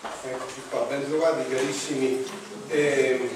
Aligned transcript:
Eccoci 0.00 0.62
qua, 0.70 0.82
ben 0.82 1.08
trovati 1.08 1.50
carissimi. 1.52 2.24
Eh, 2.68 3.28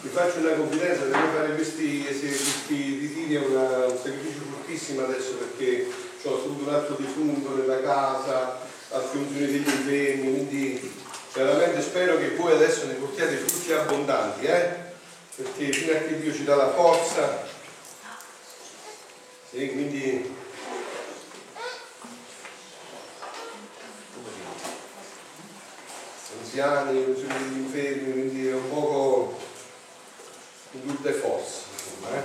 vi 0.00 0.08
faccio 0.08 0.38
una 0.38 0.54
confidenza, 0.54 1.04
devo 1.04 1.30
fare 1.32 1.54
questi, 1.54 2.02
questi 2.02 2.98
ritiri, 2.98 3.36
è 3.36 3.38
un 3.38 3.96
sacrificio 3.96 4.40
fortissimo 4.50 5.04
adesso 5.04 5.34
perché 5.34 5.88
ho 6.24 6.34
avuto 6.34 6.68
un 6.68 6.74
atto 6.74 6.94
di 6.98 7.04
fungo 7.06 7.54
nella 7.54 7.80
casa, 7.80 8.58
altre 8.90 9.18
funzioni 9.18 9.46
degli 9.46 9.68
infermi, 9.68 10.32
quindi 10.32 10.94
veramente 11.32 11.80
spero 11.80 12.18
che 12.18 12.34
voi 12.34 12.54
adesso 12.54 12.86
ne 12.86 12.94
portiate 12.94 13.36
frutti 13.36 13.72
abbondanti, 13.72 14.46
eh? 14.46 14.70
perché 15.36 15.72
fino 15.72 15.92
a 15.92 16.00
che 16.00 16.18
Dio 16.18 16.34
ci 16.34 16.42
dà 16.42 16.56
la 16.56 16.72
forza, 16.72 17.46
sì, 19.50 19.70
quindi 19.70 20.37
anziani, 26.58 27.04
degli 27.04 27.58
infermi, 27.58 28.12
quindi 28.12 28.48
è 28.48 28.54
un 28.54 28.68
poco 28.68 29.38
in 30.72 30.86
tutte 30.86 31.12
forze, 31.12 31.62
insomma, 31.72 32.16
eh? 32.16 32.22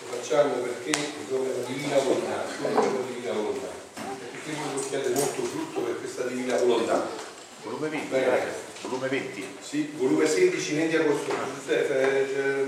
Lo 0.00 0.16
facciamo 0.16 0.54
perché 0.54 0.92
come 1.28 1.48
la 1.48 1.66
divina 1.66 1.98
volontà, 1.98 2.44
come 2.60 2.74
la 2.74 3.04
divina 3.06 3.32
volontà, 3.32 3.68
perché 3.94 4.58
voi 4.58 4.68
portiate 4.74 5.08
molto 5.10 5.42
frutto 5.42 5.80
per 5.80 5.98
questa 5.98 6.22
divina 6.22 6.56
volontà. 6.56 7.24
Volume 7.62 7.88
20, 7.88 8.06
Bene. 8.08 8.52
volume 8.82 9.08
20. 9.08 9.46
Sì, 9.60 9.92
volume 9.96 10.26
16, 10.26 10.74
20 10.74 10.96
agosto. 10.96 11.34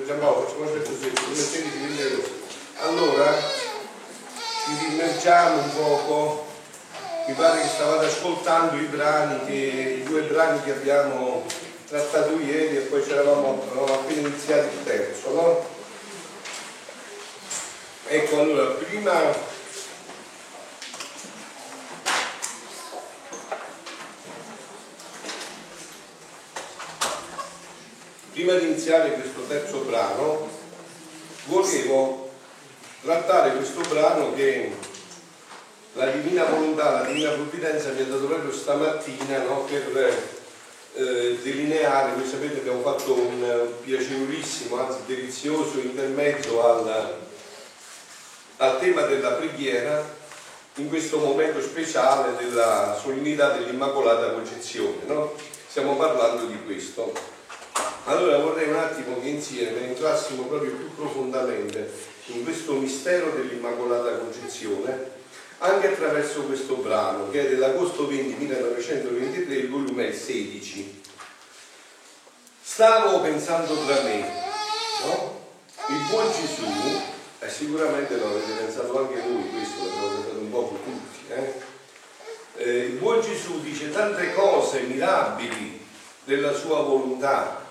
Giampaolo, 0.07 0.47
facciamo 0.47 0.65
questo 0.65 0.91
volume 0.91 1.35
16, 1.35 1.79
20 1.79 2.03
agosto. 2.03 2.31
Allora, 2.81 3.39
ci 4.65 4.89
rimergiamo 4.89 5.63
un 5.63 5.75
poco 5.75 6.47
mi 7.29 7.35
pare 7.35 7.61
che 7.61 7.69
stavate 7.69 8.07
ascoltando 8.07 8.77
i 8.77 8.87
brani 8.87 9.45
che, 9.45 10.01
i 10.01 10.03
due 10.03 10.23
brani 10.23 10.63
che 10.63 10.71
abbiamo 10.71 11.45
trattato 11.87 12.39
ieri 12.41 12.79
e 12.79 12.81
poi 12.81 13.03
c'eravamo 13.03 13.63
appena 13.87 14.29
iniziati 14.29 14.75
il 14.75 14.85
terzo, 14.85 15.35
no? 15.35 15.67
Ecco 18.07 18.41
allora, 18.41 18.71
prima 18.71 19.13
prima 28.33 28.55
di 28.55 28.67
iniziare 28.69 29.13
questo 29.13 29.43
terzo 29.43 29.81
brano 29.81 30.49
volevo 31.45 32.31
trattare 33.03 33.55
questo 33.55 33.81
brano 33.81 34.33
che 34.33 34.88
la 35.99 36.07
divina 36.11 36.45
volontà, 36.45 37.01
la 37.01 37.07
divina 37.07 37.31
provvidenza 37.31 37.91
mi 37.91 38.03
ha 38.03 38.05
dato 38.05 38.27
proprio 38.27 38.53
stamattina 38.53 39.43
no, 39.43 39.65
per 39.65 40.39
eh, 40.95 41.39
delineare, 41.43 42.13
voi 42.15 42.25
sapete 42.27 42.61
abbiamo 42.61 42.83
fatto 42.83 43.15
un 43.15 43.67
piacevolissimo, 43.83 44.79
anzi 44.79 44.99
delizioso 45.07 45.81
intermezzo 45.81 46.65
al, 46.65 47.17
al 48.59 48.79
tema 48.79 49.03
della 49.03 49.33
preghiera 49.33 50.17
in 50.77 50.89
questo 50.89 51.19
momento 51.19 51.61
speciale 51.61 52.37
della 52.37 52.97
solennità 53.03 53.57
dell'Immacolata 53.57 54.31
Concezione. 54.31 54.99
No? 55.07 55.35
Stiamo 55.67 55.97
parlando 55.97 56.47
di 56.47 56.63
questo. 56.65 57.13
Allora 58.05 58.39
vorrei 58.39 58.69
un 58.69 58.77
attimo 58.77 59.21
che 59.21 59.29
insieme 59.29 59.89
entrassimo 59.89 60.45
proprio 60.45 60.71
più 60.71 60.95
profondamente 60.95 61.91
in 62.27 62.45
questo 62.45 62.75
mistero 62.75 63.31
dell'Immacolata 63.31 64.17
Concezione 64.19 65.08
anche 65.59 65.89
attraverso 65.89 66.43
questo 66.43 66.77
brano 66.77 67.31
che 67.31 67.47
è 67.47 67.49
dell'agosto 67.49 68.07
20 68.07 68.35
1923, 68.39 69.55
il 69.55 69.69
volume 69.69 70.13
16. 70.13 71.03
Stavo 72.63 73.21
pensando 73.21 73.75
tra 73.85 74.03
me, 74.03 74.21
no? 75.05 75.47
Il 75.89 76.07
buon 76.11 76.31
Gesù, 76.31 77.01
e 77.41 77.49
sicuramente 77.51 78.17
lo 78.17 78.27
avete 78.27 78.53
pensato 78.53 78.99
anche 78.99 79.21
voi, 79.21 79.51
questo 79.51 79.85
l'abbiamo 79.85 80.09
pensato 80.09 80.39
un 80.39 80.51
po' 80.51 80.79
tutti, 80.85 81.33
eh? 81.33 81.67
Eh, 82.57 82.79
il 82.87 82.93
buon 82.97 83.21
Gesù 83.21 83.61
dice 83.61 83.91
tante 83.91 84.33
cose 84.35 84.81
mirabili 84.81 85.85
della 86.25 86.53
sua 86.53 86.83
volontà, 86.83 87.65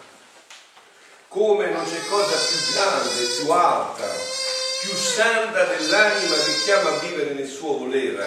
come 1.27 1.69
non 1.69 1.83
c'è 1.85 1.99
cosa 2.09 2.37
più 2.47 2.73
grande, 2.73 3.25
più 3.37 3.51
alta, 3.51 4.05
più 4.81 4.93
santa 4.93 5.65
dell'anima 5.65 6.35
che 6.35 6.63
chiama 6.63 6.95
a 6.95 6.99
vivere 6.99 7.33
nel 7.33 7.47
suo 7.47 7.77
volere. 7.79 8.25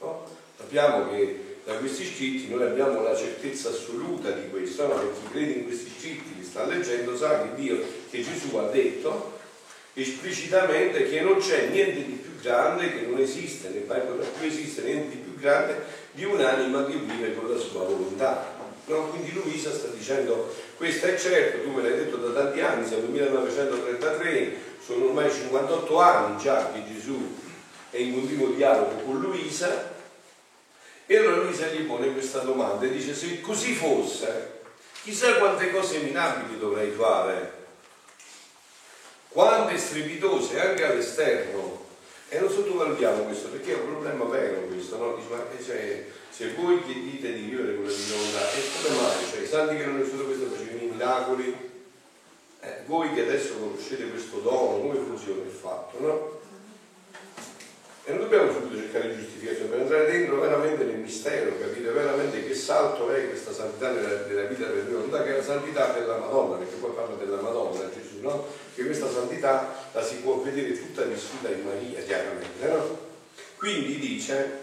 No? 0.00 0.26
Sappiamo 0.56 1.10
che 1.10 1.58
da 1.64 1.74
questi 1.76 2.04
scritti 2.04 2.48
noi 2.48 2.64
abbiamo 2.64 3.02
la 3.02 3.16
certezza 3.16 3.70
assoluta 3.70 4.30
di 4.30 4.50
questo, 4.50 4.86
no? 4.86 4.98
chi 4.98 5.32
crede 5.32 5.52
in 5.52 5.64
questi 5.64 5.90
scritti, 5.98 6.36
li 6.36 6.44
sta 6.44 6.66
leggendo, 6.66 7.16
sa 7.16 7.42
che 7.42 7.54
Dio, 7.54 7.82
che 8.10 8.22
Gesù 8.22 8.54
ha 8.56 8.68
detto 8.68 9.32
esplicitamente 9.94 11.08
che 11.08 11.20
non 11.20 11.38
c'è 11.38 11.68
niente 11.68 12.04
di 12.04 12.12
più 12.14 12.36
grande, 12.40 12.92
che 12.92 13.06
non 13.06 13.18
esiste, 13.18 13.68
nel 13.68 13.82
Bible 13.82 14.16
non 14.16 14.26
più 14.38 14.46
esiste 14.46 14.82
niente 14.82 15.10
di 15.10 15.22
più 15.22 15.36
grande 15.36 15.82
di 16.10 16.24
un'anima 16.24 16.84
che 16.84 16.96
vive 16.96 17.34
con 17.34 17.50
la 17.50 17.58
sua 17.58 17.84
volontà. 17.84 18.52
No? 18.86 19.08
Quindi 19.08 19.32
Luisa 19.32 19.72
sta 19.72 19.88
dicendo, 19.88 20.54
questo 20.76 21.06
è 21.06 21.18
certo, 21.18 21.62
tu 21.62 21.70
me 21.70 21.82
l'hai 21.82 21.96
detto 21.96 22.16
da 22.16 22.42
tanti 22.42 22.60
anni, 22.60 22.86
siamo 22.86 23.02
nel 23.02 23.10
1933, 23.10 24.56
sono 24.84 25.06
ormai 25.06 25.30
58 25.30 26.00
anni 26.00 26.38
già 26.38 26.70
che 26.72 26.82
Gesù 26.86 27.42
è 27.90 27.98
in 27.98 28.12
continuo 28.12 28.48
dialogo 28.48 28.96
con 29.02 29.20
Luisa 29.20 29.92
e 31.06 31.16
allora 31.16 31.42
Luisa 31.42 31.66
gli 31.68 31.82
pone 31.82 32.12
questa 32.12 32.40
domanda 32.40 32.84
e 32.84 32.90
dice 32.90 33.14
se 33.14 33.40
così 33.40 33.72
fosse 33.72 34.60
chissà 35.02 35.34
quante 35.36 35.70
cose 35.70 35.98
minabili 35.98 36.58
dovrei 36.58 36.90
fare 36.90 37.52
quante 39.28 39.78
strepitose 39.78 40.60
anche 40.60 40.84
all'esterno 40.84 41.86
e 42.28 42.40
non 42.40 42.50
sottovalutiamo 42.50 43.24
questo 43.24 43.48
perché 43.48 43.72
è 43.72 43.80
un 43.80 43.86
problema 43.86 44.24
vero 44.24 44.62
questo 44.62 44.96
no? 44.96 45.14
Dice, 45.14 45.28
ma 45.30 45.44
cioè, 45.64 46.06
se 46.30 46.52
voi 46.54 46.82
chiedete 46.84 47.32
di 47.32 47.42
vivere 47.42 47.76
con 47.76 47.84
la 47.84 47.92
divina 47.92 48.50
e 48.50 48.62
come 48.82 49.00
mai? 49.00 49.30
Cioè, 49.30 49.40
i 49.40 49.46
santi 49.46 49.76
che 49.76 49.84
non 49.84 49.94
hanno 49.94 50.04
vissuto 50.04 50.22
i 50.22 50.26
miracoli 50.94 51.72
eh, 52.64 52.82
voi 52.86 53.12
che 53.12 53.22
adesso 53.22 53.58
conoscete 53.58 54.08
questo 54.08 54.38
dono, 54.38 54.80
come 54.80 54.98
funziona 54.98 55.42
il 55.42 55.50
fatto, 55.50 56.00
no? 56.00 56.40
E 58.06 58.12
non 58.12 58.20
dobbiamo 58.20 58.52
subito 58.52 58.76
cercare 58.76 59.14
di 59.14 59.22
giustificazione, 59.22 59.70
per 59.70 59.80
entrare 59.80 60.10
dentro 60.10 60.40
veramente 60.40 60.84
nel 60.84 60.96
mistero, 60.96 61.58
capire 61.58 61.90
veramente 61.90 62.46
che 62.46 62.54
salto 62.54 63.10
è 63.10 63.28
questa 63.28 63.52
santità 63.52 63.90
nella, 63.92 64.26
nella 64.26 64.42
vita 64.44 64.66
del 64.66 64.84
Dio, 64.84 65.08
che 65.10 65.24
è 65.24 65.36
la 65.36 65.42
santità 65.42 65.92
della 65.92 66.18
Madonna, 66.18 66.56
perché 66.56 66.74
poi 66.76 66.92
parla 66.92 67.16
della 67.16 67.40
Madonna 67.40 67.90
Gesù, 67.90 68.20
no? 68.20 68.46
Che 68.74 68.84
questa 68.84 69.10
santità 69.10 69.88
la 69.92 70.02
si 70.02 70.16
può 70.16 70.40
vedere 70.40 70.78
tutta 70.78 71.02
vissuta 71.02 71.48
in 71.50 71.64
Maria, 71.64 72.02
chiaramente, 72.02 72.66
no? 72.66 72.98
Quindi 73.56 73.98
dice, 73.98 74.58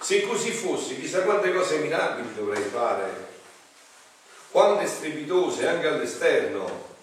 se 0.00 0.26
così 0.26 0.50
fosse, 0.50 0.98
chissà 0.98 1.22
quante 1.22 1.52
cose 1.52 1.78
mirabili 1.78 2.34
dovrei 2.34 2.62
fare, 2.62 3.25
quante 4.56 4.86
strepitose 4.86 5.68
anche 5.68 5.86
all'esterno, 5.86 6.94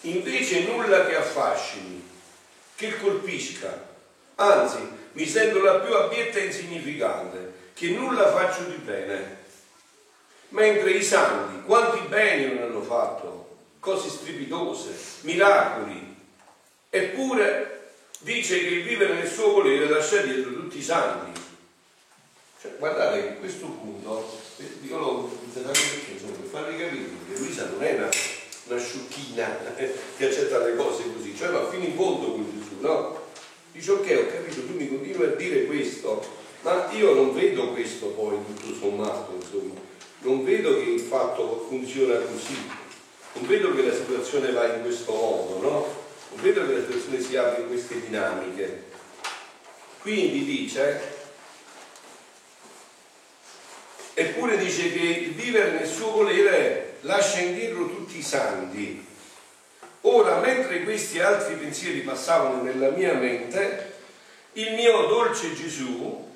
invece 0.00 0.62
nulla 0.62 1.04
che 1.04 1.16
affascini, 1.16 2.02
che 2.76 2.98
colpisca, 2.98 3.88
anzi 4.36 4.78
mi 5.12 5.26
sento 5.26 5.62
la 5.62 5.80
più 5.80 5.94
abietta 5.94 6.38
e 6.38 6.46
insignificante, 6.46 7.52
che 7.74 7.90
nulla 7.90 8.32
faccio 8.32 8.62
di 8.62 8.76
bene. 8.76 9.36
Mentre 10.48 10.92
i 10.92 11.02
santi, 11.02 11.60
quanti 11.66 12.06
beni 12.08 12.54
non 12.54 12.62
hanno 12.62 12.80
fatto, 12.80 13.56
cose 13.78 14.08
strepitose, 14.08 14.94
miracoli, 15.24 16.16
eppure 16.88 17.90
dice 18.20 18.58
che 18.58 18.68
il 18.68 18.84
vivere 18.84 19.12
nel 19.12 19.28
suo 19.28 19.52
volere 19.52 19.90
lascia 19.90 20.22
dietro 20.22 20.54
tutti 20.54 20.78
i 20.78 20.82
santi. 20.82 21.41
Cioè, 22.62 22.76
guardate 22.78 23.20
che 23.20 23.38
questo 23.38 23.66
punto, 23.66 24.38
io 24.82 24.98
lo 24.98 25.30
per 25.52 26.48
farvi 26.48 26.78
capire 26.78 27.04
che 27.28 27.38
Luisa 27.38 27.68
non 27.68 27.82
è 27.82 27.94
una 27.96 28.08
una 28.64 28.78
sciocchina 28.78 29.58
che 30.16 30.24
accetta 30.24 30.58
le 30.58 30.76
cose 30.76 31.02
così, 31.12 31.34
cioè 31.36 31.50
va 31.50 31.68
fino 31.68 31.84
in 31.84 31.94
fondo 31.94 32.30
con 32.30 32.46
Gesù, 32.56 32.80
no? 32.80 33.20
Dice 33.72 33.90
ok, 33.90 34.18
ho 34.18 34.32
capito, 34.32 34.66
tu 34.66 34.74
mi 34.74 34.88
continui 34.88 35.24
a 35.24 35.34
dire 35.34 35.64
questo, 35.66 36.24
ma 36.60 36.88
io 36.92 37.14
non 37.14 37.34
vedo 37.34 37.72
questo 37.72 38.08
poi 38.08 38.36
tutto 38.46 38.74
sommato, 38.74 39.34
insomma, 39.40 39.74
non 40.20 40.44
vedo 40.44 40.76
che 40.76 40.90
il 40.90 41.00
fatto 41.00 41.66
funziona 41.68 42.16
così, 42.18 42.56
non 43.32 43.46
vedo 43.46 43.74
che 43.74 43.86
la 43.86 43.94
situazione 43.94 44.52
va 44.52 44.74
in 44.74 44.82
questo 44.82 45.12
modo, 45.12 45.60
no? 45.60 46.00
Non 46.34 46.42
vedo 46.42 46.66
che 46.66 46.74
la 46.74 46.80
situazione 46.80 47.20
si 47.20 47.36
apre 47.36 47.62
in 47.62 47.68
queste 47.68 48.00
dinamiche. 48.00 48.90
Quindi 50.00 50.44
dice, 50.44 51.21
eppure 54.14 54.58
dice 54.58 54.92
che 54.92 54.98
il 54.98 55.32
vivere 55.32 55.72
nel 55.72 55.88
suo 55.88 56.10
volere 56.10 56.94
lascia 57.00 57.40
indietro 57.40 57.86
tutti 57.86 58.18
i 58.18 58.22
santi. 58.22 59.06
Ora, 60.02 60.38
mentre 60.38 60.82
questi 60.82 61.20
altri 61.20 61.54
pensieri 61.54 62.00
passavano 62.00 62.62
nella 62.62 62.90
mia 62.90 63.14
mente, 63.14 63.92
il 64.54 64.74
mio 64.74 65.06
dolce 65.06 65.54
Gesù 65.54 66.30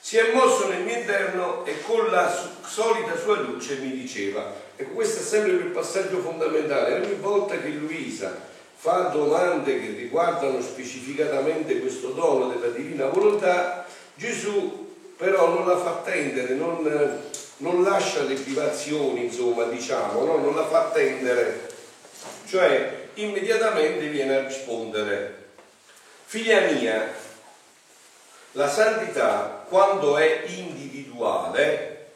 si 0.00 0.16
è 0.16 0.32
mosso 0.32 0.68
nel 0.68 0.82
mio 0.82 0.96
interno 0.96 1.64
e 1.64 1.80
con 1.82 2.06
la 2.10 2.32
solita 2.64 3.16
sua 3.16 3.36
luce 3.40 3.76
mi 3.76 3.90
diceva, 3.90 4.52
ecco 4.74 4.94
questo 4.94 5.20
è 5.20 5.22
sempre 5.22 5.52
il 5.52 5.66
passaggio 5.66 6.20
fondamentale, 6.20 6.94
ogni 6.94 7.14
volta 7.14 7.56
che 7.58 7.68
Luisa 7.68 8.50
fa 8.74 9.10
domande 9.12 9.80
che 9.80 9.94
riguardano 9.96 10.60
specificatamente 10.60 11.78
questo 11.78 12.08
dono 12.08 12.48
della 12.48 12.72
divina 12.72 13.06
volontà, 13.06 13.86
Gesù 14.16 14.81
però 15.22 15.46
non 15.46 15.68
la 15.68 15.78
fa 15.78 16.00
tendere, 16.02 16.54
non, 16.54 16.82
non 17.58 17.84
lascia 17.84 18.24
le 18.24 18.34
privazioni, 18.34 19.26
insomma, 19.26 19.66
diciamo, 19.66 20.24
no? 20.24 20.36
non 20.38 20.56
la 20.56 20.66
fa 20.66 20.90
tendere, 20.92 21.70
cioè 22.48 23.06
immediatamente 23.14 24.08
viene 24.08 24.34
a 24.34 24.48
rispondere, 24.48 25.44
figlia 26.24 26.62
mia, 26.62 27.08
la 28.52 28.68
santità, 28.68 29.64
quando 29.68 30.16
è 30.16 30.42
individuale, 30.46 32.10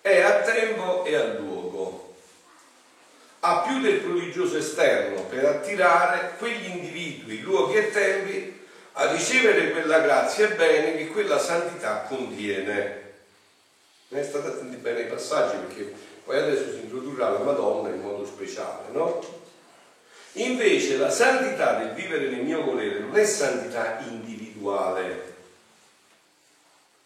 è 0.00 0.20
a 0.20 0.40
tempo 0.40 1.04
e 1.04 1.14
a 1.14 1.24
luogo. 1.34 2.14
Ha 3.38 3.60
più 3.60 3.80
del 3.80 4.00
prodigioso 4.00 4.56
esterno 4.56 5.22
per 5.26 5.44
attirare 5.44 6.32
quegli 6.38 6.70
individui, 6.70 7.38
luoghi 7.38 7.76
e 7.76 7.90
tempi 7.92 8.66
a 8.98 9.12
ricevere 9.12 9.70
quella 9.70 10.00
grazia 10.00 10.48
e 10.48 10.54
bene 10.54 10.96
che 10.96 11.06
quella 11.06 11.38
santità 11.38 12.04
contiene. 12.08 13.06
Ne 14.08 14.24
state 14.24 14.48
attenti 14.48 14.76
bene 14.76 15.02
ai 15.02 15.06
passaggi 15.06 15.56
perché 15.56 15.92
poi 16.24 16.36
adesso 16.38 16.72
si 16.72 16.80
introdurrà 16.80 17.30
la 17.30 17.38
Madonna 17.38 17.90
in 17.90 18.00
modo 18.00 18.26
speciale, 18.26 18.86
no? 18.90 19.24
Invece 20.32 20.96
la 20.96 21.10
santità 21.10 21.74
del 21.74 21.92
vivere 21.92 22.28
nel 22.28 22.42
mio 22.42 22.64
volere 22.64 22.98
non 22.98 23.16
è 23.16 23.24
santità 23.24 24.00
individuale. 24.08 25.36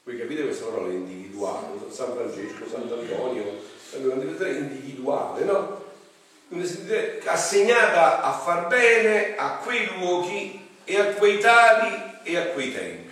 Voi 0.05 0.19
capite 0.19 0.44
questa 0.44 0.65
parola 0.65 0.93
individuale? 0.93 1.67
San 1.91 2.15
Francesco, 2.15 2.69
Sant'Antonio, 2.71 3.62
è 3.91 4.49
individuale, 4.49 5.44
no? 5.44 5.85
Assegnata 7.27 8.23
a 8.23 8.33
far 8.33 8.67
bene 8.69 9.37
a 9.37 9.59
quei 9.62 9.87
luoghi 9.99 10.62
e 10.84 10.99
a 10.99 11.06
quei 11.14 11.38
tali 11.38 12.19
e 12.23 12.37
a 12.37 12.46
quei 12.49 12.73
tempi. 12.73 13.11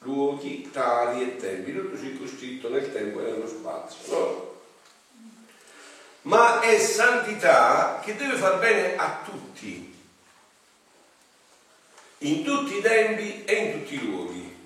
Luoghi, 0.00 0.70
tali 0.70 1.22
e 1.22 1.36
tempi, 1.36 1.72
tutto 1.72 1.98
circoscritto 1.98 2.68
nel 2.68 2.92
tempo 2.92 3.20
e 3.20 3.24
nello 3.24 3.48
spazio, 3.48 4.18
no? 4.18 4.48
ma 6.22 6.60
è 6.60 6.78
santità 6.78 8.00
che 8.04 8.16
deve 8.16 8.36
far 8.36 8.58
bene 8.58 8.96
a 8.96 9.22
tutti, 9.24 9.96
in 12.18 12.44
tutti 12.44 12.76
i 12.76 12.82
tempi 12.82 13.44
e 13.44 13.54
in 13.54 13.72
tutti 13.72 13.94
i 13.94 14.06
luoghi. 14.06 14.56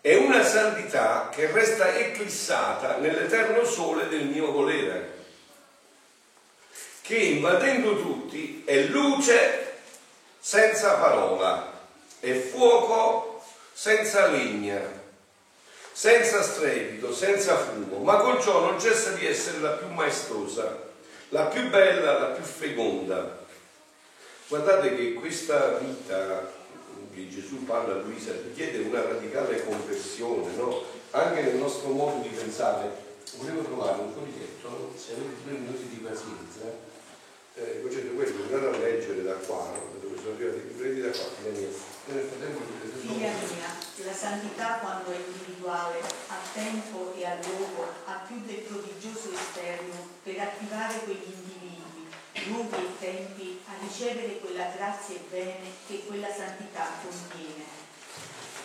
È 0.00 0.14
una 0.16 0.44
santità 0.44 1.28
che 1.30 1.50
resta 1.50 1.94
eclissata 1.96 2.96
nell'eterno 2.98 3.64
sole 3.64 4.08
del 4.08 4.26
mio 4.26 4.52
volere, 4.52 5.17
che 7.08 7.16
invadendo 7.16 8.02
tutti 8.02 8.64
è 8.66 8.82
luce 8.82 9.76
senza 10.38 10.96
parola, 10.96 11.72
è 12.20 12.34
fuoco 12.34 13.42
senza 13.72 14.26
legna, 14.26 14.78
senza 15.90 16.42
strepito, 16.42 17.14
senza 17.14 17.56
fumo, 17.56 18.00
ma 18.00 18.16
con 18.18 18.42
ciò 18.42 18.60
non 18.60 18.78
cessa 18.78 19.12
di 19.12 19.24
essere 19.24 19.60
la 19.60 19.70
più 19.70 19.88
maestosa, 19.88 20.80
la 21.30 21.46
più 21.46 21.70
bella, 21.70 22.18
la 22.18 22.26
più 22.26 22.44
feconda. 22.44 23.38
Guardate 24.48 24.94
che 24.94 25.14
questa 25.14 25.78
vita 25.78 26.52
che 27.14 27.28
Gesù 27.30 27.64
parla 27.64 27.94
a 27.94 28.02
Luisa 28.02 28.32
richiede 28.32 28.86
una 28.86 29.00
radicale 29.00 29.64
conversione, 29.64 30.54
no? 30.56 30.82
anche 31.12 31.40
nel 31.40 31.56
nostro 31.56 31.88
modo 31.88 32.20
di 32.20 32.28
pensare. 32.28 33.06
Volevo 33.36 33.62
trovare 33.62 33.98
un 33.98 34.12
foglietto, 34.12 34.92
se 34.94 35.12
avete 35.12 35.42
due 35.44 35.52
minuti 35.52 35.88
di 35.88 35.96
pazienza, 35.96 36.87
eh, 37.60 37.82
concetto 37.82 38.14
quello, 38.14 38.54
andate 38.54 38.76
a 38.76 38.78
leggere 38.78 39.22
da 39.22 39.34
qua, 39.34 39.74
dove 40.00 40.16
sono 40.16 40.34
arrivati, 40.34 40.58
prendi 40.76 41.00
da 41.00 41.10
qua, 41.10 41.26
nel 41.42 42.24
frattempo 42.24 42.78
Figlia 43.00 43.30
mia, 43.30 43.76
la 44.04 44.14
santità 44.14 44.78
quando 44.80 45.10
è 45.12 45.16
individuale, 45.16 46.00
a 46.00 46.36
tempo 46.52 47.14
e 47.16 47.24
a 47.26 47.38
luogo, 47.42 47.92
ha 48.04 48.24
più 48.26 48.40
del 48.44 48.60
prodigioso 48.68 49.32
esterno 49.32 49.94
per 50.22 50.38
attivare 50.38 50.98
quegli 51.04 51.32
individui, 51.32 52.06
luoghi 52.48 52.84
e 52.84 52.98
tempi 52.98 53.60
a 53.66 53.72
ricevere 53.80 54.40
quella 54.40 54.72
grazia 54.74 55.16
e 55.16 55.24
bene 55.30 55.66
che 55.86 56.04
quella 56.06 56.32
santità 56.32 56.86
contiene. 57.02 57.64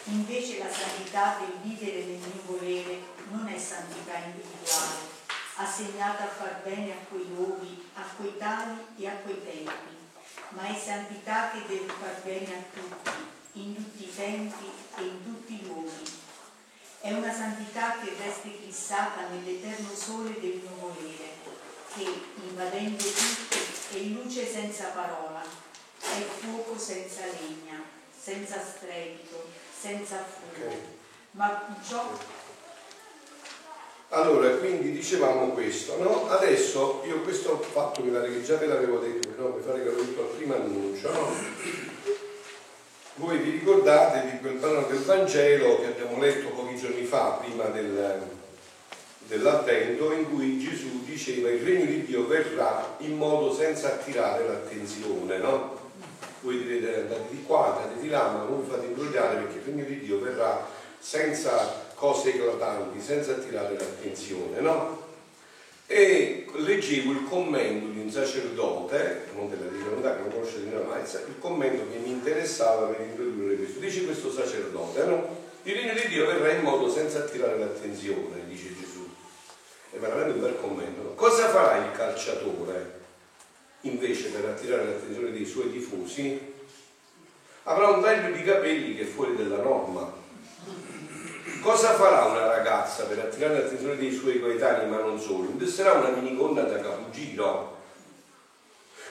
Invece 0.06 0.57
la 0.60 0.72
santità 0.72 1.39
del 1.39 1.60
vivere 1.62 2.04
nel 2.04 2.19
mio 2.19 2.42
volere 2.46 3.00
non 3.31 3.48
è 3.48 3.57
santità 3.57 4.18
individuale, 4.18 5.12
assegnata 5.56 6.24
a 6.24 6.28
far 6.28 6.62
bene 6.64 6.92
a 6.92 7.06
quei 7.10 7.28
luoghi, 7.28 7.90
a 7.96 8.02
quei 8.16 8.38
tali 8.38 8.86
e 8.98 9.08
a 9.08 9.16
quei 9.18 9.44
tempi, 9.44 9.98
ma 10.50 10.64
è 10.64 10.80
santità 10.80 11.52
che 11.52 11.66
deve 11.68 11.92
far 11.92 12.22
bene 12.24 12.54
a 12.54 12.80
tutti, 12.80 13.12
in 13.54 13.76
tutti 13.76 14.04
i 14.04 14.16
tempi 14.16 14.72
e 14.98 15.02
in 15.02 15.24
tutti 15.24 15.54
i 15.54 15.66
luoghi. 15.68 16.22
È 17.02 17.12
una 17.12 17.34
santità 17.34 18.00
che 18.00 18.16
resta 18.18 18.50
fissata 18.50 19.28
nell'eterno 19.28 19.94
sole 19.94 20.40
del 20.40 20.62
mio 20.64 20.76
volere, 20.80 21.32
che, 21.94 22.22
invadendo 22.44 23.04
tutto, 23.04 23.58
è 23.92 24.00
luce 24.00 24.50
senza 24.50 24.86
parola, 24.88 25.44
è 26.00 26.22
fuoco 26.40 26.78
senza 26.78 27.26
legna, 27.26 27.82
senza 28.18 28.64
strepito, 28.64 29.50
senza 29.78 30.24
fumo. 30.24 31.02
Ma 31.32 31.76
ciò 31.86 32.10
allora, 34.13 34.48
quindi 34.57 34.92
dicevamo 34.92 35.50
questo, 35.50 35.98
no? 36.01 36.30
Adesso 36.30 37.01
io 37.07 37.21
questo 37.21 37.57
fatto 37.57 38.04
mi 38.04 38.12
pare 38.12 38.31
che 38.31 38.44
già 38.44 38.57
ve 38.57 38.68
l'avevo 38.68 39.00
detto, 39.00 39.30
no? 39.38 39.56
mi 39.56 39.63
pare 39.63 39.80
che 39.80 39.86
l'avevo 39.86 40.04
detto 40.04 40.21
al 40.21 40.27
primo 40.36 40.54
annuncio, 40.54 41.12
no? 41.12 41.33
Voi 43.15 43.38
vi 43.39 43.50
ricordate 43.50 44.30
di 44.30 44.38
quel 44.39 44.54
brano 44.54 44.86
del 44.88 45.00
Vangelo 45.00 45.80
che 45.80 45.88
abbiamo 45.88 46.19
letto 46.21 46.50
pochi 46.50 46.77
giorni 46.77 47.06
fa, 47.06 47.39
prima 47.44 47.65
del, 47.65 48.21
dell'avvento, 49.27 50.12
in 50.12 50.30
cui 50.30 50.60
Gesù 50.60 51.04
diceva 51.04 51.50
il 51.50 51.63
regno 51.63 51.86
di 51.86 52.06
Dio 52.06 52.27
verrà 52.27 52.95
in 53.00 53.18
modo 53.18 53.51
senza 53.51 53.94
attirare 53.94 54.48
l'attenzione, 54.48 55.38
no? 55.39 55.81
Voi 56.42 56.63
direte 56.63 57.01
andate 57.01 57.27
di 57.31 57.42
qua, 57.42 57.77
andate 57.77 58.00
di 58.00 58.10
là, 58.10 58.27
ma 58.27 58.44
non 58.44 58.63
fate 58.63 58.86
imbrogliare 58.86 59.38
perché 59.38 59.57
il 59.57 59.63
regno 59.63 59.86
di 59.86 60.00
Dio 60.01 60.19
verrà 60.19 60.68
senza 61.00 61.83
cose 61.96 62.30
eclatanti, 62.30 63.02
senza 63.02 63.32
attirare 63.32 63.74
l'attenzione, 63.74 64.60
no? 64.60 65.04
e 65.94 66.48
leggevo 66.56 67.12
il 67.12 67.24
commento 67.30 67.88
di 67.88 68.00
un 68.00 68.10
sacerdote, 68.10 69.28
non 69.36 69.50
della 69.50 69.70
divinità 69.70 70.16
che 70.16 70.22
non 70.22 70.32
conosce 70.32 70.64
di 70.64 70.70
ma 70.70 70.98
il 70.98 71.40
commento 71.40 71.84
che 71.92 71.98
mi 71.98 72.10
interessava 72.10 72.88
per 72.88 73.06
introdurre 73.06 73.56
questo. 73.56 73.80
Dice 73.80 74.06
questo 74.06 74.32
sacerdote, 74.32 75.04
no? 75.06 75.42
Il 75.64 75.76
regno 75.76 75.94
di 75.94 76.08
Dio 76.08 76.26
verrà 76.26 76.52
in 76.52 76.62
modo 76.62 76.90
senza 76.90 77.20
attirare 77.20 77.58
l'attenzione, 77.58 78.48
dice 78.48 78.76
Gesù. 78.76 79.08
È 79.92 79.98
veramente 79.98 80.34
un 80.34 80.42
bel 80.42 80.60
commento. 80.60 81.14
Cosa 81.16 81.50
farà 81.50 81.86
il 81.86 81.92
calciatore 81.92 83.02
invece 83.82 84.30
per 84.30 84.46
attirare 84.46 84.86
l'attenzione 84.86 85.32
dei 85.32 85.46
suoi 85.46 85.72
tifosi? 85.72 86.52
Avrà 87.64 87.90
un 87.90 88.02
taglio 88.02 88.36
di 88.36 88.44
capelli 88.44 88.96
che 88.96 89.04
è 89.04 89.06
fuori 89.06 89.36
dalla 89.36 89.62
norma 89.62 90.22
Cosa 91.63 91.93
farà 91.93 92.25
una 92.25 92.46
ragazza 92.46 93.05
per 93.05 93.20
attirare 93.20 93.62
l'attenzione 93.62 93.96
dei 93.96 94.12
suoi 94.12 94.41
coetanei, 94.41 94.86
ma 94.86 94.98
non 94.98 95.17
solo? 95.17 95.50
Indosserà 95.50 95.93
una 95.93 96.10
minigonna 96.10 96.63
da 96.63 96.82
capogiro. 96.82 97.77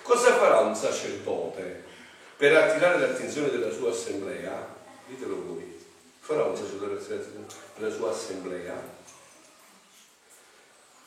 Cosa 0.03 0.35
farà 0.35 0.61
un 0.61 0.75
sacerdote 0.75 1.83
per 2.37 2.55
attirare 2.55 2.99
l'attenzione 2.99 3.49
della 3.49 3.73
sua 3.73 3.91
assemblea? 3.91 4.69
Ditelo 5.07 5.43
voi. 5.47 5.81
Farà 6.21 6.45
un 6.45 6.55
sacerdote 6.55 6.97
per 6.97 6.99
attirare 6.99 7.25
l'attenzione 7.25 7.59
della 7.79 7.91
sua 7.95 8.11
assemblea? 8.11 8.83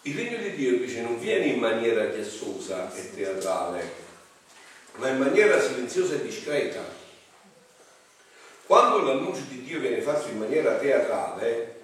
Il 0.02 0.16
regno 0.16 0.38
di 0.38 0.56
Dio 0.56 0.70
invece 0.72 1.02
non 1.02 1.20
viene 1.20 1.46
in 1.46 1.60
maniera 1.60 2.10
chiassosa 2.10 2.92
e 2.92 3.14
teatrale, 3.14 3.92
ma 4.96 5.10
in 5.10 5.20
maniera 5.20 5.62
silenziosa 5.62 6.16
e 6.16 6.24
discreta 6.24 6.95
quando 8.66 9.02
l'annuncio 9.02 9.44
di 9.48 9.64
Dio 9.64 9.80
viene 9.80 10.02
fatto 10.02 10.28
in 10.28 10.40
maniera 10.40 10.78
teatrale, 10.78 11.82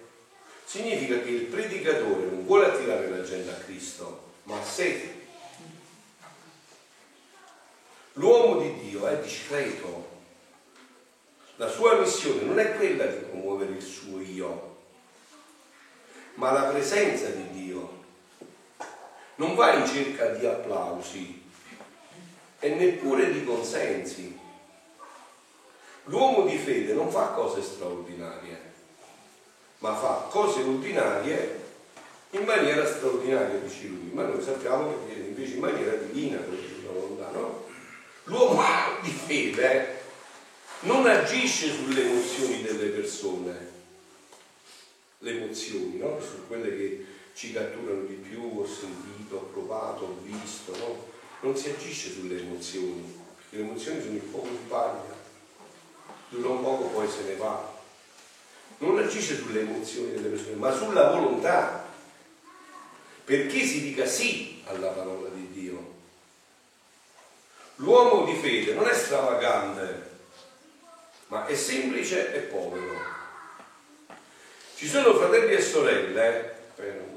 significa 0.65 1.19
che 1.19 1.29
il 1.29 1.43
predicatore 1.43 2.25
non 2.25 2.43
vuole 2.45 2.67
attirare 2.67 3.07
la 3.07 3.21
gente 3.21 3.51
a 3.51 3.55
Cristo, 3.55 4.31
ma 4.43 4.59
a 4.59 4.63
sé. 4.63 5.19
L'uomo 8.13 8.59
di 8.61 8.89
Dio 8.89 9.05
è 9.05 9.19
discreto. 9.19 10.09
La 11.57 11.69
sua 11.69 11.99
missione 11.99 12.41
non 12.41 12.57
è 12.57 12.75
quella 12.75 13.05
di 13.05 13.25
promuovere 13.25 13.73
il 13.73 13.83
suo 13.83 14.19
io, 14.19 14.77
ma 16.35 16.51
la 16.51 16.63
presenza 16.63 17.27
di 17.27 17.47
Dio. 17.51 17.99
Non 19.35 19.53
va 19.53 19.73
in 19.73 19.85
cerca 19.85 20.29
di 20.29 20.45
applausi 20.47 21.43
e 22.59 22.69
neppure 22.69 23.31
di 23.31 23.43
consensi 23.43 24.39
L'uomo 26.05 26.45
di 26.45 26.57
fede 26.57 26.93
non 26.93 27.11
fa 27.11 27.27
cose 27.27 27.61
straordinarie, 27.61 28.59
ma 29.79 29.95
fa 29.95 30.27
cose 30.29 30.61
ordinarie 30.61 31.59
in 32.31 32.43
maniera 32.43 32.85
straordinaria, 32.85 33.59
dice 33.59 33.87
lui, 33.87 34.09
ma 34.13 34.23
noi 34.23 34.41
sappiamo 34.41 34.89
che 34.89 35.13
viene 35.13 35.27
invece 35.29 35.53
in 35.53 35.59
maniera 35.59 35.93
divina, 35.93 36.39
no? 37.33 37.65
L'uomo 38.25 38.61
di 39.01 39.11
fede 39.11 39.99
non 40.81 41.05
agisce 41.05 41.71
sulle 41.73 42.03
emozioni 42.03 42.61
delle 42.61 42.89
persone, 42.89 43.69
le 45.19 45.31
emozioni, 45.31 45.97
no? 45.97 46.19
Sono 46.19 46.43
quelle 46.47 46.75
che 46.75 47.05
ci 47.33 47.51
catturano 47.53 48.03
di 48.03 48.15
più, 48.15 48.59
ho 48.59 48.65
sentito, 48.65 49.35
ho 49.35 49.49
provato, 49.51 50.03
ho 50.05 50.17
visto, 50.23 50.75
no? 50.77 51.05
Non 51.41 51.55
si 51.55 51.69
agisce 51.69 52.11
sulle 52.11 52.39
emozioni, 52.39 53.19
perché 53.35 53.57
le 53.57 53.69
emozioni 53.69 54.01
sono 54.01 54.15
il 54.15 54.21
fuoco 54.21 54.47
di 54.47 54.59
paglia, 54.67 55.20
dura 56.31 56.49
un 56.49 56.63
poco 56.63 56.83
poi 56.85 57.09
se 57.09 57.23
ne 57.23 57.35
va. 57.35 57.69
Non 58.77 58.97
agisce 58.97 59.35
sulle 59.35 59.61
emozioni 59.61 60.13
delle 60.13 60.29
persone, 60.29 60.55
ma 60.55 60.71
sulla 60.71 61.11
volontà, 61.11 61.85
perché 63.23 63.63
si 63.65 63.81
dica 63.81 64.05
sì 64.05 64.63
alla 64.65 64.87
parola 64.87 65.29
di 65.29 65.51
Dio. 65.51 65.99
L'uomo 67.75 68.25
di 68.25 68.35
fede 68.35 68.73
non 68.73 68.87
è 68.87 68.93
stravagante, 68.93 70.09
ma 71.27 71.45
è 71.45 71.55
semplice 71.55 72.33
e 72.33 72.39
povero. 72.39 73.19
Ci 74.75 74.87
sono 74.87 75.13
fratelli 75.15 75.53
e 75.53 75.61
sorelle, 75.61 76.55
eh, 76.77 77.09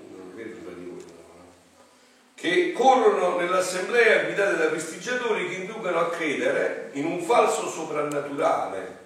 che 2.35 2.73
corrono 2.73 3.39
nell'assemblea 3.39 4.25
guidate 4.25 4.57
da 4.59 4.67
prestigiatori 4.67 5.49
che 5.49 5.55
inducono 5.55 5.99
a 5.99 6.11
credere 6.11 6.91
in 6.93 7.07
un 7.07 7.23
falso 7.23 7.71
soprannaturale. 7.71 9.04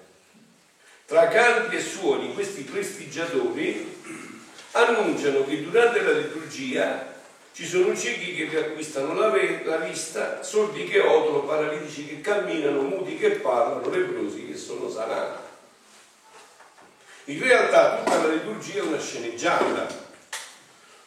Tra 1.08 1.26
canti 1.28 1.76
e 1.76 1.80
suoni 1.80 2.34
questi 2.34 2.64
prestigiatori 2.64 3.96
annunciano 4.72 5.46
che 5.46 5.62
durante 5.62 6.02
la 6.02 6.10
liturgia 6.10 7.14
ci 7.52 7.66
sono 7.66 7.96
ciechi 7.96 8.34
che 8.34 8.44
riacquistano 8.44 9.14
la, 9.14 9.34
la 9.64 9.76
vista, 9.78 10.42
sordi 10.42 10.84
che 10.84 11.00
odono, 11.00 11.44
paralitici 11.44 12.06
che 12.06 12.20
camminano, 12.20 12.82
muti 12.82 13.16
che 13.16 13.30
parlano, 13.30 13.88
lebrosi 13.88 14.48
che 14.48 14.56
sono 14.58 14.90
sanati. 14.90 15.40
In 17.24 17.40
realtà 17.40 18.02
tutta 18.02 18.26
la 18.26 18.34
liturgia 18.34 18.80
è 18.80 18.82
una 18.82 19.00
sceneggiata. 19.00 19.86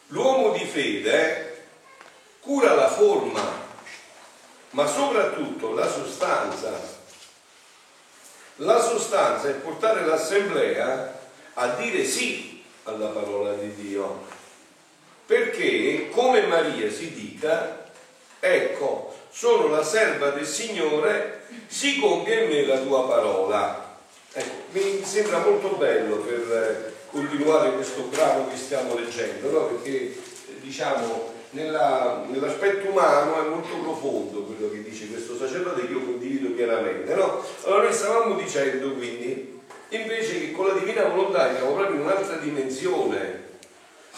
L'uomo 0.08 0.50
di 0.50 0.64
fede 0.64 1.66
cura 2.40 2.74
la 2.74 2.90
forma, 2.90 3.40
ma 4.70 4.84
soprattutto 4.84 5.72
la 5.74 5.88
sostanza. 5.88 6.91
La 8.62 8.80
sostanza 8.80 9.48
è 9.48 9.54
portare 9.54 10.04
l'assemblea 10.04 11.20
a 11.54 11.66
dire 11.74 12.04
sì 12.04 12.62
alla 12.84 13.08
parola 13.08 13.54
di 13.54 13.74
Dio 13.74 14.24
perché 15.26 16.10
come 16.10 16.46
Maria 16.46 16.90
si 16.90 17.12
dica, 17.12 17.90
ecco, 18.38 19.16
sono 19.30 19.68
la 19.68 19.82
serva 19.82 20.30
del 20.30 20.46
Signore, 20.46 21.44
si 21.66 21.98
compie 21.98 22.44
in 22.44 22.50
me 22.50 22.66
la 22.66 22.78
tua 22.80 23.06
parola. 23.08 23.96
Ecco, 24.32 24.54
mi 24.72 25.02
sembra 25.04 25.38
molto 25.38 25.68
bello 25.70 26.16
per 26.16 26.52
eh, 26.52 26.92
continuare 27.10 27.72
questo 27.72 28.02
brano 28.02 28.48
che 28.48 28.56
stiamo 28.56 28.94
leggendo, 28.94 29.50
no? 29.50 29.66
perché 29.66 30.20
diciamo 30.60 31.32
nella, 31.52 32.24
nell'aspetto 32.28 32.88
umano 32.88 33.44
è 33.44 33.48
molto 33.48 33.76
profondo 33.76 34.42
quello 34.42 34.70
che 34.70 34.82
dice 34.82 35.08
questo 35.08 35.36
sacerdote 35.36 35.86
che 35.86 35.92
io 35.92 36.04
condivido 36.04 36.50
pienamente. 36.50 37.14
No? 37.14 37.42
Allora 37.64 37.84
noi 37.84 37.92
stavamo 37.92 38.34
dicendo 38.36 38.92
quindi 38.92 39.60
invece 39.90 40.40
che 40.40 40.52
con 40.52 40.66
la 40.66 40.74
divina 40.74 41.04
volontà 41.04 41.54
siamo 41.54 41.74
proprio 41.74 41.96
in 41.96 42.02
un'altra 42.02 42.36
dimensione 42.36 43.50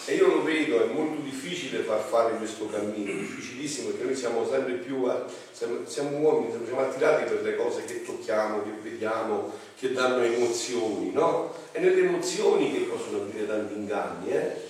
e 0.07 0.15
io 0.15 0.27
lo 0.27 0.43
vedo, 0.43 0.83
è 0.83 0.93
molto 0.93 1.21
difficile 1.21 1.79
far 1.79 1.99
fare 1.99 2.35
questo 2.35 2.67
cammino, 2.67 3.11
difficilissimo 3.11 3.89
perché 3.89 4.03
noi 4.03 4.15
siamo 4.15 4.47
sempre 4.47 4.73
più, 4.73 5.09
siamo, 5.51 6.17
uomini, 6.17 6.53
siamo 6.63 6.81
attirati 6.81 7.23
per 7.23 7.41
le 7.41 7.55
cose 7.55 7.85
che 7.85 8.03
tocchiamo, 8.03 8.61
che 8.61 8.71
vediamo, 8.83 9.51
che 9.75 9.93
danno 9.93 10.21
emozioni, 10.21 11.11
no? 11.11 11.53
E 11.71 11.79
nelle 11.79 12.01
emozioni 12.01 12.71
che 12.71 12.81
possono 12.81 13.21
avere 13.21 13.47
tanti 13.47 13.73
inganni, 13.73 14.31
eh? 14.31 14.63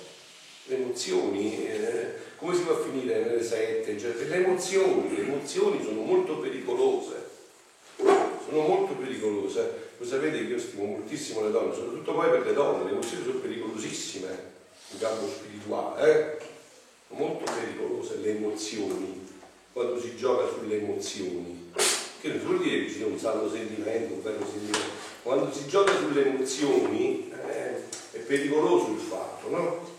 Le 0.67 0.75
emozioni, 0.75 1.67
eh, 1.67 2.13
come 2.45 2.57
si 2.57 2.63
può 2.63 2.75
finire 2.75 3.23
nelle 3.23 3.43
sette? 3.43 3.97
Cioè, 3.97 4.13
le 4.13 4.35
emozioni, 4.35 5.15
le 5.15 5.23
emozioni 5.23 5.83
sono 5.83 6.01
molto 6.01 6.37
pericolose, 6.37 7.15
sono 7.97 8.61
molto 8.67 8.93
pericolose. 8.93 9.83
Voi 9.97 10.07
sapete 10.07 10.37
che 10.45 10.51
io 10.51 10.59
stimo 10.59 10.85
moltissimo 10.85 11.43
le 11.43 11.49
donne, 11.49 11.73
soprattutto 11.73 12.13
poi 12.13 12.29
per 12.29 12.45
le 12.45 12.53
donne, 12.53 12.83
le 12.83 12.91
emozioni 12.91 13.23
sono 13.23 13.39
pericolosissime 13.39 14.27
in 14.91 14.99
campo 14.99 15.27
spirituale, 15.27 16.37
eh? 16.37 16.45
molto 17.15 17.51
pericolose 17.51 18.17
le 18.17 18.37
emozioni, 18.37 19.27
quando 19.73 19.99
si 19.99 20.15
gioca 20.15 20.47
sulle 20.47 20.77
emozioni. 20.79 21.71
Che 22.21 22.27
non 22.27 22.39
vuol 22.45 22.61
dire 22.61 22.83
che 22.83 22.89
ci 22.89 22.97
sia 22.97 23.07
un 23.07 23.17
saldo 23.17 23.49
sentimento, 23.49 24.13
un 24.13 24.21
bello 24.21 24.45
sentimento. 24.45 24.93
Quando 25.23 25.51
si 25.51 25.67
gioca 25.67 25.97
sulle 25.97 26.27
emozioni 26.27 27.31
eh, 27.31 27.75
è 28.11 28.17
pericoloso 28.19 28.91
il 28.91 28.99
fatto, 28.99 29.49
no? 29.49 29.94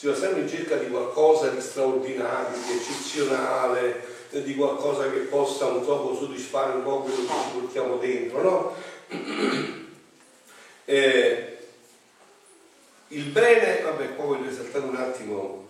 Si 0.00 0.06
va 0.06 0.14
sempre 0.14 0.40
in 0.40 0.48
cerca 0.48 0.76
di 0.76 0.88
qualcosa 0.88 1.48
di 1.48 1.60
straordinario, 1.60 2.56
di 2.56 2.72
eccezionale, 2.72 4.02
di 4.30 4.54
qualcosa 4.54 5.10
che 5.10 5.18
possa 5.18 5.66
un 5.66 5.84
po' 5.84 6.16
soddisfare 6.18 6.72
un 6.76 6.82
po' 6.82 7.00
quello 7.00 7.16
che 7.16 7.22
ci 7.26 7.58
portiamo 7.58 7.96
dentro, 7.98 8.42
no? 8.42 8.74
Eh, 10.86 11.58
il 13.08 13.24
bene, 13.26 13.82
vabbè, 13.82 14.14
qua 14.16 14.24
voglio 14.24 14.48
esaltare 14.48 14.84
un 14.86 14.96
attimo. 14.96 15.68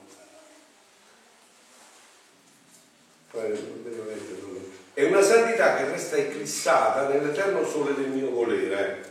È 4.95 5.03
una 5.03 5.23
santità 5.23 5.75
che 5.77 5.91
resta 5.91 6.17
eclissata 6.17 7.09
nell'eterno 7.09 7.67
sole 7.67 7.95
del 7.95 8.09
mio 8.09 8.31
volere, 8.31 9.10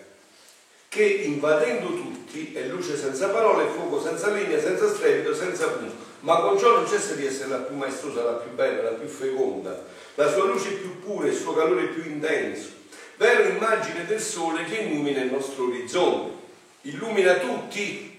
che 0.90 1.04
invadendo 1.04 1.88
tutti 1.88 2.52
è 2.54 2.66
luce 2.66 2.98
senza 2.98 3.30
parole, 3.30 3.70
fuoco 3.70 4.02
senza 4.02 4.32
linea, 4.32 4.60
senza 4.60 4.90
strepito, 4.90 5.36
senza 5.36 5.70
punto, 5.70 5.96
ma 6.22 6.42
con 6.42 6.58
ciò 6.58 6.76
non 6.76 6.88
cessa 6.88 7.14
di 7.14 7.26
essere 7.26 7.50
la 7.50 7.58
più 7.60 7.76
maestosa, 7.76 8.24
la 8.24 8.34
più 8.34 8.52
bella, 8.52 8.84
la 8.84 8.98
più 8.98 9.08
feconda, 9.08 9.86
la 10.16 10.32
sua 10.32 10.46
luce 10.46 10.72
più 10.72 11.00
pura, 11.00 11.28
il 11.28 11.36
suo 11.36 11.54
calore 11.54 11.86
più 11.88 12.04
intenso, 12.04 12.70
vera 13.18 13.48
immagine 13.48 14.06
del 14.06 14.20
sole 14.20 14.66
che 14.66 14.78
illumina 14.78 15.22
il 15.22 15.32
nostro 15.32 15.68
orizzonte, 15.68 16.38
illumina 16.82 17.36
tutti 17.36 18.10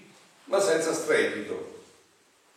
ma 0.45 0.61
senza 0.61 0.93
strepito. 0.93 1.79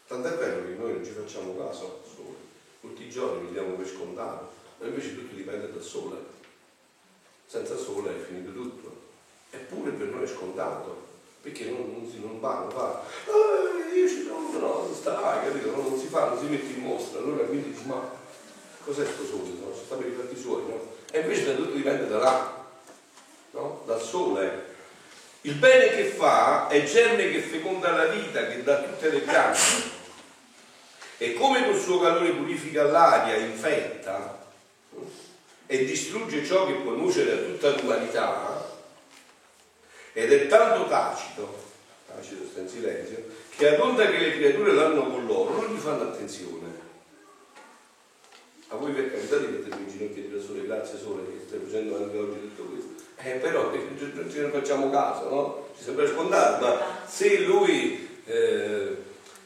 Tant'è 0.08 0.32
vero 0.32 0.64
che 0.66 0.76
noi 0.78 0.94
non 0.94 1.06
ci 1.06 1.12
facciamo 1.12 1.56
caso 1.58 2.02
al 2.04 2.10
sole, 2.16 2.38
tutti 2.82 3.04
i 3.04 3.10
giorni 3.10 3.46
mi 3.46 3.52
diamo 3.52 3.74
per 3.74 3.88
scontato, 3.88 4.52
ma 4.80 4.88
invece 4.88 5.16
tutto 5.16 5.36
dipende 5.36 5.72
dal 5.72 5.82
sole. 5.82 6.18
Senza 7.46 7.78
sole 7.78 8.10
è 8.12 8.20
finito 8.20 8.52
tutto. 8.52 9.02
Eppure 9.52 9.92
per 9.92 10.08
noi 10.08 10.24
è 10.24 10.28
scontato, 10.54 11.08
perché 11.42 11.66
non, 11.66 11.92
non, 11.92 12.10
si, 12.10 12.20
non 12.20 12.40
va, 12.40 12.68
va. 12.72 13.04
Ah, 13.28 13.94
io 13.94 14.08
ci 14.08 14.24
sono, 14.24 14.52
no, 14.52 14.84
non 14.86 14.96
stai, 14.96 15.46
capito? 15.46 15.72
Non, 15.72 15.90
non 15.90 16.00
si 16.00 16.08
fa, 16.08 16.30
non 16.30 16.40
si 16.40 16.46
mette 16.46 16.72
in 16.74 16.82
mostra, 16.82 17.20
allora 17.20 17.44
quindi 17.46 17.72
dici, 17.72 17.86
ma 17.86 18.10
cos'è 18.84 19.04
questo 19.04 19.26
sole? 19.26 19.50
No? 19.60 19.74
Sono 19.74 19.86
stati 19.86 20.08
i 20.08 20.16
fatti 20.16 20.40
suoi, 20.40 20.64
no? 20.68 20.92
E 21.12 21.20
invece 21.20 21.56
tutto 21.56 21.76
dipende 21.76 22.08
da 22.08 22.18
là, 22.20 22.66
no? 23.52 23.84
Dal 23.86 24.02
sole 24.02 24.72
il 25.42 25.56
bene 25.56 25.90
che 25.90 26.06
fa 26.06 26.70
è 26.70 26.84
germe 26.86 27.30
che 27.30 27.42
feconda 27.42 27.92
la 27.92 28.06
vita, 28.06 28.48
che 28.48 28.64
dà 28.64 28.82
tutte 28.82 29.10
le 29.10 29.20
piante. 29.20 29.92
E 31.18 31.34
come 31.34 31.66
col 31.66 31.78
suo 31.78 32.00
calore 32.00 32.32
purifica 32.32 32.84
l'aria, 32.84 33.36
infetta 33.36 34.42
e 35.66 35.86
distrugge 35.86 36.46
ciò 36.46 36.66
che 36.66 36.74
può 36.74 36.92
nuocere 36.92 37.32
a 37.34 37.38
tutta 37.38 37.70
l'umanità, 37.72 38.73
ed 40.14 40.32
è 40.32 40.48
tanto 40.48 40.88
tacito, 40.88 41.56
tacito 42.08 42.46
sta 42.50 42.62
in 42.62 42.70
silenzio, 42.70 43.24
che 43.56 43.76
ad 43.76 43.80
onda 43.80 44.10
che 44.10 44.18
le 44.18 44.38
creature 44.38 44.74
l'hanno 44.74 45.08
con 45.08 45.26
loro, 45.26 45.62
non 45.62 45.74
gli 45.74 45.80
fanno 45.80 46.04
attenzione. 46.04 46.82
A 48.70 48.76
voi 48.76 48.92
per 48.92 49.12
carità 49.12 49.38
di 49.38 49.48
mettermi 49.48 49.84
in 49.84 49.90
ginocchio 49.90 50.38
e 50.38 50.42
sole, 50.42 50.66
grazie 50.66 50.98
sole 50.98 51.24
che 51.26 51.46
stai 51.48 51.60
facendo 51.64 51.98
anche 51.98 52.18
oggi 52.18 52.40
tutto 52.40 52.64
questo 52.64 52.94
eh, 53.26 53.36
però 53.36 53.72
non 53.72 54.30
ce 54.30 54.42
ne 54.42 54.50
facciamo 54.50 54.90
caso, 54.90 55.30
no? 55.30 55.68
Ci 55.78 55.84
sembra 55.86 56.06
scontato, 56.06 56.66
ma 56.66 56.78
se 57.08 57.40
lui 57.40 58.20
eh, 58.26 58.98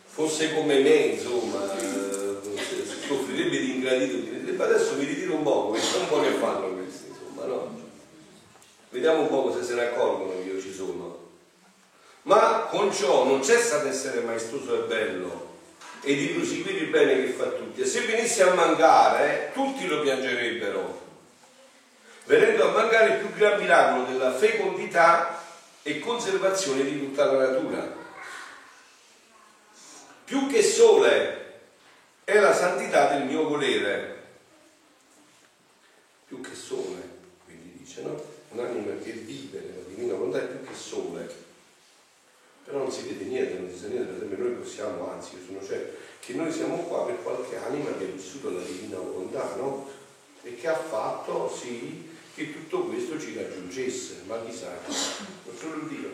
fosse 0.04 0.54
come 0.56 0.80
me, 0.80 0.96
insomma, 0.96 1.78
eh, 1.78 2.40
soffrirebbe 3.06 3.60
di 3.60 3.76
ingratitudine, 3.76 4.64
adesso 4.64 4.96
mi 4.96 5.06
ritiro 5.06 5.36
un 5.36 5.44
po', 5.44 5.68
questo 5.68 6.00
un 6.00 6.08
po' 6.08 6.22
che 6.22 6.32
fanno 6.32 6.74
questi, 6.74 7.10
insomma, 7.10 7.46
no? 7.46 7.86
Vediamo 8.90 9.22
un 9.22 9.30
po' 9.30 9.54
se 9.56 9.64
se 9.64 9.74
ne 9.76 9.88
accorgono 9.88 10.32
che 10.32 10.50
io 10.50 10.62
ci 10.62 10.74
sono. 10.74 11.26
Ma 12.24 12.68
con 12.70 12.94
ciò 12.94 13.24
non 13.24 13.44
cessa 13.44 13.80
di 13.80 13.90
essere 13.90 14.22
maestoso 14.22 14.84
e 14.84 14.88
bello 14.88 15.56
e 16.02 16.16
di 16.16 16.28
proseguire 16.28 16.80
il 16.80 16.90
bene 16.90 17.16
che 17.16 17.32
fa 17.32 17.46
tutti. 17.46 17.82
E 17.82 17.86
se 17.86 18.02
venisse 18.02 18.44
a 18.44 18.54
mancare, 18.54 19.52
tutti 19.54 19.88
lo 19.88 20.02
piangerebbero 20.02 21.06
venendo 22.28 22.68
a 22.68 22.72
mancare 22.72 23.14
il 23.14 23.26
più 23.26 23.34
gran 23.36 23.60
miracolo 23.60 24.04
della 24.06 24.34
fecondità 24.34 25.42
e 25.82 26.00
conservazione 26.00 26.84
di 26.84 27.00
tutta 27.00 27.26
la 27.32 27.50
natura. 27.50 27.96
Più 30.26 30.48
che 30.48 30.62
sole 30.62 31.62
è 32.26 32.38
la 32.40 32.54
santità 32.54 33.14
del 33.14 33.24
mio 33.24 33.48
volere. 33.48 34.16
Più 36.28 36.42
che 36.42 36.54
sole, 36.54 37.10
quindi 37.46 37.78
dice, 37.78 38.02
no? 38.02 38.22
Un'anima 38.50 38.98
che 39.04 39.12
vive 39.12 39.60
nella 39.60 39.88
divina 39.88 40.14
volontà 40.14 40.42
è 40.42 40.48
più 40.48 40.68
che 40.68 40.74
sole. 40.74 41.46
Però 42.64 42.80
non 42.80 42.92
si 42.92 43.04
vede 43.04 43.26
niente, 43.26 43.60
non 43.60 43.70
si 43.70 43.78
sa 43.78 43.88
niente, 43.88 44.12
per 44.12 44.24
esempio 44.24 44.44
noi 44.46 44.56
possiamo, 44.56 45.10
anzi 45.10 45.36
io 45.36 45.46
sono 45.46 45.66
certo, 45.66 45.98
che 46.20 46.34
noi 46.34 46.52
siamo 46.52 46.78
qua 46.84 47.06
per 47.06 47.22
qualche 47.24 47.56
anima 47.56 47.96
che 47.98 48.04
ha 48.04 48.08
vissuto 48.08 48.50
la 48.50 48.62
divina 48.62 48.98
volontà, 48.98 49.56
no? 49.56 49.90
E 50.44 50.56
che 50.56 50.68
ha 50.68 50.76
fatto 50.76 51.50
sì 51.50 52.10
che 52.36 52.54
tutto 52.54 52.84
questo 52.84 53.20
ci 53.20 53.36
raggiungesse, 53.36 54.24
ma 54.26 54.44
chissà, 54.46 54.78
non 55.46 55.56
solo 55.58 55.88
Dio. 55.88 56.10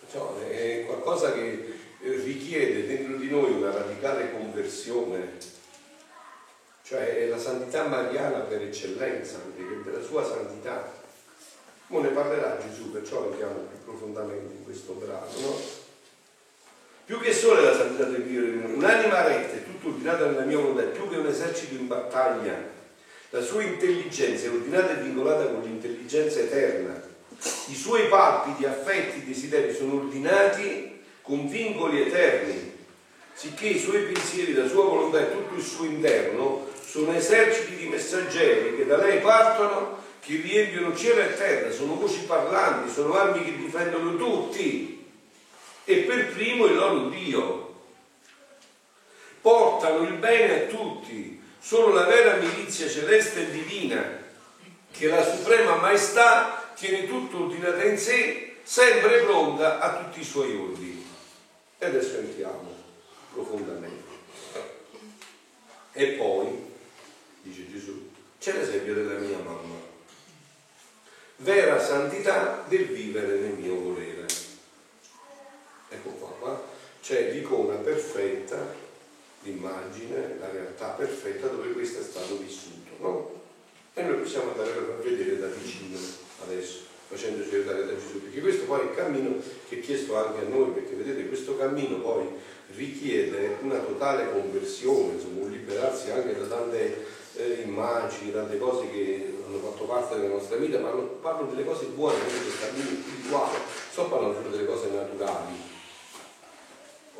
Perciò 0.00 0.38
è 0.38 0.84
qualcosa 0.86 1.32
che 1.32 1.78
richiede 2.00 2.86
dentro 2.86 3.16
di 3.16 3.28
noi 3.28 3.52
una 3.52 3.72
radicale 3.72 4.32
conversione, 4.32 5.38
cioè 6.90 7.18
è 7.18 7.26
la 7.28 7.38
santità 7.38 7.84
mariana 7.84 8.40
per 8.40 8.62
eccellenza, 8.62 9.38
della 9.84 10.02
sua 10.02 10.24
santità. 10.24 10.92
Ora 11.86 12.08
ne 12.08 12.08
parlerà 12.08 12.58
Gesù, 12.58 12.90
perciò 12.90 13.26
entriamo 13.26 13.68
più 13.70 13.84
profondamente 13.84 14.54
in 14.54 14.64
questo 14.64 14.94
brano, 14.94 15.26
no? 15.40 15.56
Più 17.04 17.20
che 17.20 17.32
sole 17.32 17.62
la 17.62 17.76
santità 17.76 18.06
del 18.06 18.24
Dio, 18.24 18.42
un'anima 18.74 19.22
retta 19.24 19.54
e 19.54 19.64
tutto 19.64 19.90
ordinata 19.90 20.26
nella 20.26 20.42
mia 20.42 20.56
volontà, 20.58 20.82
più 20.82 21.08
che 21.08 21.16
un 21.16 21.26
esercito 21.28 21.74
in 21.74 21.86
battaglia. 21.86 22.58
La 23.30 23.40
sua 23.40 23.62
intelligenza 23.62 24.46
è 24.46 24.50
ordinata 24.50 24.98
e 24.98 25.02
vincolata 25.02 25.44
con 25.44 25.62
l'intelligenza 25.62 26.40
eterna. 26.40 27.00
I 27.68 27.74
suoi 27.74 28.08
palpiti, 28.08 28.66
affetti, 28.66 29.24
desideri 29.24 29.72
sono 29.72 29.94
ordinati 29.94 31.02
con 31.22 31.48
vincoli 31.48 32.00
eterni, 32.00 32.78
sicché 33.32 33.68
i 33.68 33.78
suoi 33.78 34.02
pensieri, 34.12 34.54
la 34.54 34.66
sua 34.66 34.84
volontà 34.86 35.20
e 35.20 35.30
tutto 35.30 35.54
il 35.54 35.62
suo 35.62 35.84
interno 35.84 36.69
sono 36.90 37.12
eserciti 37.12 37.76
di 37.76 37.86
messaggeri 37.86 38.76
che 38.76 38.84
da 38.84 38.96
lei 38.96 39.20
partono, 39.20 39.98
che 40.18 40.40
riempiono 40.42 40.96
cielo 40.96 41.20
e 41.20 41.36
terra, 41.36 41.70
sono 41.70 41.94
voci 41.94 42.24
parlanti, 42.24 42.90
sono 42.90 43.14
armi 43.14 43.44
che 43.44 43.56
difendono 43.56 44.16
tutti 44.16 45.06
e 45.84 45.96
per 45.98 46.32
primo 46.32 46.66
il 46.66 46.74
loro 46.74 47.08
Dio. 47.08 47.74
Portano 49.40 50.02
il 50.02 50.14
bene 50.14 50.64
a 50.64 50.66
tutti, 50.66 51.40
sono 51.60 51.92
la 51.92 52.06
vera 52.06 52.34
milizia 52.34 52.88
celeste 52.88 53.42
e 53.42 53.50
divina, 53.52 54.18
che 54.90 55.06
la 55.06 55.24
suprema 55.24 55.76
maestà 55.76 56.72
tiene 56.74 57.06
tutto 57.06 57.44
ordinata 57.44 57.84
in 57.84 57.98
sé, 57.98 58.56
sempre 58.64 59.20
pronta 59.20 59.78
a 59.78 60.02
tutti 60.02 60.20
i 60.20 60.24
suoi 60.24 60.56
ordini. 60.56 61.06
E 61.78 61.86
adesso 61.86 62.18
entriamo 62.18 62.74
profondamente. 63.32 64.08
E 65.92 66.06
poi, 66.08 66.69
dice 67.42 67.70
Gesù, 67.70 68.08
c'è 68.38 68.54
l'esempio 68.54 68.94
della 68.94 69.18
mia 69.18 69.38
mamma. 69.38 69.88
Vera 71.36 71.80
santità 71.80 72.64
del 72.68 72.86
vivere 72.86 73.38
nel 73.38 73.54
mio 73.54 73.74
volere 73.74 74.20
ecco 75.90 76.10
qua, 76.10 76.28
qua 76.38 76.64
c'è 77.02 77.32
l'icona 77.32 77.76
perfetta, 77.76 78.74
l'immagine, 79.42 80.36
la 80.38 80.50
realtà 80.50 80.88
perfetta 80.90 81.48
dove 81.48 81.72
questo 81.72 82.00
è 82.00 82.02
stato 82.02 82.36
vissuto, 82.38 82.90
no? 82.98 83.40
E 83.94 84.02
noi 84.02 84.18
possiamo 84.18 84.50
andare 84.50 84.70
a 84.70 85.02
vedere 85.02 85.38
da 85.38 85.46
vicino 85.46 85.98
adesso, 86.44 86.80
facendoci 87.08 87.54
aiutare 87.54 87.86
da 87.86 87.94
Gesù, 87.94 88.22
perché 88.22 88.40
questo 88.40 88.64
poi 88.64 88.80
è 88.80 88.84
il 88.84 88.94
cammino 88.94 89.34
che 89.68 89.76
è 89.76 89.80
chiesto 89.80 90.16
anche 90.16 90.44
a 90.44 90.48
noi, 90.48 90.70
perché 90.72 90.94
vedete 90.94 91.26
questo 91.26 91.56
cammino 91.56 91.96
poi 92.00 92.28
richiede 92.76 93.56
una 93.62 93.78
totale 93.78 94.30
conversione, 94.30 95.14
insomma 95.14 95.44
un 95.44 95.50
liberarsi 95.50 96.10
anche 96.10 96.38
da 96.38 96.44
tante 96.44 97.04
eh, 97.40 97.62
immagini, 97.62 98.32
tante 98.32 98.58
cose 98.58 98.90
che 98.90 99.34
hanno 99.46 99.58
fatto 99.58 99.84
parte 99.84 100.16
della 100.16 100.34
nostra 100.34 100.56
vita, 100.56 100.78
ma 100.78 100.90
parlo 100.90 101.46
delle 101.46 101.64
cose 101.64 101.86
buone, 101.86 102.18
quindi 102.18 102.56
cammino 102.58 103.02
spirituale, 103.02 103.58
sto 103.90 104.04
parlando 104.04 104.36
solo 104.36 104.48
delle 104.50 104.66
cose 104.66 104.88
naturali 104.90 105.78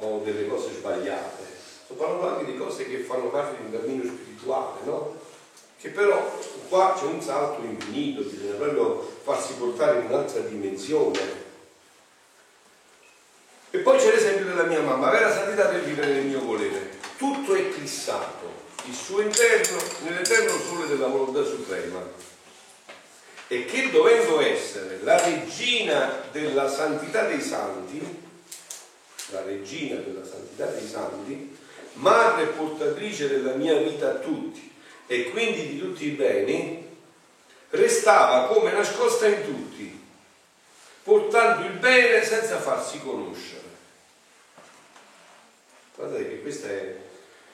o 0.02 0.20
delle 0.24 0.46
cose 0.46 0.72
sbagliate, 0.74 1.42
sto 1.84 1.94
parlando 1.94 2.28
anche 2.28 2.44
di 2.44 2.56
cose 2.56 2.86
che 2.86 2.98
fanno 2.98 3.28
parte 3.28 3.56
di 3.56 3.64
un 3.64 3.80
cammino 3.80 4.04
spirituale, 4.04 4.80
no? 4.84 5.16
Che 5.78 5.88
però 5.88 6.38
qua 6.68 6.94
c'è 6.98 7.06
un 7.06 7.22
salto 7.22 7.62
infinito, 7.64 8.22
bisogna 8.22 8.54
proprio 8.56 9.00
farsi 9.22 9.54
portare 9.54 10.00
in 10.00 10.06
un'altra 10.06 10.40
dimensione. 10.40 11.48
E 13.70 13.78
poi 13.78 13.96
c'è 13.96 14.10
l'esempio 14.10 14.44
della 14.46 14.64
mia 14.64 14.82
mamma, 14.82 15.10
vera 15.10 15.32
santità 15.32 15.70
del 15.70 15.80
vivere 15.80 16.12
nel 16.12 16.26
mio 16.26 16.44
volere. 16.44 16.98
Tutto 17.16 17.54
è 17.54 17.70
clissato, 17.70 18.48
il 18.86 18.94
suo 18.94 19.20
interno 19.20 19.78
nell'eterno 20.04 20.58
sole 20.58 20.86
della 20.88 21.06
volontà 21.06 21.44
suprema. 21.44 22.28
E 23.48 23.64
che 23.64 23.90
dovendo 23.90 24.40
essere 24.40 25.00
la 25.02 25.22
regina 25.22 26.22
della 26.30 26.68
santità 26.68 27.24
dei 27.24 27.40
santi, 27.40 28.00
la 29.30 29.42
regina 29.42 29.96
della 29.96 30.24
santità 30.24 30.66
dei 30.66 30.86
santi, 30.86 31.56
madre 31.94 32.46
portatrice 32.46 33.28
della 33.28 33.54
mia 33.54 33.76
vita 33.76 34.10
a 34.10 34.14
tutti 34.14 34.72
e 35.06 35.30
quindi 35.30 35.68
di 35.68 35.78
tutti 35.78 36.06
i 36.06 36.10
beni, 36.10 36.86
restava 37.70 38.46
come 38.46 38.72
nascosta 38.72 39.26
in 39.26 39.44
tutti, 39.44 40.00
portando 41.02 41.66
il 41.66 41.72
bene 41.72 42.24
senza 42.24 42.58
farsi 42.60 43.00
conoscere. 43.00 43.68
Guardate 45.96 46.28
che 46.28 46.42
questa 46.42 46.68
è, 46.68 46.96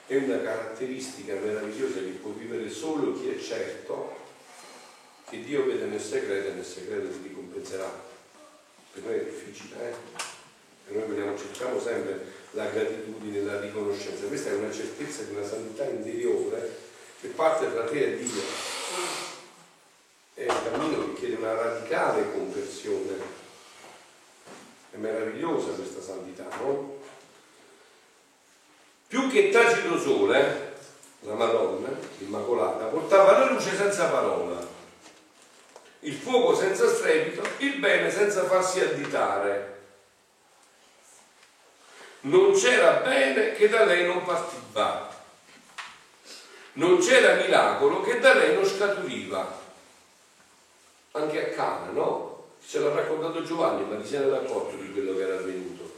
è 0.07 0.15
una 0.15 0.41
caratteristica 0.41 1.33
meravigliosa 1.33 1.99
che 1.99 2.17
può 2.21 2.31
vivere 2.31 2.69
solo 2.69 3.19
chi 3.19 3.27
è 3.29 3.37
certo 3.37 4.15
che 5.29 5.43
Dio 5.43 5.65
vede 5.65 5.85
nel 5.85 5.99
segreto 5.99 6.47
e 6.47 6.53
nel 6.53 6.65
segreto 6.65 7.09
ti 7.09 7.27
ricompenserà. 7.27 7.91
Per 8.93 9.03
noi 9.03 9.15
è 9.15 9.23
difficile, 9.25 9.75
eh? 9.89 9.95
E 10.89 10.95
noi 10.95 11.07
vogliamo, 11.07 11.37
cerchiamo 11.37 11.81
sempre 11.81 12.23
la 12.51 12.69
gratitudine, 12.69 13.41
la 13.41 13.59
riconoscenza. 13.59 14.27
Questa 14.27 14.49
è 14.49 14.53
una 14.53 14.71
certezza 14.71 15.23
di 15.23 15.35
una 15.35 15.45
santità 15.45 15.83
interiore 15.83 16.77
che 17.19 17.27
parte 17.27 17.69
tra 17.69 17.83
te 17.83 18.13
e 18.13 18.17
Dio. 18.17 18.41
È 20.35 20.45
un 20.47 20.63
cammino 20.63 21.05
che 21.07 21.19
chiede 21.19 21.35
una 21.35 21.53
radicale 21.53 22.31
conversione. 22.31 23.15
È 24.91 24.95
meravigliosa 24.95 25.71
questa 25.71 26.01
santità, 26.01 26.47
no? 26.61 26.96
Più 29.07 29.29
che 29.29 29.49
tacito 29.49 29.99
sole, 29.99 30.75
la 31.21 31.33
Madonna, 31.33 31.89
Immacolata, 32.19 32.85
portava 32.85 33.39
la 33.39 33.51
luce 33.51 33.75
senza 33.75 34.05
parola, 34.05 34.65
il 36.01 36.13
fuoco 36.13 36.55
senza 36.55 36.87
strepito, 36.87 37.41
il 37.57 37.79
bene 37.79 38.09
senza 38.11 38.45
farsi 38.45 38.79
additare 38.79 39.75
non 42.27 42.53
c'era 42.53 42.93
bene 43.03 43.53
che 43.53 43.69
da 43.69 43.85
lei 43.85 44.05
non 44.05 44.23
partiva, 44.23 45.09
non 46.73 46.99
c'era 46.99 47.35
miracolo 47.35 48.01
che 48.01 48.19
da 48.19 48.33
lei 48.33 48.53
non 48.53 48.65
scaturiva. 48.65 49.65
Anche 51.11 51.51
a 51.51 51.55
Cana, 51.55 51.91
no? 51.91 52.45
Ce 52.65 52.79
l'ha 52.79 52.93
raccontato 52.93 53.43
Giovanni, 53.43 53.83
ma 53.85 53.99
chi 54.01 54.07
se 54.07 54.19
n'era 54.19 54.37
accorto 54.37 54.75
di 54.75 54.91
quello 54.91 55.15
che 55.15 55.21
era 55.21 55.35
avvenuto? 55.35 55.95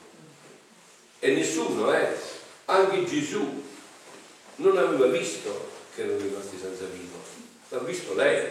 E 1.19 1.33
nessuno, 1.33 1.93
eh? 1.93 2.15
Anche 2.69 3.03
Gesù 3.03 3.63
non 4.57 4.77
aveva 4.77 5.07
visto 5.07 5.71
che 5.95 6.03
erano 6.03 6.19
rimasti 6.19 6.55
senza 6.59 6.85
vino, 6.85 7.15
l'ha 7.69 7.79
visto 7.79 8.13
lei. 8.13 8.47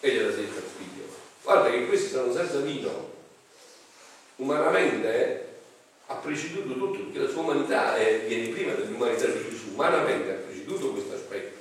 E 0.00 0.10
gliela 0.10 0.28
detta 0.28 0.58
al 0.58 0.70
figlio. 0.76 1.04
Guarda 1.42 1.70
che 1.70 1.86
questi 1.86 2.10
sono 2.10 2.34
senza 2.34 2.58
vino, 2.58 3.12
umanamente 4.36 5.08
eh, 5.08 5.46
ha 6.08 6.16
preceduto 6.16 6.74
tutto, 6.74 6.98
perché 6.98 7.18
la 7.20 7.30
sua 7.30 7.40
umanità 7.40 7.96
è, 7.96 8.26
viene 8.26 8.48
prima 8.48 8.74
dell'umanità 8.74 9.24
di 9.24 9.48
Gesù, 9.48 9.70
umanamente 9.72 10.32
ha 10.32 10.34
preceduto 10.34 10.92
questo 10.92 11.14
aspetto. 11.14 11.58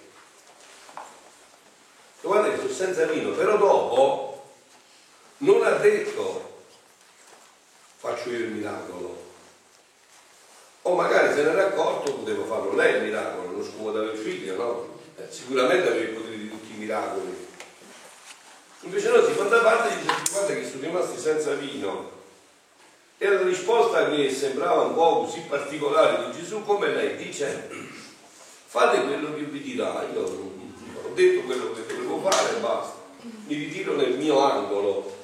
Guarda 2.20 2.50
che 2.50 2.58
sono 2.58 2.74
senza 2.74 3.06
vino, 3.06 3.32
però 3.32 3.58
dopo 3.58 4.52
non 5.38 5.64
ha 5.64 5.78
detto 5.78 6.66
faccio 8.00 8.32
io 8.32 8.40
il 8.40 8.52
miracolo. 8.52 9.32
O 10.84 10.96
magari 10.96 11.34
se 11.34 11.44
ne 11.44 11.52
era 11.52 11.68
accorto 11.68 12.14
potevo 12.14 12.44
farlo 12.46 12.76
lei 12.76 12.98
il 12.98 13.04
miracolo, 13.04 13.52
non 13.52 13.64
scomodava 13.64 14.12
il 14.12 14.18
figlio, 14.18 14.56
no? 14.56 15.00
Eh, 15.18 15.28
sicuramente 15.30 15.88
aveva 15.88 16.04
il 16.04 16.16
potere 16.16 16.38
di 16.38 16.50
tutti 16.50 16.74
i 16.74 16.78
miracoli. 16.78 17.48
Invece 18.82 19.10
no, 19.10 19.24
si 19.24 19.32
fa 19.32 19.44
da 19.44 19.60
parte 19.60 19.94
e 19.94 19.98
dice 20.02 20.32
guarda 20.32 20.54
che 20.54 20.68
sono 20.68 20.82
rimasti 20.82 21.18
senza 21.18 21.54
vino 21.54 22.22
e 23.18 23.30
la 23.30 23.42
risposta 23.44 24.10
che 24.10 24.30
sembrava 24.30 24.82
un 24.82 24.96
po' 24.96 25.24
così 25.24 25.46
particolare 25.48 26.26
di 26.26 26.38
Gesù, 26.38 26.62
come 26.66 26.90
lei 26.90 27.16
dice, 27.16 27.70
fate 28.66 29.02
quello 29.04 29.34
che 29.34 29.44
vi 29.44 29.62
dirà, 29.62 30.06
io 30.14 30.22
ho 30.24 31.14
detto 31.14 31.46
quello 31.46 31.72
che 31.72 31.86
dovevo 31.86 32.30
fare 32.30 32.58
e 32.58 32.60
basta, 32.60 32.96
mi 33.22 33.56
ritiro 33.56 33.96
nel 33.96 34.18
mio 34.18 34.40
angolo, 34.40 35.16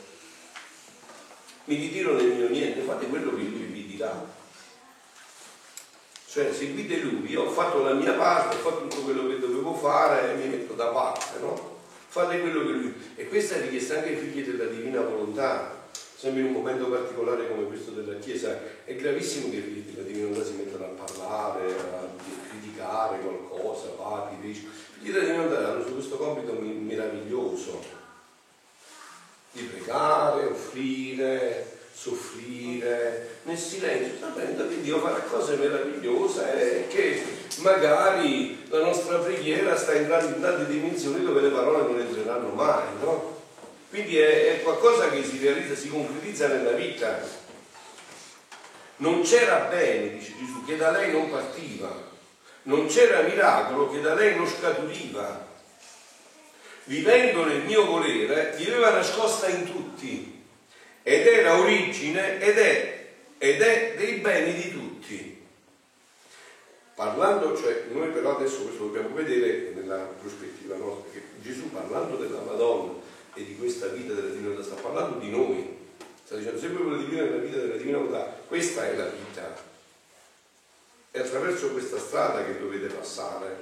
mi 1.66 1.76
ritiro 1.76 2.14
nel 2.14 2.28
mio 2.28 2.48
niente, 2.48 2.80
fate 2.82 3.08
quello 3.08 3.32
che 3.32 3.42
lui 3.42 3.64
vi 3.64 3.86
dirà. 3.88 4.38
Cioè 6.32 6.54
seguite 6.54 6.98
lui, 6.98 7.32
io 7.32 7.46
ho 7.46 7.50
fatto 7.50 7.82
la 7.82 7.94
mia 7.94 8.14
parte, 8.14 8.58
ho 8.58 8.60
fatto 8.60 8.88
tutto 8.88 9.02
quello 9.02 9.28
che 9.28 9.40
dovevo 9.40 9.74
fare 9.74 10.32
e 10.32 10.36
mi 10.36 10.48
metto 10.48 10.74
da 10.74 10.90
parte, 10.90 11.40
no? 11.40 11.78
Fate 12.08 12.40
quello 12.40 12.68
che 12.68 12.72
lui. 12.72 12.94
E 13.16 13.28
questa 13.28 13.56
è 13.56 13.62
richiesta 13.62 13.96
anche 13.96 14.10
ai 14.10 14.18
figli 14.18 14.44
della 14.44 14.70
divina 14.70 15.02
volontà. 15.02 15.88
Sempre 16.16 16.42
in 16.42 16.48
un 16.48 16.52
momento 16.52 16.86
particolare 16.86 17.48
come 17.48 17.64
questo 17.64 17.92
della 17.92 18.20
Chiesa, 18.20 18.60
è 18.84 18.96
gravissimo 18.96 19.50
che 19.50 19.56
i 19.56 19.62
figli 19.62 19.92
della 19.92 20.06
divina 20.06 20.28
volontà 20.28 20.46
si 20.46 20.54
mettano 20.54 20.86
a 20.86 21.04
parlare, 21.04 21.66
a 21.66 22.08
criticare 22.48 23.20
qualcosa, 23.22 23.88
papi, 23.88 24.36
pesci. 24.40 24.66
I 24.66 25.00
figli 25.00 25.12
della 25.12 25.26
divina 25.26 25.44
volontà 25.46 25.72
hanno 25.72 25.84
questo 25.84 26.18
compito 26.18 26.54
meraviglioso 26.54 27.84
di 29.54 29.64
pregare, 29.64 30.46
offrire, 30.46 31.79
soffrire 32.00 33.40
nel 33.44 33.58
silenzio, 33.58 34.20
sapendo 34.22 34.70
che 34.70 34.80
Dio 34.80 35.00
farà 35.00 35.20
cose 35.20 35.58
meravigliose 35.58 36.86
e 36.86 36.88
che 36.88 37.22
magari 37.58 38.64
la 38.70 38.80
nostra 38.80 39.18
preghiera 39.18 39.76
sta 39.76 39.92
entrando 39.92 40.34
in 40.34 40.42
tante 40.42 40.72
dimensioni 40.72 41.26
dove 41.26 41.42
le 41.42 41.50
parole 41.50 41.84
non 41.84 42.00
entreranno 42.00 42.54
mai, 42.54 42.86
no? 43.02 43.38
Quindi 43.90 44.18
è, 44.18 44.60
è 44.60 44.62
qualcosa 44.62 45.10
che 45.10 45.26
si 45.26 45.40
realizza, 45.40 45.76
si 45.76 45.90
concretizza 45.90 46.48
nella 46.48 46.72
vita. 46.72 47.20
Non 48.98 49.24
c'era 49.24 49.68
bene, 49.70 50.12
dice 50.12 50.34
Gesù, 50.40 50.64
che 50.66 50.78
da 50.78 50.92
lei 50.92 51.12
non 51.12 51.30
partiva, 51.30 51.94
non 52.64 52.88
c'era 52.88 53.24
miracolo 53.24 53.90
che 53.90 54.00
da 54.00 54.14
lei 54.14 54.38
non 54.38 54.48
scaturiva. 54.48 55.48
Vivendo 56.86 57.44
nel 57.44 57.64
mio 57.64 57.86
volere, 57.86 58.54
viveva 58.56 58.92
nascosta 58.92 59.50
in 59.50 59.66
tutti 59.66 60.39
ed 61.10 61.26
era 61.26 61.58
origine 61.58 62.40
ed 62.40 62.60
è, 62.60 63.08
ed 63.40 63.62
è 63.64 63.96
dei 63.98 64.20
beni 64.20 64.54
di 64.54 64.72
tutti. 64.72 65.42
Parlando, 66.94 67.58
cioè 67.58 67.86
noi 67.90 68.10
però 68.10 68.36
adesso 68.36 68.62
questo 68.62 68.84
dobbiamo 68.84 69.16
vedere 69.16 69.72
nella 69.74 70.08
prospettiva 70.20 70.76
nostra, 70.76 71.10
che 71.12 71.24
Gesù 71.42 71.72
parlando 71.72 72.16
della 72.16 72.42
Madonna 72.42 72.94
e 73.34 73.44
di 73.44 73.58
questa 73.58 73.88
vita 73.88 74.14
della 74.14 74.30
divinità 74.30 74.62
sta 74.62 74.76
parlando 74.76 75.18
di 75.18 75.32
noi, 75.32 75.78
sta 76.24 76.36
dicendo 76.36 76.60
sempre 76.60 76.84
quella 76.84 76.98
divina 76.98 77.24
della 77.24 77.38
vita 77.38 77.58
della 77.58 77.76
divinità, 77.78 78.38
questa 78.46 78.88
è 78.88 78.96
la 78.96 79.08
vita. 79.08 79.64
È 81.10 81.18
attraverso 81.18 81.72
questa 81.72 81.98
strada 81.98 82.46
che 82.46 82.60
dovete 82.60 82.86
passare 82.94 83.58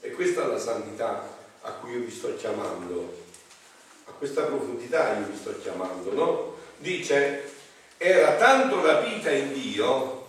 e 0.00 0.10
questa 0.10 0.42
è 0.42 0.46
la 0.48 0.58
santità 0.58 1.36
a 1.60 1.70
cui 1.74 1.92
io 1.92 2.00
vi 2.00 2.10
sto 2.10 2.34
chiamando, 2.34 3.16
a 4.06 4.10
questa 4.10 4.42
profondità 4.42 5.18
io 5.20 5.26
vi 5.26 5.36
sto 5.36 5.56
chiamando, 5.60 6.12
no? 6.12 6.58
Dice, 6.80 7.48
era 7.96 8.32
tanto 8.32 8.84
rapita 8.84 9.30
in 9.30 9.52
Dio, 9.52 10.28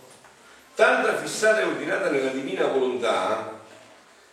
tanta 0.76 1.18
fissata 1.18 1.62
e 1.62 1.66
ordinata 1.66 2.10
nella 2.10 2.32
divina 2.32 2.68
volontà, 2.68 3.60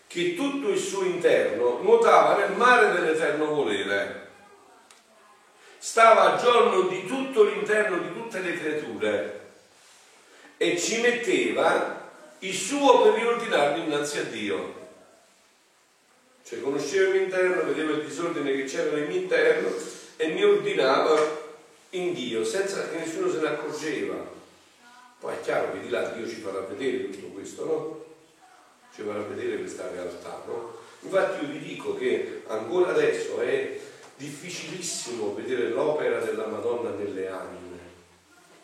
che 0.06 0.34
tutto 0.34 0.70
il 0.70 0.78
suo 0.78 1.04
interno 1.04 1.78
nuotava 1.82 2.36
nel 2.36 2.56
mare 2.56 2.92
dell'eterno 2.92 3.46
volere. 3.46 4.26
Stava 5.78 6.34
a 6.34 6.42
giorno 6.42 6.88
di 6.88 7.06
tutto 7.06 7.44
l'interno 7.44 7.98
di 7.98 8.12
tutte 8.12 8.40
le 8.40 8.58
creature 8.58 9.40
e 10.56 10.76
ci 10.76 11.00
metteva 11.00 12.10
il 12.40 12.54
suo 12.54 13.02
per 13.02 13.14
riordinarlo 13.14 13.84
innanzi 13.84 14.18
a 14.18 14.24
Dio. 14.24 14.74
Cioè 16.42 16.60
conosceva 16.60 17.12
l'interno, 17.12 17.62
vedeva 17.62 17.92
il 17.92 18.04
disordine 18.04 18.56
che 18.56 18.64
c'era 18.64 18.90
nel 18.90 19.06
mio 19.06 19.18
interno 19.18 19.70
e 20.16 20.28
mi 20.28 20.42
ordinava 20.42 21.46
in 21.90 22.12
Dio 22.12 22.44
senza 22.44 22.88
che 22.88 22.98
nessuno 22.98 23.30
se 23.30 23.38
ne 23.40 23.48
accorgeva. 23.48 24.36
Poi 25.20 25.34
è 25.34 25.40
chiaro 25.40 25.72
che 25.72 25.80
di 25.80 25.88
là 25.88 26.10
Dio 26.10 26.28
ci 26.28 26.36
farà 26.36 26.60
vedere 26.60 27.10
tutto 27.10 27.26
questo, 27.28 27.64
no? 27.64 28.04
Ci 28.94 29.02
farà 29.02 29.20
vedere 29.20 29.58
questa 29.58 29.90
realtà, 29.90 30.42
no? 30.46 30.76
Infatti 31.00 31.44
io 31.44 31.50
vi 31.52 31.58
dico 31.60 31.96
che 31.96 32.42
ancora 32.46 32.90
adesso 32.90 33.40
è 33.40 33.78
difficilissimo 34.16 35.34
vedere 35.34 35.68
l'opera 35.68 36.18
della 36.18 36.46
Madonna 36.46 36.90
nelle 36.90 37.28
anime, 37.28 37.78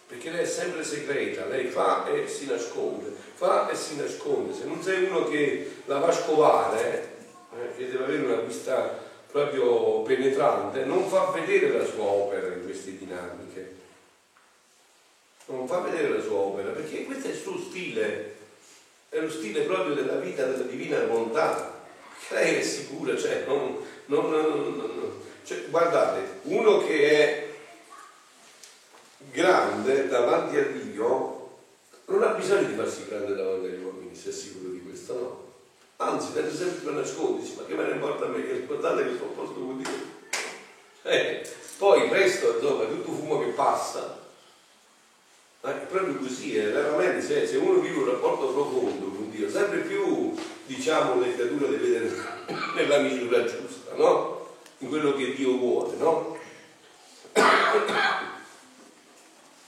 perché 0.07 0.31
lei 0.31 0.43
è 0.43 0.47
sempre 0.47 0.83
segreta, 0.85 1.47
lei 1.47 1.67
fa 1.67 2.07
e 2.09 2.27
si 2.27 2.47
nasconde, 2.47 3.13
fa 3.35 3.71
e 3.71 3.77
si 3.77 3.97
nasconde. 3.97 4.53
Se 4.53 4.65
non 4.65 4.83
sei 4.83 5.05
uno 5.05 5.29
che 5.29 5.77
la 5.87 5.99
va 5.99 6.09
a 6.09 6.13
scovare, 6.13 7.17
eh, 7.57 7.77
che 7.77 7.91
deve 7.91 8.05
avere 8.05 8.25
una 8.25 8.41
vista 8.43 8.99
proprio 9.35 10.03
penetrante, 10.03 10.85
non 10.85 11.09
fa 11.09 11.33
vedere 11.33 11.77
la 11.77 11.85
sua 11.85 12.05
opera 12.05 12.55
in 12.55 12.63
queste 12.63 12.97
dinamiche. 12.97 13.75
Non 15.47 15.67
fa 15.67 15.81
vedere 15.81 16.09
la 16.09 16.23
sua 16.23 16.37
opera, 16.37 16.71
perché 16.71 17.05
questo 17.05 17.27
è 17.27 17.31
il 17.33 17.37
suo 17.37 17.59
stile, 17.59 18.37
è 19.09 19.19
lo 19.19 19.29
stile 19.29 19.63
proprio 19.63 19.97
della 19.97 20.19
vita 20.19 20.45
della 20.45 20.63
divina 20.63 21.05
volontà. 21.07 21.83
Lei 22.29 22.59
è 22.59 22.63
sicura, 22.63 23.17
cioè, 23.17 23.43
non, 23.45 23.77
non, 24.05 24.31
non, 24.31 25.23
cioè, 25.43 25.65
guardate, 25.69 26.39
uno 26.43 26.87
che 26.87 27.11
è 27.11 27.49
grande 29.33 30.07
davanti 30.07 30.59
a 30.59 30.63
Dio 30.63 31.33
non 32.05 32.23
ha 32.23 32.35
bisogno 32.35 32.69
di 32.69 32.75
farsi 32.75 33.07
grande 33.09 33.35
davanti 33.35 33.67
agli 33.67 33.83
uomini, 33.83 34.15
se 34.15 34.29
è 34.29 34.33
sicuro 34.33 34.71
di 34.71 34.81
questo, 34.81 35.15
no? 35.15 35.44
Anzi, 35.97 36.33
per 36.33 36.47
esempio 36.47 36.91
nascondersi, 36.91 37.55
ma 37.57 37.65
che 37.67 37.75
me 37.75 37.85
ne 37.85 37.93
importa 37.93 38.25
a 38.25 38.29
me? 38.29 38.45
Che 38.45 38.53
l'importante 38.53 39.05
che 39.05 39.17
sono 39.17 39.31
a 39.31 39.35
posto 39.35 39.55
con 39.55 39.77
Dio. 39.81 39.91
Eh, 41.03 41.49
poi 41.79 42.05
il 42.05 42.11
resto, 42.11 42.59
insomma, 42.59 42.83
è 42.83 42.89
tutto 42.89 43.13
fumo 43.13 43.39
che 43.41 43.51
passa. 43.51 44.23
Ma 45.61 45.71
è 45.71 45.87
proprio 45.87 46.17
così, 46.17 46.57
è 46.57 46.73
veramente, 46.73 47.23
se, 47.23 47.47
se 47.47 47.57
uno 47.57 47.79
vive 47.81 47.99
un 47.99 48.11
rapporto 48.11 48.49
profondo 48.49 49.07
con 49.07 49.31
Dio, 49.31 49.49
sempre 49.49 49.79
più, 49.79 50.35
diciamo, 50.67 51.21
le 51.21 51.35
creature 51.35 51.71
le 51.71 51.77
vede 51.77 52.23
nella 52.75 52.99
misura 52.99 53.45
giusta, 53.45 53.95
no? 53.95 54.49
In 54.79 54.89
quello 54.89 55.15
che 55.15 55.33
Dio 55.35 55.57
vuole, 55.57 55.97
no? 55.97 56.37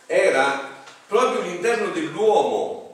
Era 0.06 0.70
proprio 1.06 1.40
l'interno 1.42 1.90
dell'uomo 1.92 2.86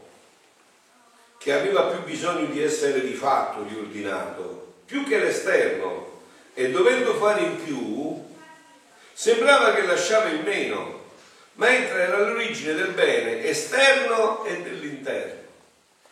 che 1.42 1.52
aveva 1.52 1.86
più 1.86 2.04
bisogno 2.04 2.46
di 2.46 2.62
essere 2.62 3.00
di 3.00 3.14
fatto 3.14 3.66
riordinato, 3.68 4.74
più 4.86 5.04
che 5.04 5.18
l'esterno, 5.18 6.20
e 6.54 6.70
dovendo 6.70 7.14
fare 7.14 7.40
in 7.40 7.64
più, 7.64 8.22
sembrava 9.12 9.74
che 9.74 9.82
lasciava 9.82 10.28
il 10.28 10.44
meno, 10.44 11.00
mentre 11.54 12.02
era 12.02 12.18
l'origine 12.20 12.74
del 12.74 12.92
bene 12.92 13.44
esterno 13.44 14.44
e 14.44 14.62
dell'interno. 14.62 15.40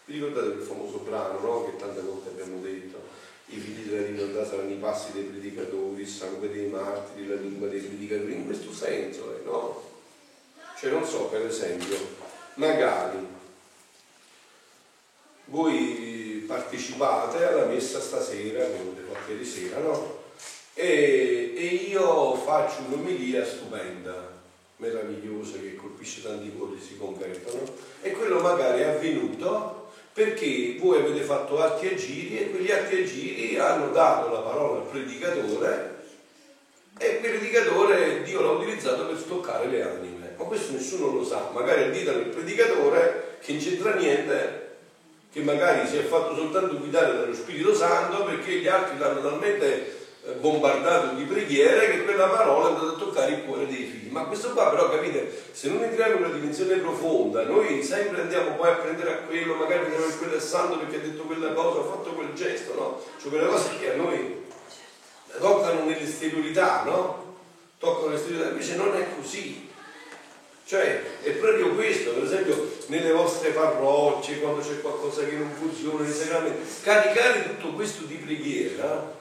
Vi 0.07 0.15
ricordate 0.15 0.51
quel 0.51 0.67
famoso 0.67 0.99
brano 0.99 1.39
no? 1.39 1.65
che 1.65 1.77
tante 1.77 2.01
volte 2.01 2.31
abbiamo 2.31 2.61
detto? 2.61 3.01
I 3.47 3.59
figli 3.59 3.89
della 3.89 4.07
divinità 4.07 4.45
saranno 4.45 4.71
i 4.71 4.79
passi 4.79 5.13
dei 5.13 5.23
predicatori, 5.23 6.03
il 6.03 6.09
sangue 6.09 6.51
dei 6.51 6.67
martiri, 6.67 7.29
la 7.29 7.37
lingua 7.37 7.69
dei 7.69 7.81
predicatori, 7.81 8.33
in 8.33 8.47
questo 8.47 8.73
senso, 8.73 9.37
eh, 9.37 9.45
no? 9.45 9.89
Cioè 10.77 10.91
non 10.91 11.07
so, 11.07 11.27
per 11.27 11.47
esempio, 11.47 11.97
magari 12.55 13.39
voi 15.51 16.45
partecipate 16.47 17.45
alla 17.45 17.67
messa 17.67 18.01
stasera, 18.01 18.67
venite 18.67 19.03
qualche 19.03 19.45
sera, 19.45 19.79
no? 19.79 20.19
E, 20.75 21.53
e 21.57 21.65
io 21.89 22.35
faccio 22.37 22.83
un'omelia 22.89 23.45
stupenda, 23.45 24.39
meravigliosa, 24.77 25.59
che 25.59 25.77
colpisce 25.77 26.23
tanti 26.23 26.53
cuori 26.57 26.81
si 26.81 26.97
convertono, 26.97 27.63
e 28.01 28.13
quello 28.13 28.41
magari 28.41 28.81
è 28.81 28.89
avvenuto 28.89 29.89
perché 30.13 30.77
voi 30.79 30.99
avete 30.99 31.23
fatto 31.23 31.63
atti 31.63 31.89
e 31.89 31.97
giri 31.97 32.39
e 32.39 32.51
quegli 32.51 32.71
atti 32.71 33.01
e 33.01 33.05
giri 33.05 33.59
hanno 33.59 33.91
dato 33.93 34.33
la 34.33 34.41
parola 34.41 34.81
al 34.81 34.87
predicatore 34.89 35.99
e 36.99 37.21
quel 37.21 37.39
predicatore 37.39 38.23
Dio 38.25 38.43
l'ha 38.43 38.51
utilizzato 38.51 39.07
per 39.07 39.17
stoccare 39.17 39.67
le 39.69 39.83
anime. 39.83 40.35
Ma 40.37 40.45
questo 40.45 40.73
nessuno 40.73 41.13
lo 41.13 41.25
sa, 41.25 41.51
magari 41.53 41.85
additano 41.85 42.19
il 42.19 42.27
predicatore 42.27 43.39
che 43.41 43.53
non 43.53 43.61
c'entra 43.63 43.95
niente 43.95 44.60
che 45.33 45.41
magari 45.43 45.87
si 45.87 45.97
è 45.97 46.03
fatto 46.03 46.35
soltanto 46.35 46.79
guidare 46.79 47.17
dallo 47.17 47.35
Spirito 47.35 47.75
Santo 47.75 48.25
perché 48.25 48.59
gli 48.59 48.67
altri 48.67 48.99
l'hanno 48.99 49.23
talmente 49.23 49.99
eh, 50.27 50.33
bombardato 50.33 51.15
di 51.15 51.25
preghiere 51.25 51.91
che 51.91 52.05
quella 52.05 52.27
parola 52.27 52.69
è 52.69 52.73
andata 52.73 52.93
a 52.93 52.99
toccare 52.99 53.33
il 53.33 53.45
cuore 53.45 53.67
dei 53.67 53.85
figli. 53.85 54.11
Ma 54.11 54.25
questo 54.25 54.51
qua 54.51 54.71
però 54.71 54.91
capite, 54.91 55.33
se 55.53 55.69
non 55.69 55.83
entriamo 55.83 56.17
in 56.17 56.25
una 56.25 56.35
dimensione 56.35 56.77
profonda, 56.77 57.45
noi 57.45 57.83
sempre 57.85 58.23
andiamo 58.23 58.57
poi 58.57 58.71
a 58.71 58.75
prendere 58.75 59.13
a 59.13 59.17
quello, 59.19 59.55
magari 59.55 59.85
andiamo 59.85 60.07
in 60.07 60.19
quello 60.19 60.41
santo 60.41 60.79
perché 60.79 60.97
ha 60.97 61.09
detto 61.09 61.23
quella 61.23 61.53
cosa, 61.53 61.81
ha 61.81 61.85
fatto 61.85 62.11
quel 62.11 62.33
gesto, 62.35 62.75
no? 62.75 63.03
Cioè 63.21 63.31
quelle 63.31 63.47
cose 63.47 63.79
che 63.79 63.93
a 63.93 63.97
noi 63.97 64.45
toccano 65.39 65.85
nell'esteriorità, 65.85 66.83
no? 66.85 67.37
Toccano 67.79 68.09
nell'esteriorità, 68.09 68.51
invece 68.51 68.77
non 68.77 68.97
è 68.97 69.07
così. 69.17 69.70
Cioè, 70.71 71.03
è 71.25 71.31
proprio 71.31 71.75
questo, 71.75 72.13
per 72.13 72.23
esempio, 72.23 72.71
nelle 72.87 73.11
vostre 73.11 73.51
parrocchie, 73.51 74.39
quando 74.39 74.61
c'è 74.61 74.81
qualcosa 74.81 75.25
che 75.25 75.35
non 75.35 75.51
funziona, 75.53 76.05
nei 76.05 76.55
caricare 76.81 77.43
tutto 77.49 77.73
questo 77.73 78.05
di 78.05 78.15
preghiera 78.15 79.19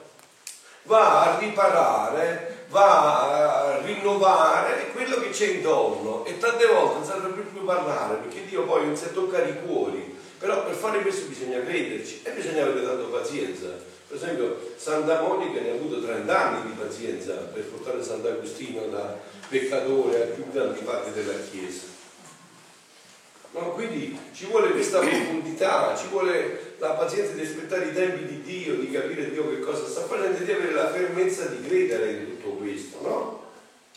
va 0.84 1.22
a 1.22 1.38
riparare, 1.40 2.66
va 2.68 3.72
a 3.72 3.80
rinnovare 3.84 4.90
quello 4.92 5.16
che 5.16 5.30
c'è 5.30 5.46
intorno. 5.46 6.24
E 6.24 6.38
tante 6.38 6.66
volte 6.66 6.94
non 6.94 7.04
serve 7.04 7.28
più, 7.30 7.52
più 7.52 7.64
parlare 7.64 8.18
perché 8.18 8.46
Dio 8.46 8.62
poi 8.62 8.86
non 8.86 8.96
sa 8.96 9.08
toccare 9.08 9.48
i 9.48 9.66
cuori, 9.66 10.16
però 10.38 10.64
per 10.64 10.74
fare 10.76 11.00
questo 11.00 11.26
bisogna 11.26 11.60
crederci 11.64 12.20
e 12.22 12.30
bisogna 12.30 12.62
avere 12.62 12.86
tanto 12.86 13.06
pazienza. 13.06 13.66
Per 14.06 14.16
esempio 14.16 14.56
Santa 14.76 15.20
Monica 15.20 15.60
ne 15.60 15.70
ha 15.70 15.74
avuto 15.74 16.00
30 16.00 16.40
anni 16.40 16.70
di 16.70 16.78
pazienza 16.80 17.32
per 17.52 17.64
portare 17.64 18.04
Sant'Agostino 18.04 18.82
da 18.86 19.38
peccatore 19.50 20.22
ai 20.22 20.28
più 20.28 20.44
fatti 20.84 21.10
della 21.12 21.34
Chiesa. 21.50 21.88
No, 23.52 23.72
quindi 23.72 24.16
ci 24.32 24.46
vuole 24.46 24.70
questa 24.70 25.00
profondità, 25.00 25.96
ci 25.96 26.06
vuole 26.06 26.74
la 26.78 26.90
pazienza 26.90 27.32
di 27.32 27.42
aspettare 27.42 27.86
i 27.86 27.92
tempi 27.92 28.24
di 28.24 28.42
Dio, 28.42 28.76
di 28.76 28.92
capire 28.92 29.28
Dio 29.28 29.50
che 29.50 29.58
cosa 29.58 29.86
sta 29.86 30.02
facendo 30.02 30.38
di 30.38 30.52
avere 30.52 30.72
la 30.72 30.88
fermezza 30.88 31.46
di 31.46 31.66
credere 31.66 32.12
in 32.12 32.26
tutto 32.26 32.50
questo, 32.50 33.00
no? 33.02 33.44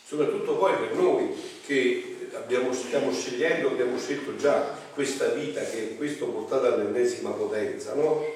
Soprattutto 0.04 0.56
poi 0.56 0.74
per 0.74 0.94
noi 0.96 1.32
che 1.64 2.28
abbiamo, 2.34 2.72
stiamo 2.72 3.12
scegliendo, 3.12 3.68
abbiamo 3.68 3.96
scelto 3.96 4.34
già 4.34 4.76
questa 4.92 5.28
vita 5.28 5.60
che 5.60 5.90
è 5.90 5.96
questo 5.96 6.26
portata 6.26 6.74
all'ennesima 6.74 7.30
potenza, 7.30 7.94
no? 7.94 8.26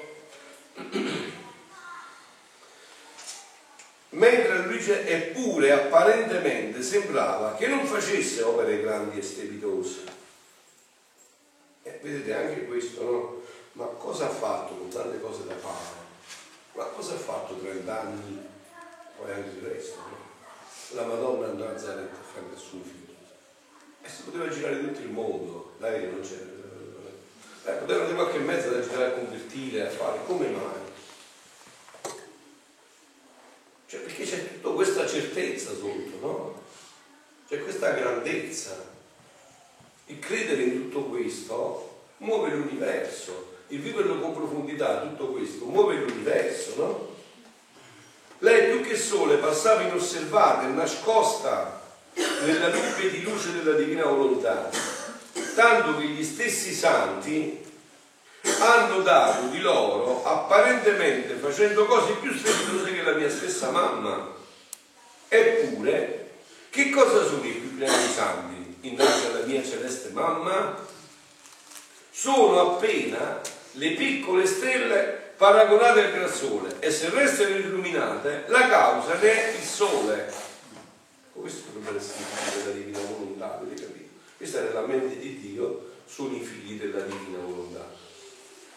Lui 4.79 5.03
eppure 5.05 5.71
apparentemente 5.71 6.81
sembrava 6.81 7.55
che 7.55 7.67
non 7.67 7.85
facesse 7.85 8.41
opere 8.43 8.79
grandi 8.79 9.19
e 9.19 9.21
strepitose 9.21 10.17
eh, 11.89 11.99
vedete 12.01 12.33
anche 12.33 12.65
questo, 12.65 13.03
no? 13.03 13.41
Ma 13.73 13.85
cosa 13.85 14.25
ha 14.25 14.29
fatto 14.29 14.75
con 14.75 14.89
tante 14.89 15.19
cose 15.19 15.45
da 15.45 15.55
fare? 15.55 16.07
Ma 16.73 16.83
cosa 16.85 17.13
ha 17.13 17.17
fatto 17.17 17.55
30 17.55 17.99
anni? 17.99 18.47
Poi 19.17 19.31
anche 19.31 19.57
il 19.57 19.63
resto, 19.63 19.97
no? 19.97 20.17
La 20.91 21.05
Madonna 21.05 21.47
andò 21.47 21.65
a 21.67 21.71
Nazareth 21.71 22.13
a 22.13 22.33
fare 22.33 22.45
nessun 22.53 22.83
figlio. 22.83 23.15
E 24.01 24.09
si 24.09 24.23
poteva 24.23 24.49
girare 24.49 24.79
tutto 24.79 24.99
il 24.99 25.09
mondo, 25.09 25.73
lei 25.79 26.09
non 26.09 26.21
c'era. 26.21 26.57
Eh, 27.65 27.79
poteva 27.79 28.03
avere 28.03 28.15
qualche 28.15 28.39
mezzo 28.39 28.69
da 28.69 28.81
girare 28.81 29.05
a 29.05 29.11
convertire, 29.11 29.87
a 29.87 29.89
fare, 29.89 30.19
come 30.25 30.47
mai? 30.47 30.87
Cioè, 33.85 34.01
perché 34.01 34.23
c'è 34.23 34.48
tutta 34.61 34.75
questa 34.75 35.07
certezza 35.07 35.69
sotto, 35.69 36.17
no? 36.19 36.61
C'è 37.47 37.63
questa 37.63 37.91
grandezza. 37.91 38.87
Il 40.07 40.19
credere 40.19 40.63
in 40.63 40.89
tutto 40.89 41.05
questo 41.05 42.03
muove 42.17 42.49
l'universo, 42.49 43.57
il 43.67 43.79
viverlo 43.79 44.19
con 44.19 44.33
profondità, 44.33 45.01
tutto 45.01 45.27
questo 45.27 45.65
muove 45.65 45.95
l'universo, 45.95 46.73
no? 46.75 47.07
Lei 48.39 48.71
più 48.71 48.81
che 48.87 48.97
sole 48.97 49.37
passava 49.37 49.81
inosservata 49.81 50.63
e 50.63 50.71
nascosta 50.71 51.81
nella 52.13 52.69
nube 52.69 53.09
di 53.09 53.21
luce 53.21 53.51
della 53.53 53.77
divina 53.77 54.05
volontà, 54.05 54.69
tanto 55.55 55.97
che 55.97 56.05
gli 56.05 56.23
stessi 56.23 56.73
santi 56.73 57.65
hanno 58.61 59.01
dato 59.01 59.47
di 59.47 59.59
loro 59.59 60.23
apparentemente 60.23 61.35
facendo 61.35 61.85
cose 61.85 62.13
più 62.13 62.33
strepitose 62.33 62.93
che 62.93 63.03
la 63.03 63.13
mia 63.13 63.29
stessa 63.29 63.69
mamma. 63.69 64.37
Eppure, 65.29 66.29
che 66.69 66.89
cosa 66.89 67.23
sono 67.23 67.45
i 67.45 67.51
più 67.51 67.77
grandi 67.77 68.13
santi? 68.13 68.59
innanzi 68.81 69.25
alla 69.27 69.45
mia 69.45 69.63
celeste 69.63 70.09
mamma, 70.09 70.77
sono 72.11 72.75
appena 72.75 73.41
le 73.73 73.91
piccole 73.91 74.45
stelle 74.45 75.33
paragonate 75.37 76.05
al 76.05 76.11
gran 76.11 76.29
sole 76.29 76.75
e 76.79 76.91
se 76.91 77.09
restano 77.09 77.55
illuminate 77.55 78.45
la 78.47 78.67
causa 78.67 79.15
ne 79.15 79.53
è 79.53 79.57
il 79.57 79.63
sole. 79.63 80.31
Questo 81.33 81.71
dovrebbe 81.73 81.97
essere 81.97 82.19
il 82.19 82.25
figlio 82.25 82.63
della 82.63 82.75
divina 82.75 82.99
volontà, 82.99 83.59
avete 83.59 83.81
capito? 83.81 84.09
Questa 84.35 84.59
è 84.59 84.73
la 84.73 84.81
mente 84.81 85.17
di 85.17 85.39
Dio, 85.39 85.91
sono 86.05 86.35
i 86.35 86.41
figli 86.41 86.79
della 86.79 87.01
divina 87.01 87.37
volontà. 87.39 87.85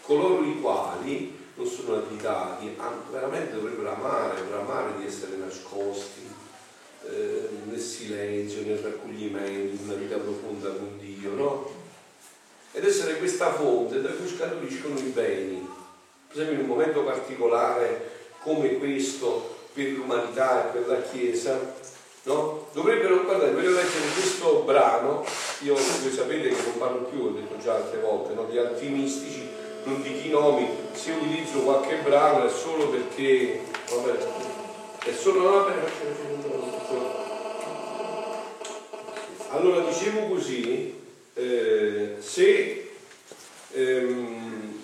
Coloro 0.03 0.45
i 0.45 0.61
quali 0.61 1.41
non 1.55 1.67
sono 1.67 1.97
additati, 1.97 2.77
veramente 3.11 3.55
dovrebbero 3.55 3.95
amare, 3.95 4.35
dovrebbero 4.35 4.61
amare 4.61 4.99
di 4.99 5.07
essere 5.07 5.37
nascosti, 5.37 6.32
eh, 7.09 7.49
nel 7.65 7.81
silenzio, 7.81 8.63
nel 8.63 8.79
raccoglimento, 8.79 9.75
in 9.75 9.79
una 9.85 9.95
vita 9.95 10.17
profonda 10.17 10.69
con 10.69 10.99
Dio, 10.99 11.33
no? 11.35 11.71
Ed 12.73 12.85
essere 12.85 13.19
questa 13.19 13.53
fonte 13.53 14.01
da 14.01 14.11
cui 14.11 14.29
scaturiscono 14.29 14.99
i 14.99 15.13
beni. 15.15 15.69
Per 16.29 16.37
esempio 16.37 16.55
in 16.55 16.71
un 16.71 16.77
momento 16.77 17.03
particolare 17.03 18.11
come 18.43 18.79
questo 18.79 19.61
per 19.73 19.89
l'umanità 19.89 20.69
e 20.69 20.73
per 20.73 20.89
la 20.89 21.03
Chiesa, 21.03 21.59
no? 22.25 22.69
Dovrebbero, 22.73 23.25
guardate, 23.25 23.53
voglio 23.53 23.71
leggere 23.71 24.13
questo 24.15 24.63
brano, 24.65 25.25
io 25.61 25.75
voi 25.75 26.13
sapete 26.13 26.49
che 26.49 26.63
non 26.63 26.79
parlo 26.79 26.99
più, 27.05 27.25
ho 27.25 27.31
detto 27.31 27.57
già 27.59 27.75
altre 27.75 28.01
volte, 28.01 28.35
no? 28.35 28.45
di 28.45 28.59
altri 28.59 28.89
mistici, 28.89 29.49
non 29.85 30.01
di 30.03 30.21
chi 30.21 30.31
nomi, 30.31 30.69
se 30.93 31.13
utilizzo 31.13 31.61
qualche 31.61 31.97
brano 31.97 32.47
è 32.47 32.51
solo 32.51 32.89
perché, 32.89 33.61
vabbè, 33.91 34.19
è 35.05 35.13
solo 35.13 35.41
no, 35.41 36.72
allora 39.53 39.85
dicevo 39.85 40.29
così, 40.29 40.99
eh, 41.35 42.17
se, 42.19 42.91
ehm, 43.73 44.81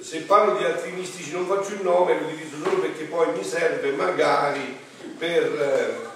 se, 0.00 0.18
parlo 0.20 0.56
di 0.56 0.64
altri 0.64 0.92
mistici 0.92 1.32
non 1.32 1.46
faccio 1.46 1.74
il 1.74 1.82
nome, 1.82 2.18
lo 2.18 2.26
utilizzo 2.26 2.56
solo 2.62 2.80
perché 2.80 3.04
poi 3.04 3.32
mi 3.36 3.44
serve 3.44 3.90
magari 3.92 4.78
per 5.18 5.44
eh, 5.44 6.10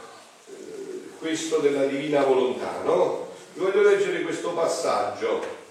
questo 1.18 1.58
della 1.58 1.84
divina 1.84 2.24
volontà, 2.24 2.80
no? 2.84 3.28
Vi 3.52 3.60
voglio 3.60 3.82
leggere 3.82 4.22
questo 4.22 4.50
passaggio 4.52 5.64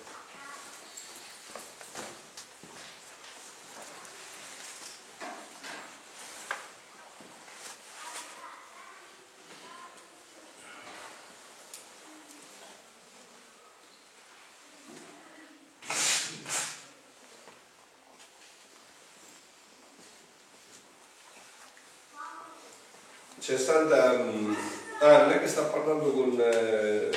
c'è 23.46 23.58
Santa 23.60 24.14
um, 24.14 24.58
Anna 25.02 25.38
che 25.38 25.48
sta 25.48 25.62
parlando 25.66 26.10
con 26.12 26.36
eh, 26.42 27.12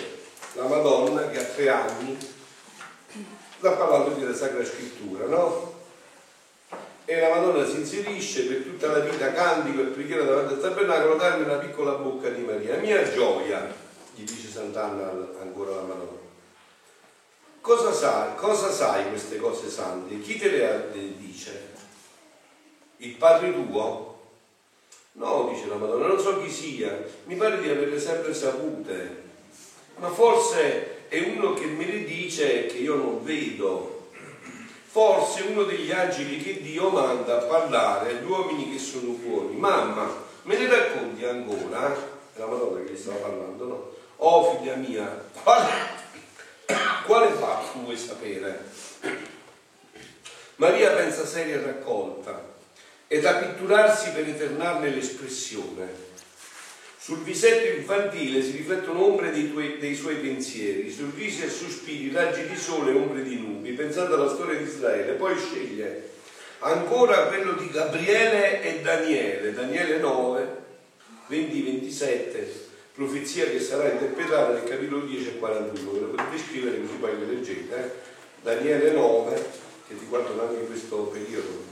la 0.53 0.65
Madonna 0.65 1.27
che 1.31 1.39
ha 1.39 1.45
tre 1.45 1.71
anni, 1.71 2.19
sta 3.57 3.71
parlando 3.71 4.11
della 4.11 4.35
Sacra 4.35 4.63
Scrittura, 4.63 5.25
no? 5.25 5.77
E 7.07 7.19
la 7.19 7.31
Madonna 7.31 7.65
si 7.65 7.77
inserisce 7.77 8.43
per 8.43 8.59
tutta 8.59 8.89
la 8.89 8.99
vita 8.99 9.33
cantico 9.33 9.81
e 9.81 9.85
preghiera 9.85 10.25
davanti 10.25 10.53
al 10.53 10.61
tabernacolo, 10.61 11.15
darmi 11.15 11.45
una 11.45 11.57
piccola 11.57 11.93
bocca 11.93 12.29
di 12.29 12.43
Maria. 12.43 12.77
Mia 12.77 13.11
gioia, 13.11 13.73
gli 14.15 14.25
dice 14.25 14.49
Sant'Anna 14.49 15.11
ancora 15.41 15.77
la 15.77 15.83
Madonna. 15.83 16.19
Cosa 17.63 17.91
sai? 17.91 18.35
Cosa 18.35 18.71
sai 18.71 19.09
queste 19.09 19.39
cose 19.69 19.71
sante? 19.71 20.21
Chi 20.21 20.39
te 20.39 20.51
le 20.51 21.17
dice? 21.17 21.77
Il 22.99 23.15
Padre 23.15 23.53
tuo? 23.53 24.07
No, 25.13 25.51
dice 25.53 25.67
la 25.67 25.77
Madonna, 25.77 26.07
non 26.07 26.21
so 26.21 26.41
chi 26.41 26.51
sia, 26.51 27.05
mi 27.25 27.35
pare 27.35 27.61
di 27.61 27.69
averle 27.69 27.99
sempre 27.99 28.33
sapute, 28.33 29.23
ma 29.97 30.09
forse 30.11 31.09
è 31.09 31.19
uno 31.35 31.55
che 31.55 31.67
me 31.67 31.87
le 31.87 32.05
dice 32.05 32.67
che 32.67 32.79
io 32.79 32.95
non 32.95 33.25
vedo. 33.25 33.97
Forse 34.91 35.43
uno 35.43 35.65
degli 35.65 35.91
angeli 35.91 36.43
che 36.43 36.63
Dio 36.63 36.89
manda 36.89 37.39
a 37.39 37.45
parlare 37.45 38.11
agli 38.11 38.25
uomini 38.25 38.73
che 38.73 38.79
sono 38.79 39.15
fuori. 39.15 39.55
Mamma, 39.55 40.25
me 40.43 40.57
ne 40.57 40.67
racconti 40.67 41.25
ancora? 41.25 41.95
È 42.33 42.39
la 42.39 42.47
Madonna 42.47 42.85
che 42.85 42.93
gli 42.93 42.97
stava 42.97 43.19
parlando, 43.19 43.65
no? 43.67 43.93
Oh 44.17 44.57
figlia 44.57 44.75
mia, 44.77 45.25
quale, 45.43 45.71
quale 47.05 47.33
fatto 47.33 47.81
vuoi 47.81 47.97
sapere? 47.97 49.28
Maria 50.59 50.91
pensa 50.91 51.25
seria 51.25 51.55
e 51.55 51.63
raccolta 51.63 52.57
e 53.07 53.21
da 53.21 53.35
pitturarsi 53.35 54.11
per 54.11 54.29
eternarne 54.29 54.91
l'espressione. 54.91 56.07
Sul 56.99 57.19
visetto 57.19 57.79
infantile 57.79 58.43
si 58.43 58.57
riflettono 58.57 59.05
ombre 59.05 59.31
dei, 59.31 59.53
tuoi, 59.53 59.79
dei, 59.79 59.95
suoi 59.95 60.17
pensieri, 60.17 60.91
sorrisi 60.91 61.45
e 61.45 61.49
sospiri, 61.49 62.13
raggi 62.13 62.47
di 62.49 62.57
sole 62.57 62.91
e 62.91 62.97
ombre 62.97 63.23
di 63.23 63.39
nubi, 63.39 63.71
pensando 63.71 64.15
alla 64.15 64.29
storia 64.29 64.59
di 64.59 64.65
Israele. 64.65 65.13
Poi 65.13 65.39
sceglie 65.39 66.11
ancora 66.59 67.29
quello 67.29 67.53
di 67.53 67.71
Gabriele 67.71 68.61
e 68.61 68.81
Daniele, 68.81 69.55
Daniele 69.55 69.99
9, 69.99 70.57
20-27, 71.31 72.47
profezia 72.95 73.45
che 73.45 73.61
sarà 73.61 73.93
interpretata 73.93 74.55
nel 74.55 74.65
capitolo 74.65 75.03
10 75.03 75.29
e 75.29 75.39
41, 75.39 75.93
ve 75.93 76.01
lo 76.01 76.07
potete 76.09 76.39
scrivere 76.45 76.81
così 76.81 76.95
poi 76.95 77.17
lo 77.17 77.33
leggete, 77.33 77.77
eh? 77.77 77.91
Daniele 78.43 78.91
9, 78.91 79.67
che 79.89 79.95
riguardano 79.99 80.43
anche 80.43 80.67
questo 80.67 80.97
periodo. 81.05 81.65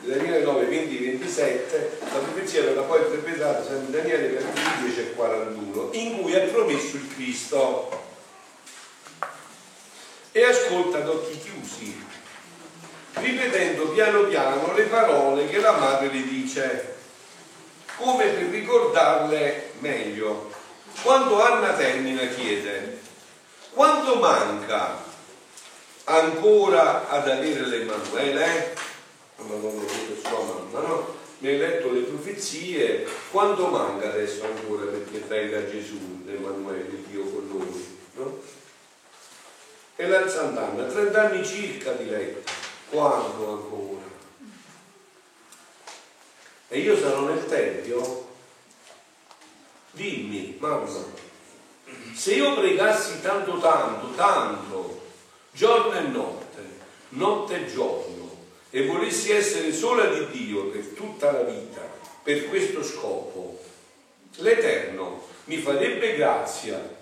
Daniele 0.00 0.42
9, 0.42 0.64
20, 0.64 0.98
27, 0.98 1.98
la 2.00 2.18
profezia 2.18 2.62
verrà 2.62 2.82
poi 2.82 3.02
interpretata 3.02 3.62
sempre 3.62 3.84
in 3.84 3.90
Daniele 3.92 4.34
capitolo 4.34 4.86
10 4.86 4.98
e 4.98 5.12
41, 5.12 5.88
in 5.92 6.20
cui 6.20 6.32
è 6.32 6.40
promesso 6.48 6.96
il 6.96 7.14
Cristo. 7.14 8.00
E 10.32 10.42
ascolta 10.42 10.98
ad 10.98 11.08
occhi 11.08 11.38
chiusi, 11.38 12.04
ripetendo 13.12 13.90
piano 13.90 14.24
piano 14.24 14.74
le 14.74 14.84
parole 14.84 15.48
che 15.48 15.60
la 15.60 15.72
madre 15.72 16.08
le 16.08 16.24
dice 16.24 16.94
come 17.96 18.24
per 18.24 18.48
ricordarle 18.48 19.74
meglio. 19.78 20.50
Quando 21.02 21.40
Anna 21.40 21.72
termina 21.74 22.26
chiede, 22.26 23.00
quanto 23.72 24.16
manca 24.16 25.10
ancora 26.04 27.08
ad 27.08 27.28
avere 27.28 27.66
l'Emanuele? 27.66 28.74
Ma 29.36 29.54
non 29.54 29.74
lo 29.74 29.80
dice 29.80 30.20
sua 30.20 30.42
mamma, 30.42 30.86
no? 30.86 31.20
Mi 31.38 31.48
hai 31.48 31.58
letto 31.58 31.90
le 31.90 32.00
profezie, 32.02 33.06
quanto 33.30 33.66
manca 33.66 34.08
adesso 34.08 34.44
ancora 34.44 34.84
perché 34.84 35.18
venga 35.26 35.68
Gesù, 35.68 36.22
l'Emanuele, 36.24 37.02
Dio 37.08 37.24
con 37.24 37.48
noi? 37.48 37.98
No? 38.14 38.40
E 39.96 40.06
la 40.06 40.28
Sant'Anna, 40.28 40.84
30 40.84 41.20
anni 41.20 41.44
circa 41.44 41.92
di 41.92 42.08
letto, 42.08 42.50
quanto 42.90 43.50
ancora? 43.50 44.02
e 46.72 46.78
io 46.78 46.98
sarò 46.98 47.20
nel 47.26 47.44
Tempio, 47.44 48.28
dimmi, 49.90 50.56
mamma, 50.58 50.88
se 52.14 52.32
io 52.32 52.54
pregassi 52.54 53.20
tanto, 53.20 53.58
tanto, 53.58 54.10
tanto, 54.14 55.01
giorno 55.52 55.96
e 55.96 56.00
notte, 56.00 56.62
notte 57.10 57.54
e 57.56 57.72
giorno, 57.72 58.30
e 58.70 58.86
volessi 58.86 59.30
essere 59.30 59.72
sola 59.72 60.06
di 60.06 60.26
Dio 60.30 60.66
per 60.66 60.84
tutta 60.88 61.30
la 61.30 61.42
vita, 61.42 61.80
per 62.22 62.48
questo 62.48 62.82
scopo, 62.82 63.60
l'Eterno 64.36 65.28
mi 65.44 65.58
farebbe 65.58 66.16
grazia 66.16 67.00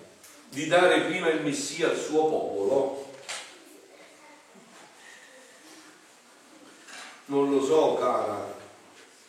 di 0.49 0.67
dare 0.67 1.01
prima 1.01 1.29
il 1.29 1.41
Messia 1.41 1.89
al 1.89 1.97
suo 1.97 2.25
popolo? 2.25 3.05
Non 7.25 7.49
lo 7.49 7.63
so, 7.63 7.95
cara, 7.95 8.53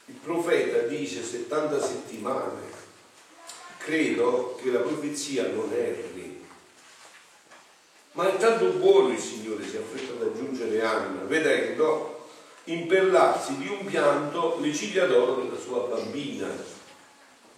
il 0.07 0.15
profeta 0.15 0.79
dice 0.89 1.23
70 1.23 1.81
settimane. 1.81 2.71
Credo 3.79 4.59
che 4.61 4.71
la 4.71 4.81
profezia 4.81 5.47
non 5.47 5.73
erri. 5.73 6.32
Ma 8.13 8.31
è 8.31 8.37
tanto 8.37 8.67
buono 8.73 9.09
il 9.09 9.19
Signore, 9.19 9.67
si 9.67 9.79
affretta 9.79 10.13
ad 10.13 10.23
aggiungere 10.23 10.83
Anna, 10.83 11.23
vedendo 11.23 12.29
impellarsi 12.65 13.57
di 13.57 13.69
un 13.69 13.87
pianto 13.87 14.59
le 14.61 14.75
ciglia 14.75 15.07
d'oro 15.07 15.37
della 15.37 15.59
sua 15.59 15.87
bambina. 15.89 16.49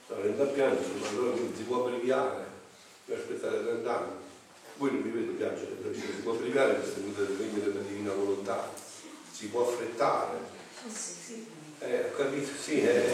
Sta 0.05 0.14
venendo 0.14 0.45
a 0.45 0.47
piangere, 0.47 0.93
ma 1.01 1.09
allora 1.09 1.35
non 1.35 1.53
si 1.57 1.62
può 1.62 1.85
abbreviare 1.85 2.47
per 3.05 3.19
aspettare 3.19 3.64
30 3.64 3.99
anni. 3.99 4.12
Voi 4.77 4.93
non 4.93 5.03
vi 5.03 5.11
vedo 5.11 5.33
piangere, 5.33 5.77
si 5.93 6.01
può 6.23 6.35
abbreviare 6.35 6.77
questa 6.77 7.01
venuta 7.01 7.23
del 7.23 7.37
regno 7.37 7.59
della 7.59 7.81
divina 7.81 8.12
volontà, 8.12 8.71
si 9.33 9.49
può 9.49 9.69
affrettare. 9.69 10.38
Sì, 10.87 11.12
sì. 11.25 11.47
Eh, 11.81 12.11
ho 12.12 12.17
capito, 12.17 12.49
sì, 12.61 12.81
eh. 12.81 13.12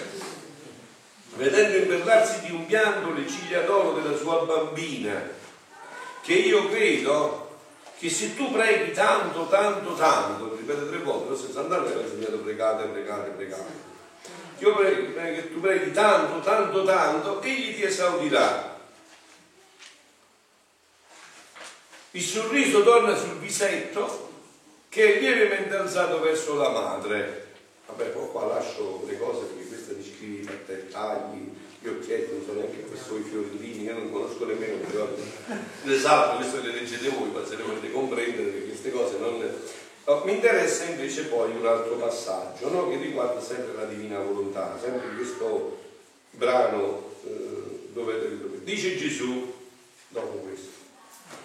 Vedendo 1.41 1.75
imperlarsi 1.75 2.41
di 2.41 2.51
un 2.51 2.67
pianto 2.67 3.11
le 3.13 3.27
ciglia 3.27 3.61
d'oro 3.61 3.99
della 3.99 4.15
sua 4.15 4.45
bambina, 4.45 5.27
che 6.21 6.33
io 6.33 6.69
credo 6.69 7.57
che 7.97 8.11
se 8.11 8.35
tu 8.35 8.51
preghi 8.51 8.91
tanto, 8.91 9.47
tanto, 9.47 9.95
tanto, 9.95 10.55
ripeto 10.55 10.87
tre 10.87 10.99
volte, 10.99 11.29
lo 11.29 11.35
stesso 11.35 11.61
andare 11.61 11.81
aveva 11.81 12.01
insegnato 12.01 12.37
pregate, 12.37 12.83
pregate, 12.83 13.29
pregate. 13.31 13.71
Io 14.59 14.75
prego 14.75 15.13
che 15.15 15.51
tu 15.51 15.59
preghi 15.59 15.91
tanto, 15.91 16.41
tanto, 16.41 16.83
tanto, 16.83 17.41
egli 17.41 17.73
ti 17.73 17.85
esaudirà. 17.85 18.77
Il 22.11 22.23
sorriso 22.23 22.83
torna 22.83 23.15
sul 23.15 23.39
visetto 23.39 24.29
che 24.89 25.15
è 25.15 25.19
lievemente 25.19 25.75
alzato 25.75 26.19
verso 26.19 26.53
la 26.55 26.69
madre. 26.69 27.47
Vabbè, 27.87 28.11
qua 28.11 28.45
lascio 28.45 29.03
le 29.07 29.17
cose 29.17 29.47
te, 30.65 30.87
tagli, 30.89 31.49
gli 31.79 31.87
occhietti, 31.87 32.33
non 32.33 32.43
so 32.45 32.53
neanche 32.53 32.81
questo 32.81 33.17
i 33.17 33.23
fiorellini, 33.23 33.83
io 33.83 33.93
non 33.93 34.11
conosco 34.11 34.45
nemmeno, 34.45 34.77
però 34.85 35.07
le 35.83 35.99
salto, 35.99 36.37
questo 36.37 36.61
le 36.61 36.73
leggete 36.73 37.09
voi, 37.09 37.29
ma 37.29 37.45
se 37.45 37.55
le 37.55 37.63
volete 37.63 37.91
comprendere 37.91 38.65
queste 38.65 38.91
cose 38.91 39.17
non... 39.17 39.43
Oh, 40.05 40.23
mi 40.25 40.33
interessa 40.33 40.85
invece 40.85 41.25
poi 41.25 41.55
un 41.55 41.65
altro 41.65 41.95
passaggio 41.95 42.69
no? 42.69 42.89
che 42.89 42.97
riguarda 42.97 43.39
sempre 43.41 43.73
la 43.75 43.85
divina 43.85 44.19
volontà, 44.19 44.77
sempre 44.81 45.15
questo 45.15 45.79
brano 46.31 47.13
eh, 47.25 47.89
dove 47.93 48.59
dice 48.63 48.97
Gesù, 48.97 49.53
dopo 50.09 50.37
questo, 50.37 50.69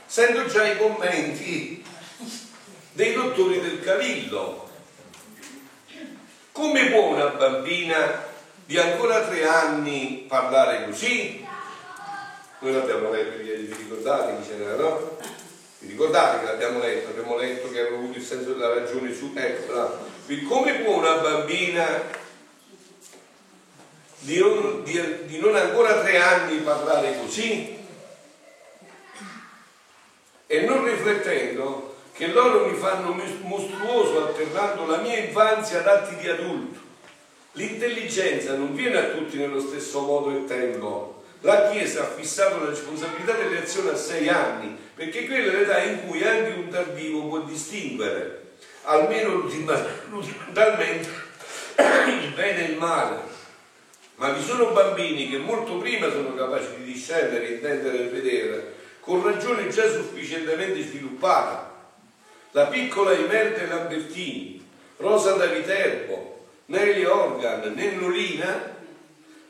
sento 0.07 0.47
già 0.47 0.67
i 0.71 0.79
commenti 0.79 1.85
dei 2.93 3.13
dottori 3.13 3.61
del 3.61 3.81
Cavillo. 3.81 4.69
Come 6.53 6.91
può 6.91 7.09
una 7.09 7.27
bambina 7.27 8.35
di 8.67 8.79
ancora 8.79 9.23
tre 9.23 9.47
anni 9.47 10.25
parlare 10.29 10.87
così? 10.87 11.45
Noi 12.59 12.73
l'abbiamo 12.73 13.11
letto 13.11 13.39
vi 13.39 13.75
ricordate 13.79 14.43
chi 14.43 14.49
c'era, 14.49 14.75
no? 14.75 15.19
Vi 15.79 15.89
ricordate 15.89 16.41
che 16.41 16.45
l'abbiamo 16.47 16.81
letto? 16.81 17.11
Abbiamo 17.11 17.37
letto 17.37 17.71
che 17.71 17.81
aveva 17.81 17.97
avuto 17.97 18.19
il 18.19 18.25
senso 18.25 18.55
della 18.55 18.75
ragione 18.75 19.15
su 19.15 19.33
ecco, 19.35 20.05
come 20.49 20.81
può 20.81 20.97
una 20.97 21.15
bambina 21.19 22.03
di 24.19 24.39
non, 24.41 24.83
di, 24.83 25.27
di 25.27 25.39
non 25.39 25.55
ancora 25.55 26.01
tre 26.01 26.21
anni 26.21 26.57
parlare 26.59 27.19
così? 27.21 27.79
E 30.49 30.61
non 30.63 30.85
riflettendo 30.85 31.95
che 32.13 32.27
loro 32.29 32.67
mi 32.67 32.77
fanno 32.77 33.13
mostruoso 33.43 34.27
alternando 34.27 34.87
la 34.87 34.97
mia 34.97 35.19
infanzia 35.19 35.81
ad 35.81 35.87
atti 35.87 36.17
di 36.17 36.29
adulto. 36.29 36.86
L'intelligenza 37.57 38.55
non 38.55 38.75
viene 38.75 38.99
a 38.99 39.11
tutti 39.11 39.39
nello 39.39 39.61
stesso 39.61 40.03
modo 40.03 40.31
e 40.31 40.45
tempo. 40.45 41.25
La 41.41 41.71
Chiesa 41.71 42.03
ha 42.03 42.11
fissato 42.11 42.59
la 42.59 42.69
responsabilità 42.69 43.33
delle 43.33 43.63
azioni 43.63 43.89
a 43.89 43.97
sei 43.97 44.29
anni, 44.29 44.77
perché 44.95 45.25
quella 45.25 45.53
è 45.53 45.57
l'età 45.57 45.83
in 45.83 46.07
cui 46.07 46.23
anche 46.23 46.51
un 46.51 46.69
tardivo 46.69 47.29
può 47.29 47.39
distinguere, 47.41 48.43
almeno 48.83 49.41
rudimentalmente, 49.41 51.09
il 51.79 52.33
bene 52.35 52.67
e 52.69 52.71
il 52.73 52.77
male. 52.77 53.21
Ma 54.17 54.33
vi 54.33 54.43
sono 54.43 54.73
bambini 54.73 55.31
che 55.31 55.39
molto 55.39 55.79
prima 55.79 56.11
sono 56.11 56.35
capaci 56.35 56.69
di 56.77 56.93
discernere, 56.93 57.49
intendere 57.49 58.01
e 58.01 58.09
vedere, 58.09 58.75
con 59.01 59.23
ragione 59.23 59.69
già 59.69 59.91
sufficientemente 59.91 60.83
sviluppata 60.83 61.75
la 62.51 62.67
piccola 62.67 63.13
Imerte 63.13 63.67
Lambertini, 63.67 64.63
Rosa 64.99 65.33
da 65.33 65.47
Viterbo, 65.47 66.36
Nelly 66.67 67.05
Organ, 67.05 67.73
Nennolina, 67.75 68.75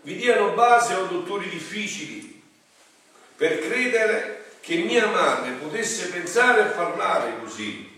vi 0.03 0.17
diano 0.17 0.53
base 0.53 0.95
o 0.95 1.07
dottori 1.07 1.49
difficili 1.49 2.43
per 3.37 3.59
credere 3.61 4.45
che 4.61 4.77
mia 4.77 5.07
madre 5.07 5.53
potesse 5.53 6.09
pensare 6.09 6.63
e 6.63 6.75
parlare 6.75 7.39
così. 7.41 7.95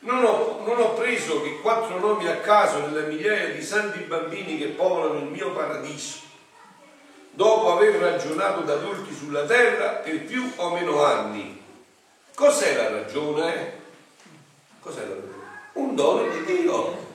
Non 0.00 0.24
ho, 0.24 0.62
non 0.64 0.80
ho, 0.80 0.94
preso 0.94 1.42
che 1.42 1.60
quattro 1.60 1.98
nomi 1.98 2.28
a 2.28 2.38
caso 2.38 2.86
nelle 2.86 3.08
migliaia 3.08 3.50
di 3.50 3.62
santi 3.62 3.98
bambini 4.00 4.56
che 4.56 4.68
popolano 4.68 5.18
il 5.18 5.26
mio 5.26 5.52
paradiso, 5.52 6.20
dopo 7.30 7.72
aver 7.72 7.94
ragionato 7.96 8.60
da 8.60 8.74
adulti 8.74 9.14
sulla 9.14 9.44
terra 9.44 9.94
per 9.94 10.24
più 10.24 10.52
o 10.56 10.70
meno 10.70 11.02
anni 11.04 11.58
Cos'è 12.38 12.76
la 12.76 12.88
ragione? 12.88 13.72
Cos'è 14.78 15.00
la 15.00 15.14
ragione? 15.14 15.46
Un 15.72 15.96
dono 15.96 16.28
di 16.28 16.44
Dio. 16.44 17.07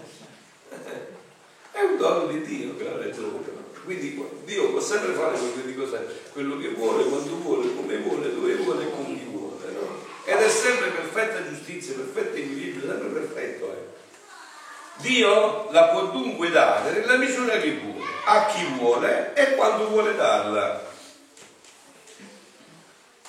È 1.72 1.80
un 1.82 1.98
dono 1.98 2.28
di 2.28 2.42
Dio 2.42 2.76
che 2.76 2.84
la 2.84 2.98
ragione. 2.98 3.62
Quindi 3.84 4.24
Dio 4.46 4.70
può 4.70 4.80
sempre 4.80 5.14
fare 5.14 5.38
quello 5.38 5.64
che, 5.66 6.18
quello 6.32 6.58
che 6.58 6.70
vuole, 6.70 7.04
quando 7.04 7.36
vuole, 7.38 7.76
come 7.76 7.98
vuole, 7.98 8.34
dove 8.34 8.56
vuole 8.56 8.90
con 8.90 9.06
chi 9.06 9.28
vuole. 9.30 9.72
No? 9.74 9.98
Ed 10.24 10.38
è 10.38 10.50
sempre 10.50 10.90
perfetta 10.90 11.50
giustizia, 11.50 11.96
perfetto 11.96 12.38
equilibrio, 12.38 12.90
sempre 12.90 13.10
perfetto. 13.10 13.66
Eh. 13.66 15.02
Dio 15.02 15.72
la 15.72 15.90
può 15.90 16.12
dunque 16.12 16.50
dare 16.50 17.00
nella 17.00 17.18
misura 17.18 17.58
che 17.58 17.78
vuole, 17.84 18.06
a 18.26 18.46
chi 18.46 18.66
vuole 18.78 19.34
e 19.34 19.56
quando 19.56 19.90
vuole 19.90 20.16
darla 20.16 20.92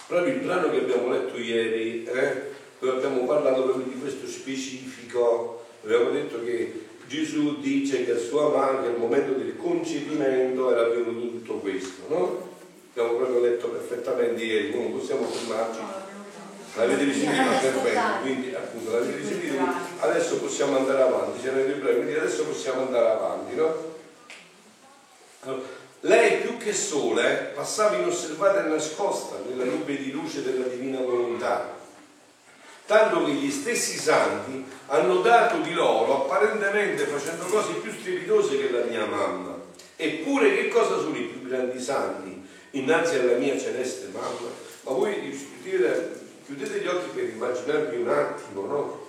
proprio 0.06 0.34
il 0.34 0.40
brano 0.40 0.70
che 0.70 0.76
abbiamo 0.76 1.10
letto 1.10 1.38
ieri, 1.38 2.04
eh, 2.04 2.42
dove 2.78 2.96
abbiamo 2.96 3.24
parlato 3.24 3.62
proprio 3.62 3.86
di 3.86 3.98
questo 3.98 4.26
specifico, 4.26 5.64
abbiamo 5.82 6.10
detto 6.10 6.42
che 6.44 6.83
Gesù 7.06 7.60
dice 7.60 8.04
che 8.04 8.18
sua 8.18 8.48
madre 8.48 8.88
al 8.88 8.98
momento 8.98 9.32
del 9.32 9.56
concepimento 9.56 10.70
era 10.70 10.86
avvenuto 10.86 11.28
tutto 11.28 11.54
questo, 11.54 12.02
no? 12.08 12.52
Abbiamo 12.90 13.16
proprio 13.18 13.40
letto 13.40 13.68
perfettamente 13.68 14.42
ieri, 14.42 14.74
non 14.74 14.96
possiamo 14.96 15.24
fermarci. 15.26 15.80
L'avete 16.76 17.04
ricevuto? 17.04 17.50
Perfetto, 17.60 18.20
quindi 18.22 18.54
appunto 18.54 18.92
l'avete 18.92 19.16
ricevuto, 19.16 19.64
adesso 20.00 20.38
possiamo 20.38 20.76
andare 20.78 21.02
avanti, 21.02 21.40
c'erano 21.40 21.60
i 21.60 21.70
problemi, 21.72 22.02
quindi 22.02 22.18
adesso 22.18 22.44
possiamo 22.44 22.82
andare 22.82 23.08
avanti, 23.10 23.54
no? 23.54 23.92
Allora, 25.40 25.62
lei 26.00 26.40
più 26.40 26.56
che 26.56 26.72
sole 26.72 27.52
passava 27.54 27.96
inosservata 27.96 28.64
e 28.64 28.68
nascosta 28.68 29.36
nella 29.48 29.64
nube 29.64 29.96
di 29.96 30.10
luce 30.10 30.42
della 30.42 30.66
divina 30.66 31.00
volontà 31.00 31.73
tanto 32.86 33.24
che 33.24 33.32
gli 33.32 33.50
stessi 33.50 33.96
santi 33.96 34.64
hanno 34.86 35.20
dato 35.20 35.58
di 35.58 35.72
loro 35.72 36.24
apparentemente 36.24 37.06
facendo 37.06 37.44
cose 37.46 37.74
più 37.74 37.90
strepitose 37.92 38.58
che 38.58 38.70
la 38.70 38.84
mia 38.84 39.06
mamma. 39.06 39.62
Eppure 39.96 40.54
che 40.54 40.68
cosa 40.68 40.98
sono 40.98 41.16
i 41.16 41.22
più 41.22 41.48
grandi 41.48 41.80
santi 41.80 42.42
innanzi 42.72 43.16
alla 43.16 43.36
mia 43.36 43.58
celeste 43.58 44.08
mamma? 44.08 44.48
Ma 44.82 44.90
voi 44.90 45.14
chiudete, 45.62 46.20
chiudete 46.44 46.80
gli 46.80 46.86
occhi 46.86 47.10
per 47.14 47.24
immaginarvi 47.24 47.96
un 47.96 48.08
attimo, 48.08 48.66
no? 48.66 49.02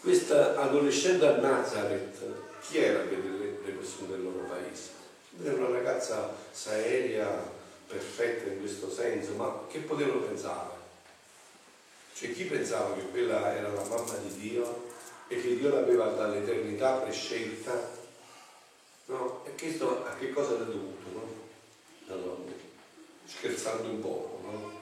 Questa 0.00 0.60
adolescente 0.60 1.26
a 1.26 1.36
Nazareth, 1.36 2.18
chi 2.60 2.78
era 2.78 3.00
per 3.00 3.18
le, 3.18 3.70
persone 3.72 4.10
del 4.10 4.22
loro 4.22 4.46
paese? 4.48 4.90
Era 5.42 5.54
una 5.54 5.76
ragazza 5.76 6.32
seria, 6.50 7.26
perfetta 7.88 8.50
in 8.50 8.60
questo 8.60 8.90
senso, 8.90 9.32
ma 9.36 9.64
che 9.68 9.78
potevano 9.78 10.20
pensare? 10.20 10.75
C'è 12.16 12.32
chi 12.32 12.44
pensava 12.44 12.94
che 12.94 13.02
quella 13.10 13.54
era 13.54 13.68
la 13.68 13.84
mamma 13.84 14.14
di 14.14 14.38
Dio 14.38 14.84
e 15.28 15.38
che 15.38 15.58
Dio 15.58 15.68
l'aveva 15.68 16.06
dall'eternità 16.06 16.94
prescelta, 16.94 17.90
no? 19.06 19.44
E 19.44 19.50
questo 19.54 20.02
a 20.06 20.14
che 20.14 20.30
cosa 20.30 20.54
era 20.54 20.64
dovuto, 20.64 21.10
no? 21.12 22.16
no? 22.16 22.44
Scherzando 23.26 23.90
un 23.90 24.00
po', 24.00 24.40
no? 24.44 24.80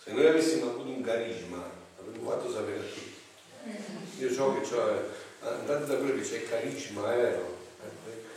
Se 0.00 0.12
noi 0.12 0.28
avessimo 0.28 0.70
avuto 0.70 0.88
un 0.88 1.02
carisma, 1.02 1.68
l'avremmo 1.96 2.30
fatto 2.30 2.52
sapere 2.52 2.78
a 2.78 2.82
tutti. 2.82 4.22
Io 4.22 4.32
so 4.32 4.54
che 4.54 4.60
c'è, 4.60 5.48
andate 5.48 5.84
da 5.84 5.96
quello 5.96 6.14
che 6.14 6.28
c'è 6.28 6.48
carisma, 6.48 7.12
eh? 7.12 7.40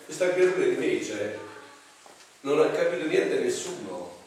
Questa 0.06 0.34
creatura 0.34 0.66
invece 0.66 1.38
non 2.42 2.60
ha 2.60 2.72
capito 2.72 3.06
niente 3.06 3.40
nessuno 3.40 4.21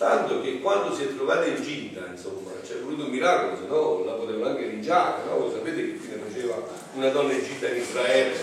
Tanto 0.00 0.40
che 0.40 0.60
quando 0.60 0.94
si 0.94 1.02
è 1.02 1.14
trovata 1.14 1.44
incinta, 1.44 2.06
insomma, 2.10 2.52
c'è 2.64 2.80
voluto 2.80 3.04
un 3.04 3.10
miracolo, 3.10 3.54
se 3.54 3.66
no 3.66 4.02
la 4.06 4.12
potevano 4.12 4.46
anche 4.46 4.66
rinciare, 4.66 5.24
no? 5.28 5.40
Voi 5.40 5.52
sapete 5.52 5.76
che 5.76 5.98
fine 5.98 6.22
faceva 6.26 6.56
una 6.94 7.10
donna 7.10 7.34
incinta 7.34 7.68
in 7.68 7.82
Israele 7.82 8.34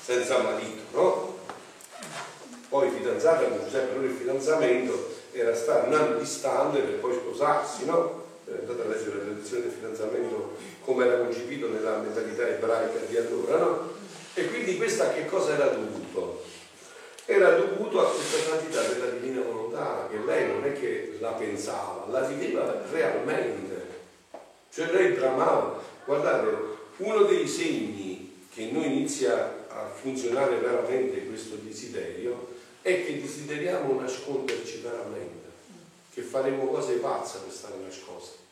senza 0.00 0.38
marito, 0.38 0.80
no? 0.92 1.38
Poi 2.70 2.88
fidanzata 2.88 3.44
con 3.44 3.58
Giuseppe, 3.64 3.92
però 3.92 4.02
il 4.06 4.16
fidanzamento 4.16 5.14
era 5.32 5.54
stato 5.54 5.88
un 5.88 5.92
anno 5.92 6.18
distante 6.18 6.78
per 6.78 6.94
poi 7.00 7.12
sposarsi, 7.12 7.84
no? 7.84 8.24
È 8.46 8.52
andata 8.58 8.82
a 8.82 8.86
leggere 8.86 9.18
la 9.18 9.24
tradizione 9.24 9.62
del 9.64 9.72
fidanzamento 9.72 10.56
come 10.80 11.04
era 11.04 11.18
concepito 11.18 11.68
nella 11.68 11.98
mentalità 11.98 12.48
ebraica 12.48 13.00
di 13.06 13.16
allora, 13.18 13.58
no? 13.58 13.90
E 14.32 14.46
quindi 14.48 14.78
questa 14.78 15.08
a 15.08 15.12
che 15.12 15.26
cosa 15.26 15.52
era 15.52 15.66
dovuto? 15.66 16.44
Era 17.26 17.56
dovuto 17.56 18.00
a 18.00 18.10
questa 18.10 18.38
santità 18.38 18.82
della 18.82 19.10
divina 19.10 19.42
volontà, 19.42 20.08
che 20.08 20.18
lei 20.24 20.48
non 20.52 20.64
è 20.64 20.72
che 20.72 21.16
la 21.18 21.32
pensava, 21.32 22.06
la 22.08 22.20
viveva 22.20 22.84
realmente. 22.90 23.86
Cioè 24.72 24.92
lei 24.92 25.12
bramava. 25.12 25.82
Guardate, 26.04 26.56
uno 26.98 27.22
dei 27.24 27.48
segni 27.48 28.44
che 28.52 28.70
noi 28.70 28.86
inizia 28.86 29.66
a 29.68 29.88
funzionare 29.88 30.56
veramente 30.56 31.26
questo 31.26 31.56
desiderio 31.56 32.54
è 32.80 33.04
che 33.04 33.20
desideriamo 33.20 34.00
nasconderci 34.00 34.80
veramente, 34.80 35.48
che 36.14 36.22
faremo 36.22 36.66
cose 36.66 36.94
pazze 36.94 37.38
per 37.44 37.52
stare 37.52 37.74
nascosti. 37.82 38.45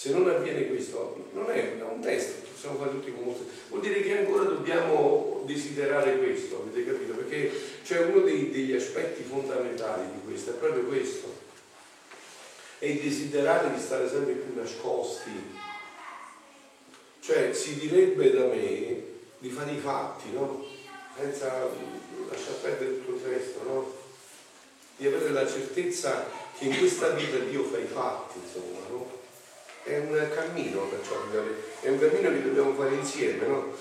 Se 0.00 0.12
non 0.12 0.26
avviene 0.26 0.66
questo, 0.68 1.28
non 1.34 1.50
è 1.50 1.76
un 1.82 2.00
test, 2.00 2.36
possiamo 2.52 2.78
fare 2.78 2.92
tutti 2.92 3.12
con 3.12 3.22
molto. 3.22 3.44
Vuol 3.68 3.82
dire 3.82 4.00
che 4.00 4.16
ancora 4.16 4.44
dobbiamo 4.44 5.42
desiderare 5.44 6.16
questo, 6.16 6.62
avete 6.62 6.90
capito? 6.90 7.12
Perché 7.12 7.52
c'è 7.84 8.06
uno 8.06 8.20
dei, 8.20 8.50
degli 8.50 8.72
aspetti 8.72 9.22
fondamentali 9.22 10.04
di 10.14 10.20
questo, 10.24 10.52
è 10.52 10.54
proprio 10.54 10.84
questo. 10.84 11.36
È 12.78 12.86
il 12.86 12.98
desiderare 12.98 13.74
di 13.74 13.78
stare 13.78 14.08
sempre 14.08 14.32
più 14.32 14.58
nascosti. 14.58 15.30
Cioè 17.20 17.52
si 17.52 17.78
direbbe 17.78 18.32
da 18.32 18.46
me 18.46 19.02
di 19.36 19.50
fare 19.50 19.72
i 19.72 19.78
fatti, 19.80 20.32
no? 20.32 20.64
Senza 21.14 21.68
lasciar 22.26 22.54
perdere 22.62 23.04
tutto 23.04 23.16
il 23.16 23.32
resto, 23.34 23.62
no? 23.64 23.92
Di 24.96 25.06
avere 25.06 25.28
la 25.28 25.46
certezza 25.46 26.26
che 26.56 26.64
in 26.64 26.78
questa 26.78 27.10
vita 27.10 27.36
Dio 27.36 27.64
fa 27.64 27.76
i 27.76 27.84
fatti, 27.84 28.38
insomma, 28.42 28.78
no? 28.88 29.19
È 29.90 29.98
un 29.98 30.28
cammino 30.34 30.82
perciò, 30.82 31.16
è 31.80 31.88
un 31.88 31.98
cammino 31.98 32.30
che 32.30 32.42
dobbiamo 32.42 32.74
fare 32.74 32.94
insieme, 32.94 33.46
no? 33.46 33.74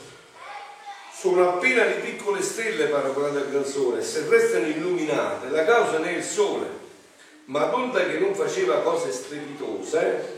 Sono 1.14 1.50
appena 1.50 1.84
le 1.84 1.96
piccole 1.96 2.42
stelle 2.42 2.86
paragonate 2.86 3.38
al 3.40 3.50
gran 3.52 3.66
sole, 3.66 4.02
se 4.02 4.26
restano 4.28 4.66
illuminate, 4.66 5.50
la 5.50 5.66
causa 5.66 6.00
ne 6.00 6.10
è 6.10 6.18
il 6.18 6.24
sole, 6.24 6.66
ma 7.46 7.66
Donda 7.66 8.06
che 8.06 8.18
non 8.20 8.34
faceva 8.34 8.82
cose 8.82 9.12
strepitose, 9.12 10.38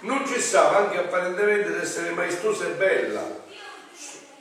non 0.00 0.26
cessava 0.26 0.78
anche 0.78 0.98
apparentemente 0.98 1.70
di 1.70 1.78
essere 1.80 2.10
maestosa 2.10 2.66
e 2.66 2.70
bella, 2.70 3.44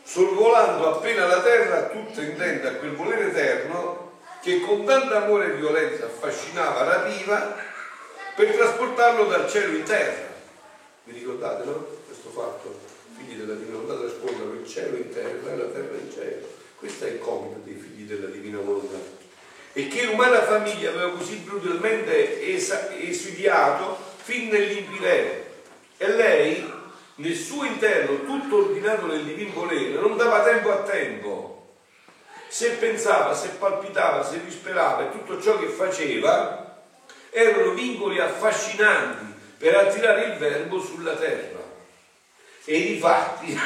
sorvolando 0.04 0.96
appena 0.96 1.28
la 1.28 1.42
terra 1.42 1.88
tutta 1.88 2.22
intenta 2.22 2.70
a 2.70 2.74
quel 2.76 2.96
volere 2.96 3.28
eterno 3.28 4.20
che 4.42 4.62
con 4.62 4.86
tanto 4.86 5.16
amore 5.16 5.48
e 5.48 5.56
violenza 5.56 6.06
affascinava, 6.06 6.84
rapiva, 6.84 7.56
per 8.36 8.56
trasportarlo 8.56 9.26
dal 9.26 9.48
cielo 9.48 9.76
in 9.76 9.84
terra 9.84 10.31
vi 11.12 11.20
ricordate, 11.20 11.66
no? 11.66 11.86
Questo 12.06 12.30
fatto, 12.30 12.80
figli 13.16 13.38
della 13.38 13.54
divina 13.54 13.78
volontà 13.78 14.02
traspondono 14.06 14.54
il 14.54 14.68
cielo 14.68 14.98
in 14.98 15.10
terra 15.10 15.52
e 15.52 15.56
la 15.56 15.66
terra 15.66 15.96
in 15.96 16.12
cielo. 16.12 16.48
Questo 16.76 17.06
è 17.06 17.10
il 17.10 17.20
compito 17.20 17.60
dei 17.64 17.76
figli 17.76 18.08
della 18.08 18.28
divina 18.28 18.60
volontà. 18.60 18.98
E 19.74 19.88
che 19.88 20.06
l'umana 20.06 20.42
famiglia 20.44 20.90
aveva 20.90 21.12
così 21.12 21.36
brutalmente 21.38 22.42
esiliato 22.44 23.98
fin 24.24 24.50
nell'impireo. 24.50 25.50
E 25.98 26.08
lei, 26.08 26.74
nel 27.16 27.36
suo 27.36 27.66
interno, 27.66 28.24
tutto 28.26 28.58
ordinato 28.58 29.06
nel 29.06 29.24
divin 29.24 29.54
volere, 29.54 30.00
non 30.00 30.18
dava 30.18 30.44
tempo 30.44 30.72
a 30.72 30.82
tempo. 30.82 31.76
Se 32.48 32.72
pensava, 32.72 33.34
se 33.34 33.50
palpitava, 33.60 34.24
se 34.24 34.44
disperava 34.44 35.04
e 35.04 35.12
tutto 35.12 35.42
ciò 35.42 35.58
che 35.58 35.68
faceva 35.68 36.82
erano 37.30 37.72
vincoli 37.72 38.20
affascinanti 38.20 39.31
per 39.62 39.76
attirare 39.76 40.24
il 40.26 40.38
verbo 40.40 40.82
sulla 40.82 41.16
terra. 41.16 41.60
E 42.66 42.82
difatti 42.82 43.58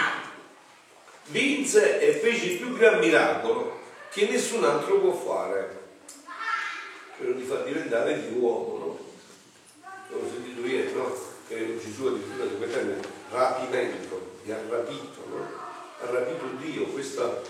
vinse 1.27 2.01
e 2.01 2.13
fece 2.19 2.45
il 2.47 2.57
più 2.57 2.75
gran 2.75 2.99
miracolo 2.99 3.79
che 4.11 4.27
nessun 4.27 4.65
altro 4.65 4.99
può 4.99 5.13
fare, 5.13 5.83
quello 7.17 7.33
di 7.33 7.43
far 7.43 7.63
diventare 7.63 8.27
di 8.27 8.37
uomo, 8.37 8.77
no? 8.77 8.99
L'ho 10.09 10.29
sentito 10.29 10.67
ieri, 10.67 10.93
no? 10.93 11.17
Che 11.47 11.79
Gesù 11.81 12.07
addirittura 12.07 12.49
su 12.49 12.57
quel 12.57 12.99
rapimento, 13.31 14.31
gli 14.43 14.51
ha 14.51 14.59
rapito, 14.69 15.25
no? 15.29 15.47
Ha 16.01 16.11
rapito 16.11 16.45
Dio, 16.59 16.87
questa, 16.87 17.41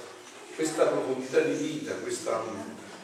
questa 0.55 0.85
profondità 0.85 1.39
di 1.39 1.53
vita, 1.53 1.93
questa 1.95 2.43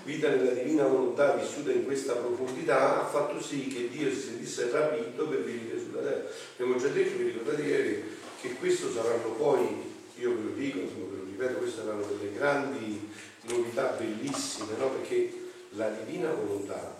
vita 0.03 0.29
nella 0.29 0.51
divina 0.51 0.85
volontà 0.85 1.33
vissuta 1.35 1.71
in 1.71 1.85
questa 1.85 2.13
profondità 2.13 3.01
ha 3.01 3.05
fatto 3.05 3.41
sì 3.41 3.67
che 3.67 3.89
Dio 3.89 4.09
si 4.11 4.19
sentisse 4.19 4.69
rapito 4.71 5.27
per 5.27 5.43
venire 5.43 5.79
sulla 5.79 6.01
terra. 6.01 6.29
Abbiamo 6.53 6.79
già 6.79 6.87
detto, 6.87 7.17
vi 7.17 7.23
ricordate 7.23 7.61
ieri, 7.61 8.03
che 8.41 8.53
questo 8.55 8.91
saranno 8.91 9.29
poi, 9.37 9.67
io 10.15 10.35
ve 10.35 10.41
lo 10.41 10.49
dico, 10.55 10.79
ve 10.79 11.17
lo 11.17 11.23
ripeto, 11.25 11.59
queste 11.59 11.81
saranno 11.81 12.05
delle 12.05 12.33
grandi 12.33 13.09
novità 13.41 13.95
bellissime, 13.97 14.77
no? 14.77 14.89
perché 14.89 15.33
la 15.71 15.89
divina 15.89 16.31
volontà 16.31 16.99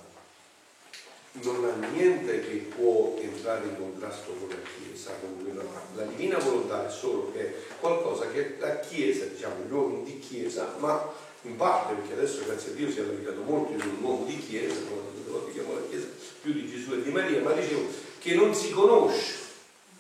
non 1.34 1.64
ha 1.64 1.88
niente 1.88 2.42
che 2.42 2.68
può 2.76 3.16
entrare 3.20 3.66
in 3.66 3.78
contrasto 3.78 4.34
con 4.34 4.50
la 4.50 4.56
Chiesa, 4.56 5.12
con 5.22 5.44
quella, 5.44 5.64
la 5.96 6.04
divina 6.04 6.38
volontà 6.38 6.88
è 6.88 6.92
solo 6.92 7.32
che 7.32 7.48
è 7.48 7.54
qualcosa 7.80 8.30
che 8.30 8.58
la 8.60 8.80
Chiesa, 8.80 9.26
diciamo, 9.26 9.64
gli 9.66 9.72
uomini 9.72 10.04
di 10.04 10.20
Chiesa, 10.20 10.76
ma 10.80 11.30
in 11.44 11.56
parte 11.56 11.94
perché 11.96 12.14
adesso 12.14 12.44
grazie 12.46 12.72
a 12.72 12.76
Dio 12.76 12.92
si 12.92 13.00
è 13.00 13.04
navigato 13.04 13.42
molto 13.42 13.72
in 13.74 13.82
un 13.82 14.04
uomo 14.04 14.26
di 14.26 14.38
chiesa, 14.38 14.76
la 14.76 15.88
chiesa 15.90 16.08
più 16.42 16.54
di 16.54 16.70
Gesù 16.70 16.94
e 16.94 17.04
di 17.04 17.10
Maria, 17.10 17.42
ma 17.42 17.52
dicevo 17.54 17.86
che 18.20 18.36
non 18.36 18.54
si 18.54 18.72
conosce, 18.72 19.36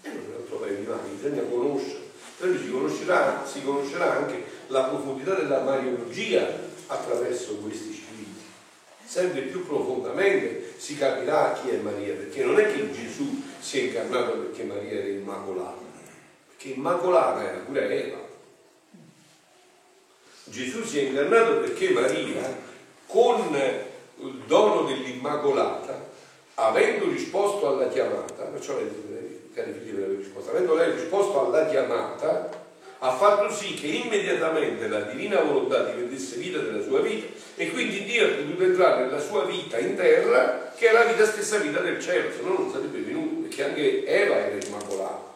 e 0.01 0.09
non 0.09 0.33
è 0.35 0.51
un 0.51 0.59
paio 0.59 0.75
di 0.75 0.85
mani, 0.85 1.15
bisogna 1.15 1.41
conoscere, 1.43 1.99
però 2.37 2.57
si 2.57 2.69
conoscerà, 2.69 3.45
si 3.45 3.63
conoscerà 3.63 4.17
anche 4.17 4.43
la 4.67 4.83
profondità 4.83 5.35
della 5.35 5.61
mariologia 5.61 6.47
attraverso 6.87 7.55
questi 7.57 7.93
scritti. 7.93 8.39
Sempre 9.03 9.41
più 9.41 9.65
profondamente 9.65 10.73
si 10.77 10.97
capirà 10.97 11.53
chi 11.53 11.69
è 11.69 11.77
Maria, 11.77 12.13
perché 12.13 12.43
non 12.43 12.59
è 12.59 12.71
che 12.71 12.91
Gesù 12.91 13.43
si 13.59 13.79
è 13.79 13.83
incarnato 13.83 14.31
perché 14.33 14.63
Maria 14.63 14.99
era 14.99 15.07
immacolata, 15.07 15.81
che 16.57 16.69
immacolata 16.69 17.43
era 17.43 17.57
pure 17.59 18.05
Eva. 18.05 18.30
Gesù 20.45 20.83
si 20.83 20.99
è 20.99 21.01
incarnato 21.03 21.59
perché 21.59 21.89
Maria, 21.89 22.57
con 23.05 23.55
il 24.19 24.43
dono 24.45 24.83
dell'Immacolata, 24.83 26.09
avendo 26.55 27.09
risposto 27.09 27.67
alla 27.67 27.87
chiamata, 27.87 28.43
perciò 28.43 28.75
lei, 28.75 29.49
cari 29.53 29.73
figli, 29.73 29.95
aveva 29.95 30.17
risposto, 30.17 30.51
avendo 30.51 30.75
lei 30.75 30.91
risposto 30.91 31.45
alla 31.45 31.67
chiamata, 31.67 32.49
ha 33.03 33.15
fatto 33.15 33.51
sì 33.51 33.73
che 33.73 33.87
immediatamente 33.87 34.87
la 34.87 35.01
divina 35.01 35.41
volontà 35.41 35.85
diventasse 35.85 36.35
vita 36.37 36.59
della 36.59 36.83
sua 36.83 36.99
vita 36.99 37.27
e 37.55 37.71
quindi 37.71 38.03
Dio 38.03 38.27
ha 38.27 38.29
potuto 38.29 38.63
entrare 38.63 39.05
nella 39.05 39.19
sua 39.19 39.43
vita 39.45 39.79
in 39.79 39.95
terra 39.95 40.71
che 40.75 40.89
è 40.89 40.91
la 40.91 41.05
vita 41.05 41.25
stessa 41.25 41.57
vita 41.57 41.79
del 41.79 41.99
cielo, 41.99 42.31
se 42.31 42.41
no 42.43 42.53
non 42.53 42.71
sarebbe 42.71 42.99
venuto, 42.99 43.41
perché 43.41 43.63
anche 43.63 44.05
Eva 44.05 44.35
era 44.35 44.65
immacolata, 44.65 45.33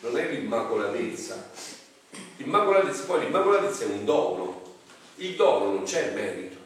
non 0.00 0.18
è 0.18 0.28
l'immacolatezza. 0.30 1.76
L'immacolatezza, 2.38 3.02
poi 3.04 3.20
l'immacolatezza 3.20 3.84
è 3.84 3.86
un 3.88 4.04
dono, 4.04 4.62
il 5.16 5.34
dono 5.34 5.72
non 5.72 5.82
c'è 5.82 6.12
merito. 6.12 6.56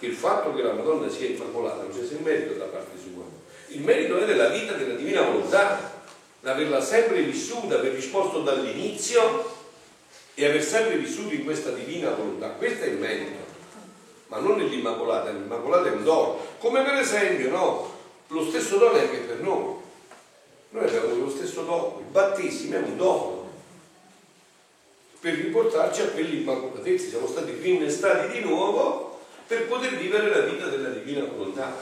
Il 0.00 0.12
fatto 0.12 0.52
che 0.54 0.62
la 0.62 0.72
Madonna 0.72 1.08
sia 1.08 1.28
immacolata 1.28 1.82
non 1.82 1.92
c'è 1.92 2.16
merito 2.20 2.54
da 2.54 2.64
parte 2.64 2.98
sua. 2.98 3.22
Il 3.68 3.82
merito 3.82 4.18
è 4.18 4.24
della 4.24 4.48
vita 4.48 4.72
della 4.72 4.94
divina 4.94 5.22
volontà 5.22 5.98
l'averla 6.40 6.80
sempre 6.80 7.22
vissuta, 7.22 7.76
aver 7.76 7.92
risposto 7.92 8.40
dall'inizio 8.40 9.58
e 10.34 10.46
aver 10.46 10.64
sempre 10.64 10.96
vissuto 10.96 11.32
in 11.32 11.44
questa 11.44 11.70
divina 11.70 12.10
volontà. 12.10 12.48
Questo 12.48 12.86
è 12.86 12.88
il 12.88 12.98
merito, 12.98 13.38
ma 14.28 14.38
non 14.38 14.56
nell'Immacolata, 14.56 15.30
l'Immacolata 15.30 15.90
è 15.90 15.92
un 15.92 16.02
dono. 16.02 16.38
Come 16.58 16.82
per 16.82 16.94
esempio, 16.94 17.50
no? 17.50 17.98
Lo 18.28 18.44
stesso 18.48 18.78
dono 18.78 18.94
è 18.94 19.02
anche 19.02 19.18
per 19.18 19.40
noi. 19.42 19.76
Noi 20.70 20.84
abbiamo 20.84 21.14
lo 21.14 21.30
stesso 21.30 21.62
dono, 21.62 21.98
il 22.00 22.10
battesimo 22.10 22.74
è 22.74 22.78
un 22.78 22.96
dono 22.96 23.39
per 25.20 25.34
riportarci 25.34 26.00
a 26.00 26.08
quell'immacolatezza. 26.08 27.08
Siamo 27.10 27.26
stati 27.26 27.52
rinnestati 27.60 28.32
di 28.32 28.40
nuovo 28.40 29.20
per 29.46 29.66
poter 29.66 29.96
vivere 29.96 30.30
la 30.30 30.40
vita 30.40 30.66
della 30.66 30.88
divina 30.88 31.24
volontà. 31.24 31.76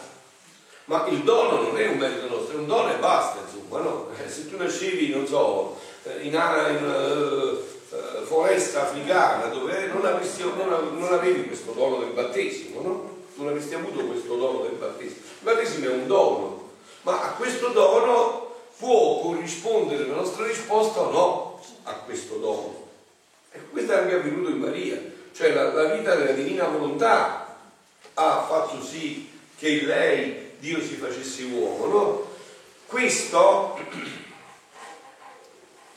Ma 0.87 1.07
il 1.09 1.23
dono 1.23 1.63
non 1.63 1.79
è 1.79 1.87
un 1.87 1.99
merito 1.99 2.29
nostro, 2.29 2.57
è 2.57 2.61
un 2.61 2.67
dono 2.67 2.91
e 2.91 2.97
basta, 2.97 3.41
insomma, 3.45 3.83
no? 3.83 4.09
Eh, 4.17 4.29
se 4.29 4.49
tu 4.49 4.57
nascevi, 4.57 5.11
non 5.11 5.27
so, 5.27 5.79
eh, 6.05 6.23
in, 6.23 6.33
in 6.33 7.63
uh, 7.91 8.25
foresta 8.25 8.89
africana 8.89 9.49
dove 9.49 9.87
non, 9.89 10.05
avresti, 10.07 10.43
non, 10.43 10.99
non, 10.99 11.13
avevi 11.13 11.47
questo 11.47 11.73
dono 11.73 11.99
del 11.99 12.13
battesimo, 12.13 12.81
no? 12.81 13.17
Non 13.35 13.49
avresti 13.49 13.75
avuto 13.75 14.03
questo 14.07 14.35
dono 14.35 14.63
del 14.63 14.79
battesimo. 14.79 15.21
Il 15.21 15.45
battesimo 15.45 15.91
è 15.91 15.93
un 15.93 16.07
dono, 16.07 16.71
ma 17.03 17.23
a 17.23 17.33
questo 17.33 17.69
dono 17.69 18.55
può 18.79 19.21
corrispondere 19.21 20.07
la 20.07 20.15
nostra 20.15 20.47
risposta 20.47 21.01
o 21.01 21.11
no 21.11 21.61
a 21.83 21.93
questo 22.07 22.37
dono. 22.37 22.88
E 23.53 23.61
questo 23.71 23.93
è 23.93 23.97
anche 23.99 24.15
avvenuto 24.15 24.51
in 24.51 24.59
Maria, 24.59 25.01
cioè 25.33 25.53
la, 25.53 25.73
la 25.73 25.95
vita 25.95 26.15
della 26.15 26.33
divina 26.33 26.67
volontà 26.67 27.57
ha 28.15 28.47
fatto 28.49 28.83
sì 28.83 29.31
che 29.57 29.83
lei 29.83 30.53
Dio 30.59 30.81
si 30.81 30.95
facesse 30.95 31.45
uomo, 31.45 31.87
no? 31.87 32.31
Questo 32.87 33.79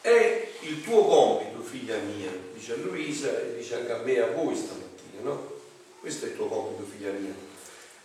è 0.01 0.49
il 0.61 0.83
tuo 0.83 1.05
compito, 1.05 1.61
figlia 1.61 1.97
mia, 1.97 2.31
dice 2.53 2.73
a 2.73 2.75
Luisa 2.75 3.29
e 3.29 3.55
dice 3.57 3.75
anche 3.75 3.91
a 3.91 3.97
me 3.97 4.13
e 4.13 4.21
a 4.21 4.27
voi 4.27 4.55
stamattina, 4.55 5.21
no? 5.23 5.51
Questo 5.99 6.25
è 6.25 6.29
il 6.29 6.35
tuo 6.35 6.47
compito, 6.47 6.89
figlia 6.89 7.11
mia. 7.11 7.33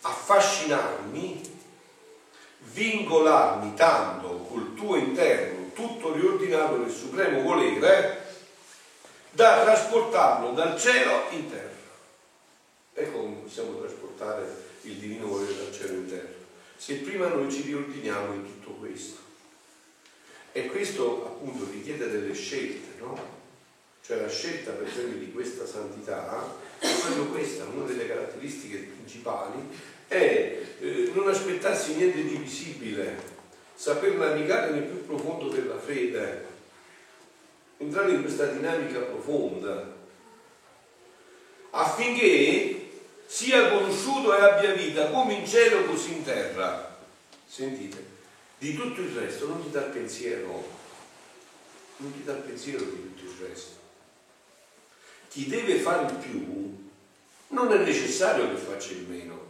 Affascinarmi, 0.03 1.41
vincolarmi 2.73 3.75
tanto 3.75 4.47
col 4.49 4.75
tuo 4.75 4.97
interno, 4.97 5.71
tutto 5.75 6.13
riordinato 6.13 6.77
nel 6.77 6.91
supremo 6.91 7.43
volere, 7.43 8.26
da 9.37 9.63
trasportarlo 9.63 10.53
dal 10.53 10.81
cielo 10.81 11.27
in 11.31 11.49
terra. 11.49 11.75
Ecco 12.95 13.19
come 13.19 13.37
possiamo 13.43 13.79
trasportare 13.79 14.65
il 14.83 14.95
divino 14.95 15.29
volere 15.29 15.55
dal 15.57 15.73
cielo 15.73 15.93
in 15.93 16.09
terra 16.09 16.37
se 16.77 16.97
prima 16.97 17.29
noi 17.29 17.51
ci 17.51 17.63
riordiniamo 17.63 18.35
in 18.35 18.45
tutto 18.45 18.73
questo. 18.73 19.19
E 20.53 20.67
questo 20.67 21.27
appunto 21.27 21.69
richiede 21.71 22.11
delle 22.11 22.35
scelte, 22.35 22.99
no? 23.01 23.35
Cioè 24.05 24.21
la 24.21 24.29
scelta 24.29 24.73
per 24.73 24.87
esempio 24.87 25.19
di 25.19 25.33
questa 25.33 25.67
santità, 25.67 26.55
proprio 26.79 27.27
questa, 27.27 27.65
una 27.65 27.87
delle 27.87 28.07
caratteristiche 28.07 28.79
principali, 28.79 29.59
è 30.07 30.59
eh, 30.81 31.11
non 31.13 31.29
aspettarsi 31.29 31.95
niente 31.95 32.23
di 32.23 32.37
visibile, 32.37 33.17
saper 33.75 34.15
navigare 34.15 34.71
nel 34.71 34.85
più 34.85 35.05
profondo 35.05 35.49
della 35.49 35.79
fede, 35.79 36.55
entrare 37.79 38.13
in 38.13 38.23
questa 38.23 38.47
dinamica 38.47 39.01
profonda, 39.01 39.95
affinché 41.71 42.91
sia 43.27 43.69
conosciuto 43.71 44.37
e 44.37 44.41
abbia 44.41 44.73
vita 44.73 45.11
come 45.11 45.35
in 45.35 45.47
cielo 45.47 45.85
così 45.85 46.13
in 46.13 46.25
terra. 46.25 46.97
Sentite, 47.47 48.05
di 48.59 48.75
tutto 48.75 49.01
il 49.01 49.11
resto 49.11 49.47
non 49.47 49.63
ti 49.63 49.71
dà 49.71 49.83
pensiero, 49.83 50.69
non 51.97 52.13
ti 52.13 52.25
dà 52.25 52.33
pensiero 52.33 52.85
di 52.85 53.15
tutto 53.15 53.23
il 53.23 53.49
resto. 53.49 53.75
Chi 55.29 55.47
deve 55.49 55.77
fare 55.81 56.07
il 56.07 56.15
più 56.15 56.89
non 57.49 57.73
è 57.73 57.77
necessario 57.79 58.49
che 58.49 58.57
faccia 58.57 58.93
il 58.93 59.07
meno. 59.07 59.45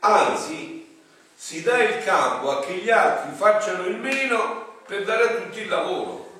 Anzi, 0.00 0.98
si 1.34 1.62
dà 1.62 1.82
il 1.82 2.04
campo 2.04 2.50
a 2.50 2.64
che 2.64 2.74
gli 2.74 2.90
altri 2.90 3.34
facciano 3.34 3.86
il 3.86 3.96
meno 3.96 4.71
per 4.92 5.04
dare 5.04 5.22
a 5.22 5.40
tutti 5.40 5.60
il 5.60 5.68
lavoro. 5.68 6.30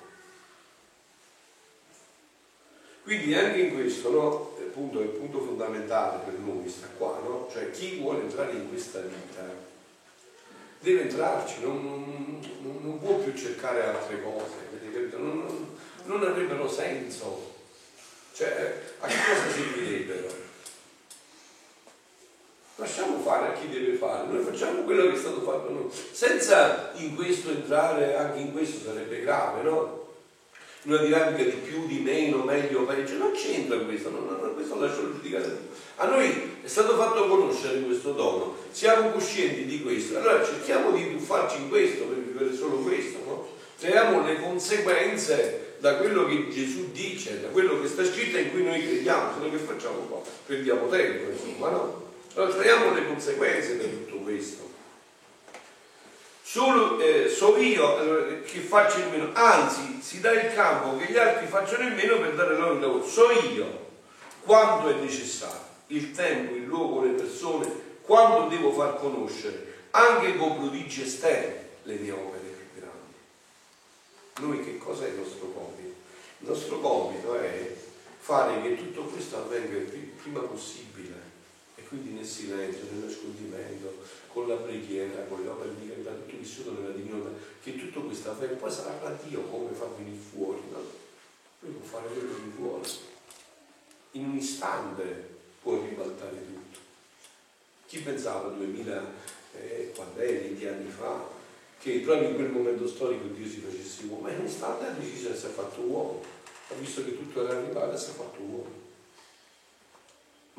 Quindi 3.02 3.34
anche 3.34 3.60
in 3.60 3.72
questo, 3.72 4.10
no? 4.10 4.56
punto, 4.74 5.00
il 5.00 5.08
punto 5.08 5.40
fondamentale 5.40 6.22
per 6.22 6.34
noi 6.34 6.68
sta 6.68 6.86
qua, 6.98 7.18
no? 7.24 7.48
Cioè 7.50 7.70
chi 7.70 7.96
vuole 7.96 8.20
entrare 8.20 8.52
in 8.52 8.68
questa 8.68 9.00
vita 9.00 9.42
deve 10.80 11.00
entrarci, 11.00 11.62
non, 11.62 12.42
non, 12.60 12.78
non 12.82 12.98
può 13.00 13.16
più 13.20 13.32
cercare 13.32 13.86
altre 13.86 14.22
cose, 14.22 15.16
non, 15.16 15.74
non, 16.04 16.22
avrebbero 16.22 16.68
senso. 16.68 17.54
Cioè, 18.34 18.82
a 18.98 19.06
che 19.06 19.14
cosa 19.14 19.50
servirebbero? 19.50 20.28
Lasciamo 22.76 23.18
fare 23.18 23.48
a 23.48 23.52
chi 23.52 23.68
deve 23.68 23.96
fare, 23.96 24.26
noi 24.28 24.42
facciamo 24.42 24.82
quello 24.82 25.08
che 25.08 25.14
è 25.14 25.18
stato 25.18 25.42
fatto 25.42 25.70
noi, 25.70 25.90
senza 26.10 26.92
in 26.96 27.14
questo 27.14 27.50
entrare, 27.50 28.16
anche 28.16 28.40
in 28.40 28.52
questo 28.52 28.88
sarebbe 28.88 29.20
grave, 29.20 29.62
no? 29.62 30.00
una 30.84 30.96
dinamica 30.96 31.44
di 31.44 31.50
più, 31.50 31.86
di 31.86 31.98
meno, 31.98 32.42
meglio, 32.42 32.84
peggio, 32.84 33.16
non 33.18 33.32
c'entra 33.32 33.78
questo, 33.78 34.10
non, 34.10 34.26
non, 34.40 34.54
questo 34.54 34.80
lascio 34.80 35.12
giudicare 35.12 35.58
a 35.96 36.06
noi 36.06 36.58
è 36.62 36.66
stato 36.66 36.96
fatto 36.96 37.28
conoscere 37.28 37.80
questo 37.82 38.12
dono, 38.12 38.56
siamo 38.70 39.10
coscienti 39.10 39.66
di 39.66 39.82
questo, 39.82 40.18
allora 40.18 40.44
cerchiamo 40.44 40.90
di 40.90 41.12
tuffarci 41.12 41.58
in 41.58 41.68
questo 41.68 42.04
per 42.04 42.18
vivere 42.18 42.54
solo 42.54 42.78
questo, 42.78 43.18
no? 43.24 43.48
Traiamo 43.78 44.24
le 44.24 44.40
conseguenze 44.40 45.76
da 45.78 45.96
quello 45.96 46.26
che 46.26 46.48
Gesù 46.50 46.90
dice, 46.92 47.40
da 47.40 47.48
quello 47.48 47.80
che 47.80 47.88
sta 47.88 48.04
scritto 48.04 48.38
in 48.38 48.50
cui 48.50 48.64
noi 48.64 48.84
crediamo, 48.84 49.32
se 49.34 49.44
no 49.44 49.50
che 49.50 49.58
facciamo 49.58 49.98
un 49.98 50.08
po', 50.08 50.24
perdiamo 50.46 50.88
tempo, 50.88 51.30
insomma, 51.30 51.68
no? 51.70 52.10
Allora 52.34 52.54
traiamo 52.54 52.94
le 52.94 53.06
conseguenze 53.06 53.76
di 53.76 54.06
tutto 54.06 54.22
questo. 54.22 54.70
Solo, 56.42 56.98
eh, 56.98 57.28
so 57.28 57.56
io 57.58 57.96
allora, 57.98 58.40
che 58.40 58.60
faccio 58.60 58.98
il 58.98 59.08
meno, 59.08 59.30
anzi 59.34 60.00
si 60.00 60.20
dà 60.20 60.32
il 60.32 60.52
campo 60.54 60.96
che 60.96 61.12
gli 61.12 61.16
altri 61.16 61.46
facciano 61.46 61.86
il 61.86 61.94
meno 61.94 62.18
per 62.18 62.34
dare 62.34 62.56
loro 62.56 62.74
il 62.74 62.80
lavoro. 62.80 63.06
So 63.06 63.30
io 63.30 63.90
quanto 64.42 64.88
è 64.88 64.94
necessario, 64.94 65.60
il 65.88 66.12
tempo, 66.12 66.54
il 66.54 66.64
luogo, 66.64 67.04
le 67.04 67.12
persone, 67.12 67.70
quando 68.02 68.48
devo 68.48 68.72
far 68.72 68.98
conoscere, 68.98 69.86
anche 69.90 70.36
con 70.36 70.58
prodigi 70.58 71.02
esterni, 71.02 71.60
le 71.82 71.94
mie 71.96 72.12
opere 72.12 72.48
più 72.48 72.80
grandi. 72.80 73.14
Noi 74.40 74.64
che 74.64 74.78
cosa 74.78 75.04
è 75.04 75.08
il 75.08 75.16
nostro 75.16 75.52
compito? 75.52 75.94
Il 76.38 76.48
nostro 76.48 76.80
compito 76.80 77.38
è 77.38 77.76
fare 78.18 78.62
che 78.62 78.76
tutto 78.76 79.02
questo 79.02 79.36
avvenga 79.36 79.76
il 79.76 80.12
prima 80.22 80.40
possibile 80.40 81.11
quindi 81.92 82.12
nel 82.12 82.24
silenzio, 82.24 82.86
nel 82.90 83.04
nascondimento, 83.04 83.98
con 84.28 84.48
la 84.48 84.54
preghiera, 84.54 85.24
con 85.24 85.42
le 85.42 85.50
opere 85.50 85.74
di 85.78 85.88
carità, 85.88 86.10
tutto 86.12 86.38
vissuto 86.38 86.72
nella 86.72 86.94
divinità, 86.94 87.28
che 87.62 87.76
tutto 87.76 88.00
questo 88.04 88.30
avvenga, 88.30 88.54
poi 88.54 88.70
sarà 88.70 88.96
da 88.96 89.14
Dio 89.26 89.42
come 89.42 89.74
fa 89.74 89.84
venire 89.98 90.16
fuori, 90.16 90.62
no? 90.70 90.80
Lui 91.60 91.72
può 91.72 91.86
fare 91.86 92.08
quello 92.08 92.32
che 92.32 92.40
vuole. 92.56 92.88
In 94.12 94.24
un 94.24 94.36
istante 94.38 95.28
può 95.60 95.82
ribaltare 95.82 96.46
tutto. 96.46 96.78
Chi 97.86 97.98
pensava 97.98 98.48
2000, 98.48 99.12
eh, 99.60 99.92
quando 99.94 100.18
è, 100.18 100.40
20 100.40 100.66
anni 100.66 100.90
fa, 100.90 101.28
che 101.78 101.98
proprio 101.98 102.30
in 102.30 102.36
quel 102.36 102.48
momento 102.48 102.88
storico 102.88 103.26
Dio 103.26 103.46
si 103.46 103.60
facesse 103.60 104.04
uomo, 104.06 104.22
ma 104.22 104.30
in 104.30 104.40
un 104.40 104.46
istante 104.46 104.86
ha 104.86 104.90
deciso 104.92 105.28
di 105.28 105.34
essere 105.34 105.52
fatto 105.52 105.82
uomo, 105.82 106.22
ha 106.70 106.74
visto 106.74 107.04
che 107.04 107.18
tutto 107.18 107.46
era 107.46 107.58
arrivato 107.58 107.94
e 107.94 107.98
si 107.98 108.10
è 108.10 108.14
fatto 108.14 108.40
uomo. 108.40 108.81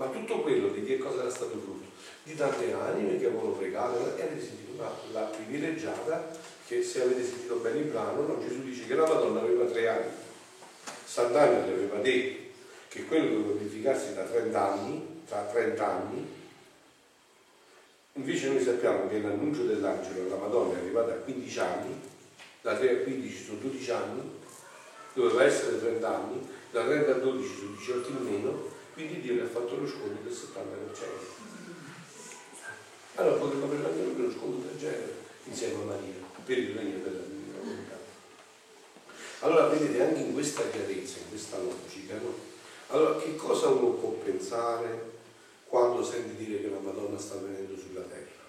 Ma 0.03 0.09
tutto 0.09 0.41
quello 0.41 0.67
di 0.67 0.83
che 0.83 0.97
cosa 0.97 1.21
era 1.21 1.29
stato 1.29 1.51
frutto? 1.51 1.85
Di 2.23 2.35
tante 2.35 2.73
anime 2.73 3.17
che 3.17 3.27
avevano 3.27 3.51
pregato 3.51 4.17
e 4.17 4.21
avete 4.21 4.41
sentito 4.41 4.81
la, 4.81 4.91
la 5.13 5.27
privilegiata 5.27 6.29
che 6.67 6.83
se 6.83 7.03
avete 7.03 7.23
sentito 7.23 7.55
bene 7.55 7.79
il 7.79 7.85
brano, 7.85 8.27
no? 8.27 8.39
Gesù 8.45 8.63
dice 8.63 8.85
che 8.85 8.95
la 8.95 9.07
Madonna 9.07 9.39
aveva 9.39 9.63
tre 9.63 9.87
anni. 9.87 10.11
Sant'Anna 11.05 11.65
le 11.65 11.71
aveva 11.71 11.99
detto 11.99 12.51
che 12.89 13.05
quello 13.05 13.29
doveva 13.29 13.59
verificarsi 13.59 14.13
da 14.13 14.23
30 14.23 14.71
anni, 14.73 15.21
tra 15.25 15.43
30 15.43 15.87
anni, 15.87 16.27
invece 18.13 18.49
noi 18.49 18.61
sappiamo 18.61 19.07
che 19.07 19.21
l'annuncio 19.21 19.63
dell'angelo 19.63 20.25
alla 20.25 20.35
Madonna 20.35 20.73
è 20.73 20.81
arrivato 20.81 21.11
a 21.11 21.13
15 21.13 21.59
anni, 21.59 22.01
da 22.61 22.75
3 22.75 22.89
a 22.89 23.03
15 23.03 23.43
sono 23.43 23.57
12 23.59 23.91
anni, 23.91 24.21
doveva 25.13 25.45
essere 25.45 25.79
30 25.79 26.13
anni, 26.13 26.45
da 26.71 26.83
30 26.83 27.09
a 27.09 27.19
12 27.19 27.55
sono 27.55 27.75
18 27.77 28.09
in 28.09 28.17
meno, 28.17 28.72
quindi 28.93 29.21
Dio 29.21 29.35
le 29.35 29.41
ha 29.41 29.47
fatto 29.47 29.75
lo 29.75 29.87
sconto 29.87 30.21
del 30.21 30.31
70%. 30.31 31.41
Allora 33.15 33.35
potrebbe 33.37 33.65
avere 33.65 33.85
anche 33.85 34.21
lo 34.21 34.31
sconto 34.31 34.67
del 34.67 34.77
genere 34.77 35.15
insieme 35.45 35.81
a 35.81 35.85
Maria 35.85 36.13
per 36.45 36.57
il 36.57 36.75
regno 36.75 36.97
della 37.03 37.21
divina 37.21 37.57
volontà. 37.59 37.97
Allora 39.39 39.67
vedete 39.67 40.01
anche 40.01 40.19
in 40.19 40.33
questa 40.33 40.69
chiarezza, 40.69 41.19
in 41.19 41.29
questa 41.29 41.57
logica, 41.57 42.15
no? 42.15 42.51
Allora 42.87 43.19
che 43.19 43.35
cosa 43.35 43.67
uno 43.67 43.91
può 43.93 44.09
pensare 44.11 45.11
quando 45.67 46.03
sente 46.03 46.35
dire 46.35 46.61
che 46.61 46.69
la 46.69 46.79
Madonna 46.79 47.17
sta 47.17 47.35
venendo 47.35 47.75
sulla 47.77 48.01
terra? 48.01 48.41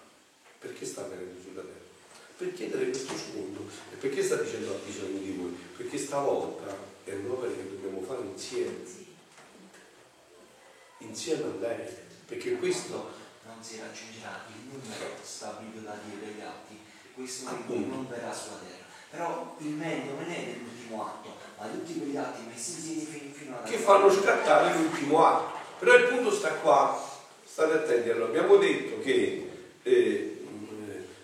Perché 0.59 0.85
sta 0.85 1.03
venendo 1.03 1.41
sulla 1.41 1.61
terra? 1.61 1.73
Per 2.37 2.53
chiedere 2.53 2.89
questo 2.89 3.13
sconto 3.15 3.61
e 3.91 3.95
perché 3.95 4.21
sta 4.23 4.35
dicendo 4.35 4.73
ha 4.73 4.77
bisogno 4.85 5.19
di 5.19 5.31
voi? 5.31 5.57
Perché 5.77 5.97
stavolta 5.97 6.75
è 7.03 7.13
un'opera 7.13 7.51
che 7.51 7.69
dobbiamo 7.69 8.01
fare 8.01 8.21
insieme 8.21 9.04
insieme 11.15 11.43
a 11.43 11.59
lei 11.61 11.87
perché 12.27 12.57
questo 12.57 13.11
non 13.47 13.63
si 13.63 13.79
raggiungerà 13.79 14.43
il 14.51 14.67
numero 14.67 15.15
stabilito 15.23 15.79
da 15.79 15.95
Dio 16.03 16.19
degli 16.19 16.41
atti 16.41 16.77
questo 17.15 17.49
non 17.67 18.05
verrà 18.09 18.33
sulla 18.33 18.59
terra. 18.59 18.83
Però 19.09 19.55
il 19.59 19.67
meglio 19.67 20.15
non 20.15 20.29
è 20.29 20.45
nell'ultimo 20.45 21.05
atto, 21.05 21.29
ma 21.57 21.67
tutti 21.67 21.97
quegli 21.97 22.17
atti 22.17 22.41
messi 22.45 22.71
insieme 22.71 23.03
fino, 23.03 23.33
fino 23.33 23.57
alla 23.57 23.65
Che 23.65 23.77
fanno 23.77 24.11
scattare 24.11 24.77
l'ultimo 24.77 25.25
atto. 25.25 25.57
Però 25.79 25.95
il 25.95 26.07
punto 26.07 26.31
sta 26.31 26.49
qua, 26.55 27.01
state 27.45 27.73
attenti, 27.73 28.09
allora 28.09 28.27
abbiamo 28.27 28.57
detto 28.57 28.99
che 28.99 29.49
eh, 29.83 30.45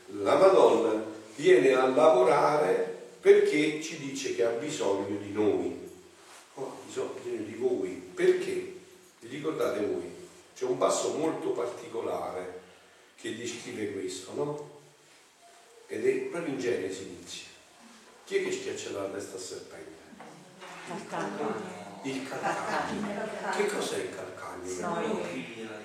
la 0.07 0.37
Madonna 0.37 1.03
viene 1.35 1.73
a 1.73 1.87
lavorare 1.87 2.99
perché 3.19 3.81
ci 3.81 3.97
dice 3.97 4.33
che 4.35 4.45
ha 4.45 4.51
bisogno 4.51 5.17
di 5.17 5.31
noi, 5.33 5.89
oh, 6.53 6.63
ha 6.63 6.85
bisogno 6.85 7.11
di 7.23 7.55
voi. 7.55 7.89
Perché? 8.13 8.70
Ricordate 9.31 9.79
voi? 9.85 10.11
C'è 10.53 10.65
un 10.65 10.77
passo 10.77 11.13
molto 11.13 11.51
particolare 11.51 12.59
che 13.15 13.37
descrive 13.37 13.93
questo, 13.93 14.33
no? 14.33 14.79
ed 15.87 16.05
è 16.05 16.11
proprio 16.29 16.53
in 16.53 16.59
Genesi 16.59 17.03
inizia. 17.03 17.47
Chi 18.25 18.37
è 18.37 18.43
che 18.43 18.51
schiaccia 18.51 18.91
la 18.91 19.05
testa 19.05 19.35
al 19.35 19.41
serpente? 19.41 19.99
Il 22.03 22.27
calcagno. 22.27 23.55
Che 23.55 23.65
cos'è 23.67 23.97
il 23.97 24.09
calcagno? 24.15 25.23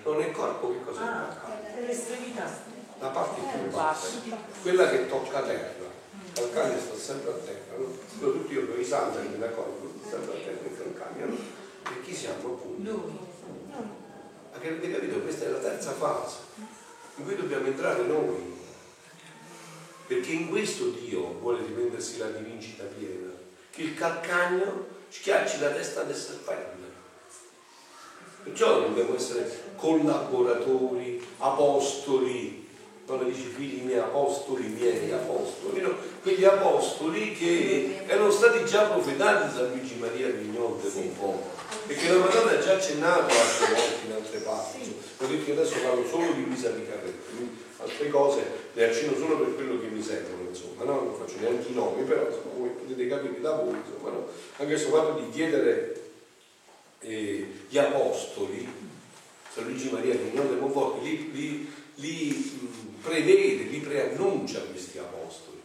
Non 0.05 0.21
è 0.23 0.31
corpo, 0.33 0.73
che 0.73 0.85
cos'è 0.85 1.03
il 1.03 1.09
Ah, 1.09 1.39
calcagno? 1.41 2.43
La 2.99 3.09
parte 3.09 3.41
più 3.41 3.71
bassa, 3.71 4.09
quella 4.63 4.91
che 4.91 5.09
tocca 5.09 5.43
terra. 5.43 5.85
Il 6.15 6.33
calcagno 6.33 6.81
sta 6.81 6.97
sempre 6.97 7.31
a 7.31 7.35
terra, 7.35 7.77
no? 7.79 7.99
Tutti 8.19 8.53
io 8.55 8.67
con 8.67 8.81
i 8.81 8.85
santi 8.85 9.29
mi 9.29 9.39
d'accordo, 9.39 9.93
sempre 10.09 10.33
a 10.33 10.37
terra 10.37 10.67
il 10.67 10.77
calcagno, 10.77 11.27
no? 11.27 11.37
E 11.37 12.03
chi 12.03 12.15
siamo 12.15 12.55
appunto? 12.55 12.91
Noi. 12.91 13.26
Avete 14.57 14.91
capito? 14.91 15.19
Questa 15.21 15.45
è 15.45 15.49
la 15.49 15.59
terza 15.59 15.93
fase 15.93 16.37
in 17.17 17.25
cui 17.25 17.37
dobbiamo 17.37 17.67
entrare 17.67 18.03
noi 18.03 18.55
perché 20.07 20.33
in 20.33 20.49
questo 20.49 20.91
Dio 20.91 21.39
vuole 21.41 21.59
riprendersi 21.67 22.19
la 22.19 22.31
rivincita 22.31 22.85
piena, 22.85 23.33
che 23.71 23.83
il 23.83 23.95
calcagno 23.95 24.87
schiacci 25.09 25.59
la 25.59 25.71
testa 25.71 26.03
del 26.03 26.15
serpente. 26.15 26.85
Perciò 28.45 28.81
dobbiamo 28.81 29.17
essere 29.17 29.73
collaboratori, 29.75 31.21
apostoli, 31.39 32.65
non 33.07 33.25
dice 33.25 33.49
figli 33.49 33.83
miei, 33.83 33.99
apostoli 33.99 34.69
miei, 34.69 35.11
apostoli, 35.13 35.81
no? 35.81 35.97
quegli 36.23 36.45
apostoli 36.45 37.35
che 37.35 38.03
erano 38.07 38.31
stati 38.31 38.65
già 38.65 38.85
profetati 38.85 39.57
da 39.57 39.67
Luigi 39.67 39.97
Maria 39.97 40.29
de 40.29 40.43
Pompò, 40.45 41.43
perché 41.87 42.09
la 42.09 42.19
Madonna 42.19 42.53
ha 42.53 42.59
già 42.59 42.66
accennato 42.77 43.35
altre 43.35 43.75
volte 43.75 44.07
in 44.07 44.13
altre 44.17 44.39
parti. 44.39 44.97
Ho 45.19 45.27
detto 45.27 45.45
che 45.45 45.53
adesso 45.53 45.75
parlo 45.83 46.07
solo 46.07 46.33
di 46.33 46.45
Luisa 46.45 46.71
Picarretti, 46.71 47.65
altre 47.79 48.09
cose 48.09 48.43
le 48.73 48.89
accenno 48.89 49.17
solo 49.17 49.39
per 49.39 49.55
quello 49.55 49.81
che 49.81 49.89
mi 49.89 50.03
servono, 50.03 50.49
insomma, 50.49 50.85
no? 50.85 51.03
non 51.03 51.15
faccio 51.19 51.41
neanche 51.41 51.71
i 51.71 51.75
nomi, 51.75 52.05
però 52.05 52.27
insomma, 52.27 52.55
voi 52.57 52.69
potete 52.71 53.09
capire 53.09 53.41
da 53.41 53.53
voi, 53.53 53.75
insomma, 53.77 54.11
no? 54.11 54.29
anche 54.57 54.73
questo 54.73 54.91
fatto 54.91 55.21
di 55.21 55.31
chiedere 55.31 56.03
eh, 57.01 57.47
gli 57.69 57.79
apostoli, 57.79 58.69
San 59.53 59.65
Luigi 59.65 59.91
Maria 59.91 60.15
Vignone 60.15 60.51
de 60.51 60.57
Monforti, 60.57 61.05
li, 61.05 61.31
li, 61.33 61.71
li 61.95 62.59
prevede, 63.01 63.65
li 63.65 63.79
preannuncia 63.79 64.61
questi 64.61 64.99
apostoli. 64.99 65.57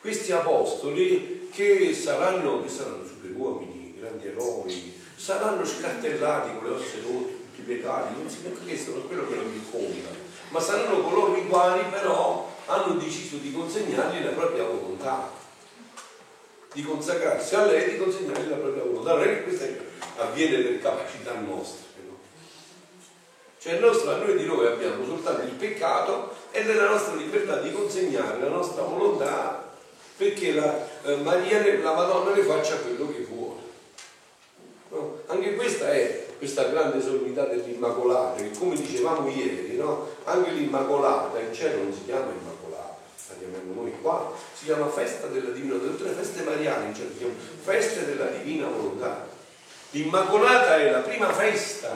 Questi 0.00 0.32
apostoli 0.32 1.48
che 1.50 1.94
saranno, 1.94 2.62
che 2.62 2.68
saranno 2.68 3.04
superuomini, 3.06 3.96
grandi 3.98 4.26
eroi, 4.28 4.97
saranno 5.18 5.64
scartellati 5.64 6.54
con 6.54 6.64
le 6.64 6.70
ossa 6.70 6.96
rotte, 7.02 7.32
tutti 7.32 7.60
i 7.60 7.64
peccati, 7.64 8.14
non 8.16 8.30
si 8.30 8.38
non 8.42 8.52
è 8.52 9.06
quello 9.06 9.28
che 9.28 9.34
non 9.34 9.70
conta 9.70 10.26
ma 10.50 10.60
saranno 10.60 11.02
coloro 11.02 11.36
i 11.36 11.46
quali 11.46 11.82
però 11.90 12.50
hanno 12.66 12.94
deciso 12.94 13.36
di 13.36 13.52
consegnargli 13.52 14.24
la 14.24 14.30
propria 14.30 14.64
volontà, 14.64 15.30
di 16.72 16.82
consacrarsi 16.82 17.54
a 17.54 17.64
lei, 17.64 17.90
di 17.90 17.98
consegnargli 17.98 18.48
la 18.48 18.56
propria 18.56 18.82
volontà. 18.82 19.14
Non 19.14 19.22
è 19.22 19.26
che 19.26 19.42
questo 19.42 19.66
avviene 20.16 20.62
per 20.62 20.80
capacità 20.80 21.34
nostre, 21.34 22.02
no? 22.06 22.18
Cioè 23.58 23.78
nostra, 23.78 24.16
noi 24.16 24.36
di 24.36 24.46
noi 24.46 24.66
abbiamo 24.66 25.04
soltanto 25.04 25.42
il 25.42 25.52
peccato 25.52 26.34
e 26.50 26.62
nella 26.62 26.88
nostra 26.88 27.14
libertà 27.14 27.60
di 27.60 27.72
consegnare 27.72 28.40
la 28.40 28.48
nostra 28.48 28.82
volontà 28.82 29.66
perché 30.16 30.52
la, 30.52 30.86
eh, 31.04 31.16
Maria, 31.16 31.62
la 31.80 31.94
Madonna 31.94 32.34
ne 32.34 32.42
faccia 32.42 32.76
quello 32.78 33.10
che 33.12 33.20
vuole. 33.20 33.27
Anche 35.30 35.56
questa 35.56 35.92
è 35.92 36.26
questa 36.38 36.68
grande 36.68 37.02
solennità 37.02 37.44
dell'Immacolata, 37.44 38.40
che 38.40 38.50
come 38.58 38.76
dicevamo 38.76 39.28
ieri, 39.28 39.76
no? 39.76 40.08
anche 40.24 40.52
l'Immacolata 40.52 41.38
in 41.38 41.52
cielo 41.52 41.82
non 41.82 41.92
si 41.92 42.04
chiama 42.06 42.32
Immacolata, 42.32 42.96
la 43.28 43.34
chiamiamo 43.38 43.74
noi 43.74 43.92
qua, 44.00 44.32
si 44.54 44.64
chiama 44.64 44.88
festa 44.88 45.26
della 45.26 45.50
Divina 45.50 45.74
Volontà, 45.74 45.96
tutte 45.96 46.08
le 46.08 46.14
feste 46.14 46.42
mariane 46.44 46.86
in 46.86 46.94
cielo 46.94 47.10
si 47.10 47.18
chiamano 47.18 47.38
feste 47.60 48.06
della 48.06 48.24
Divina 48.26 48.68
Volontà. 48.68 49.26
L'Immacolata 49.90 50.78
è 50.78 50.90
la 50.90 51.00
prima 51.00 51.30
festa 51.30 51.94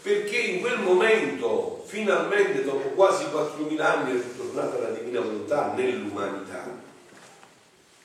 perché 0.00 0.38
in 0.38 0.60
quel 0.60 0.78
momento, 0.78 1.84
finalmente 1.84 2.64
dopo 2.64 2.88
quasi 2.90 3.24
4.000 3.24 3.80
anni, 3.82 4.12
è 4.12 4.22
ritornata 4.22 4.78
la 4.78 4.88
Divina 4.88 5.20
Volontà 5.20 5.74
nell'umanità, 5.76 6.64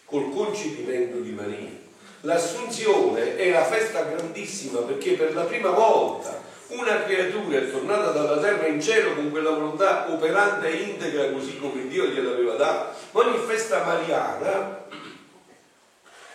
col 0.04 0.30
concepimento 0.34 1.20
di 1.20 1.32
Maria 1.32 1.85
L'assunzione 2.26 3.36
è 3.36 3.52
la 3.52 3.64
festa 3.64 4.02
grandissima 4.02 4.80
perché 4.80 5.12
per 5.12 5.36
la 5.36 5.44
prima 5.44 5.70
volta 5.70 6.42
una 6.70 7.04
creatura 7.04 7.60
è 7.60 7.70
tornata 7.70 8.10
dalla 8.10 8.40
terra 8.40 8.66
in 8.66 8.82
cielo 8.82 9.14
con 9.14 9.30
quella 9.30 9.52
volontà 9.52 10.12
operante 10.12 10.68
e 10.68 10.90
integra 10.90 11.30
così 11.30 11.60
come 11.60 11.88
Dio 11.88 12.06
gliel'aveva 12.06 12.56
dato. 12.56 12.98
Ogni 13.12 13.38
festa 13.46 13.84
mariana 13.84 14.84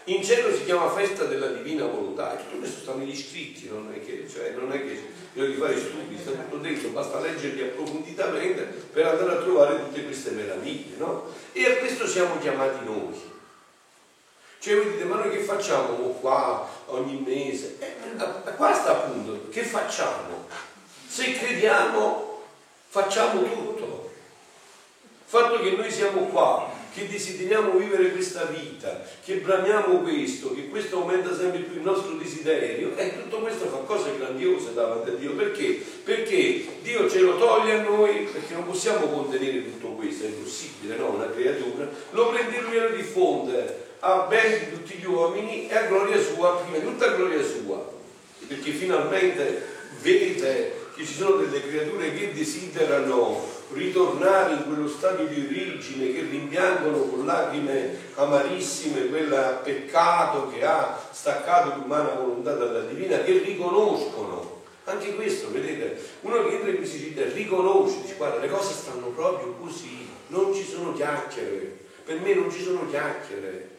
in 0.05 0.23
cielo 0.23 0.55
si 0.55 0.65
chiama 0.65 0.89
festa 0.91 1.25
della 1.25 1.49
divina 1.49 1.87
volontà 1.87 2.35
e 2.35 2.45
tutto 2.45 2.59
questo 2.59 2.81
sta 2.83 2.95
negli 2.95 3.17
scritti, 3.17 3.69
non 3.69 3.93
è 3.93 4.05
che, 4.05 4.29
cioè, 4.33 4.55
non 4.57 4.73
è 4.73 4.81
che 4.81 5.03
devo 5.33 5.65
fare 5.65 5.77
studi, 5.77 6.17
sta 6.17 6.31
tutto 6.31 6.57
dentro, 6.59 6.89
basta 6.91 7.19
leggerli 7.19 7.63
approfonditamente 7.63 8.63
per 8.93 9.07
andare 9.07 9.33
a 9.33 9.43
trovare 9.43 9.81
tutte 9.81 10.05
queste 10.05 10.31
meraviglie, 10.31 10.97
no? 10.99 11.27
E 11.53 11.67
a 11.67 11.77
questo 11.79 12.07
siamo 12.07 12.39
chiamati 12.39 12.85
noi. 12.85 13.30
Cioè 14.61 14.75
voi 14.75 14.91
dite, 14.93 15.05
ma 15.05 15.17
noi 15.17 15.31
che 15.31 15.39
facciamo 15.39 15.97
qua 16.21 16.69
ogni 16.89 17.25
mese? 17.27 17.79
Eh, 17.79 18.55
qua 18.57 18.75
sta 18.75 18.91
appunto, 18.91 19.49
che 19.49 19.63
facciamo? 19.63 20.47
Se 21.09 21.33
crediamo, 21.33 22.43
facciamo 22.89 23.43
tutto. 23.43 24.11
Il 25.03 25.25
fatto 25.25 25.63
che 25.63 25.71
noi 25.71 25.91
siamo 25.91 26.27
qua, 26.27 26.71
che 26.93 27.09
desideriamo 27.09 27.79
vivere 27.79 28.11
questa 28.11 28.45
vita, 28.45 29.01
che 29.25 29.37
bramiamo 29.37 30.01
questo, 30.01 30.53
che 30.53 30.69
questo 30.69 30.99
aumenta 30.99 31.35
sempre 31.35 31.61
più 31.61 31.77
il 31.77 31.83
nostro 31.83 32.13
desiderio, 32.17 32.95
e 32.97 33.07
eh, 33.07 33.23
tutto 33.23 33.39
questo 33.39 33.67
fa 33.67 33.79
cose 33.79 34.19
grandiose 34.19 34.75
davanti 34.75 35.09
a 35.09 35.15
Dio. 35.15 35.33
Perché? 35.37 35.83
Perché 36.05 36.67
Dio 36.83 37.09
ce 37.09 37.21
lo 37.21 37.39
toglie 37.39 37.79
a 37.79 37.83
noi, 37.83 38.29
perché 38.31 38.53
non 38.53 38.67
possiamo 38.67 39.07
contenere 39.07 39.65
tutto 39.65 39.93
questo, 39.93 40.25
è 40.25 40.29
impossibile, 40.29 40.97
no? 40.97 41.13
Una 41.13 41.31
creatura, 41.31 41.89
lo 42.11 42.29
prende 42.29 42.59
e 42.59 42.61
lui 42.61 42.79
lo 42.79 42.91
diffonde 42.91 43.89
a 44.01 44.27
bene 44.29 44.59
di 44.59 44.73
tutti 44.73 44.95
gli 44.95 45.07
uomini 45.07 45.69
e 45.69 45.77
a 45.77 45.87
gloria 45.87 46.21
sua, 46.21 46.57
prima 46.57 46.79
di 46.79 46.85
tutto 46.85 47.05
a 47.05 47.15
gloria 47.15 47.43
sua, 47.43 47.93
perché 48.47 48.71
finalmente 48.71 49.67
vede 50.01 50.79
che 50.95 51.05
ci 51.05 51.15
sono 51.15 51.37
delle 51.37 51.61
creature 51.61 52.15
che 52.15 52.33
desiderano 52.33 53.59
ritornare 53.73 54.55
in 54.55 54.65
quello 54.67 54.89
stato 54.89 55.25
di 55.25 55.47
origine 55.47 56.13
che 56.13 56.21
rimpiangono 56.23 56.99
con 57.03 57.25
lacrime 57.25 58.09
amarissime 58.15 59.07
quel 59.09 59.61
peccato 59.63 60.51
che 60.51 60.65
ha 60.65 60.99
staccato 61.11 61.79
l'umana 61.79 62.15
volontà 62.15 62.55
dalla 62.55 62.81
divina, 62.81 63.19
che 63.19 63.39
riconoscono. 63.39 64.59
Anche 64.85 65.15
questo, 65.15 65.53
vedete, 65.53 66.01
uno 66.23 66.43
che 66.43 66.55
entra 66.55 66.71
in 66.71 66.77
questi 66.79 67.15
riconosce, 67.35 68.01
dice 68.03 68.15
guarda 68.17 68.41
le 68.41 68.49
cose 68.49 68.73
stanno 68.73 69.09
proprio 69.09 69.55
così, 69.61 70.09
non 70.29 70.53
ci 70.53 70.65
sono 70.65 70.95
chiacchiere, 70.95 71.79
per 72.05 72.19
me 72.19 72.35
non 72.35 72.51
ci 72.51 72.63
sono 72.63 72.89
chiacchiere, 72.89 73.70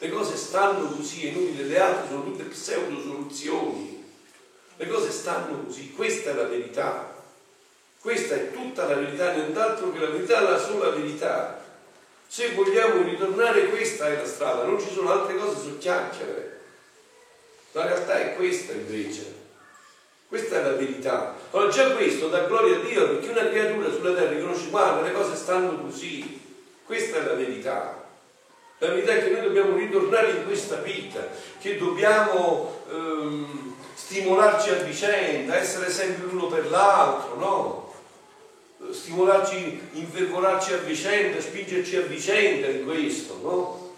le 0.00 0.08
cose 0.08 0.34
stanno 0.34 0.88
così, 0.88 1.26
è 1.26 1.30
inutile, 1.30 1.64
le 1.64 1.78
altre 1.78 2.08
sono 2.08 2.24
tutte 2.24 2.44
pseudo 2.44 2.98
soluzioni, 2.98 4.02
le 4.76 4.88
cose 4.88 5.10
stanno 5.10 5.62
così, 5.64 5.92
questa 5.92 6.30
è 6.30 6.34
la 6.34 6.44
verità. 6.44 7.18
Questa 8.00 8.34
è 8.34 8.50
tutta 8.50 8.86
la 8.86 8.94
verità, 8.94 9.34
nient'altro 9.34 9.92
che 9.92 9.98
la 9.98 10.08
verità, 10.08 10.40
la 10.40 10.58
sola 10.58 10.88
verità. 10.88 11.62
Se 12.26 12.52
vogliamo 12.52 13.02
ritornare, 13.02 13.68
questa 13.68 14.08
è 14.08 14.16
la 14.16 14.24
strada, 14.24 14.64
non 14.64 14.80
ci 14.80 14.90
sono 14.90 15.10
altre 15.10 15.36
cose 15.36 15.60
su 15.60 15.76
chiacchiere. 15.76 16.60
La 17.72 17.84
realtà 17.84 18.18
è 18.18 18.36
questa 18.36 18.72
invece. 18.72 19.34
Questa 20.28 20.60
è 20.60 20.62
la 20.62 20.76
verità. 20.76 21.36
Allora 21.50 21.70
già 21.70 21.90
questo 21.90 22.28
dà 22.28 22.46
gloria 22.46 22.76
a 22.76 22.80
Dio 22.80 23.06
perché 23.06 23.28
una 23.28 23.50
creatura 23.50 23.90
sulla 23.90 24.14
terra 24.14 24.30
riconosce, 24.30 24.70
guarda, 24.70 25.02
le 25.02 25.12
cose 25.12 25.36
stanno 25.36 25.76
così. 25.76 26.40
Questa 26.86 27.18
è 27.18 27.22
la 27.22 27.34
verità. 27.34 27.99
La 28.80 28.88
verità 28.88 29.12
è 29.12 29.22
che 29.22 29.30
noi 29.30 29.42
dobbiamo 29.42 29.76
ritornare 29.76 30.30
in 30.30 30.44
questa 30.46 30.76
vita, 30.76 31.28
che 31.60 31.76
dobbiamo 31.76 32.80
ehm, 32.90 33.74
stimolarci 33.92 34.70
a 34.70 34.76
vicenda, 34.76 35.58
essere 35.58 35.90
sempre 35.90 36.26
l'uno 36.30 36.46
per 36.46 36.70
l'altro, 36.70 37.36
no? 37.36 37.90
stimolarci, 38.90 39.88
infervorarci 39.92 40.72
a 40.72 40.78
vicenda, 40.78 41.38
spingerci 41.42 41.96
a 41.96 42.00
vicenda 42.02 42.68
in 42.68 42.84
questo, 42.84 43.38
no? 43.42 43.88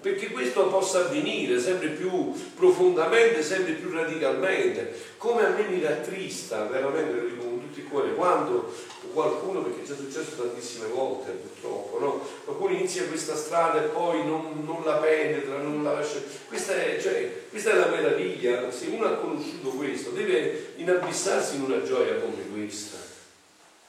Perché 0.00 0.30
questo 0.30 0.68
possa 0.68 1.00
avvenire 1.00 1.60
sempre 1.60 1.88
più 1.88 2.32
profondamente, 2.56 3.42
sempre 3.42 3.72
più 3.72 3.90
radicalmente. 3.90 4.94
Come 5.18 5.44
a 5.44 5.50
me 5.50 5.66
mi 5.66 5.82
rattrista, 5.82 6.64
veramente 6.64 7.12
lo 7.12 7.28
dico 7.28 7.42
con 7.42 7.60
tutto 7.60 7.78
il 7.78 7.86
cuore, 7.86 8.14
quando 8.14 8.72
qualcuno, 9.18 9.62
perché 9.62 9.82
è 9.82 9.84
già 9.84 9.96
successo 9.96 10.36
tantissime 10.36 10.86
volte 10.86 11.32
purtroppo, 11.32 11.98
no? 11.98 12.28
qualcuno 12.44 12.74
inizia 12.74 13.04
questa 13.06 13.34
strada 13.34 13.82
e 13.82 13.88
poi 13.88 14.24
non, 14.24 14.62
non 14.64 14.84
la 14.84 14.98
penetra, 14.98 15.56
non 15.58 15.82
la 15.82 15.94
lascia. 15.94 16.20
Questa 16.46 16.74
è, 16.74 17.00
cioè, 17.00 17.46
questa 17.50 17.72
è 17.72 17.74
la 17.74 17.86
meraviglia, 17.86 18.70
se 18.70 18.86
uno 18.86 19.06
ha 19.06 19.14
conosciuto 19.14 19.70
questo 19.70 20.10
deve 20.10 20.74
inabissarsi 20.76 21.56
in 21.56 21.62
una 21.62 21.82
gioia 21.82 22.14
come 22.20 22.48
questa 22.52 22.98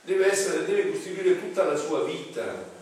deve, 0.01 0.31
essere, 0.31 0.65
deve 0.65 0.89
costituire 0.89 1.39
tutta 1.39 1.63
la 1.63 1.75
sua 1.75 2.03
vita. 2.03 2.77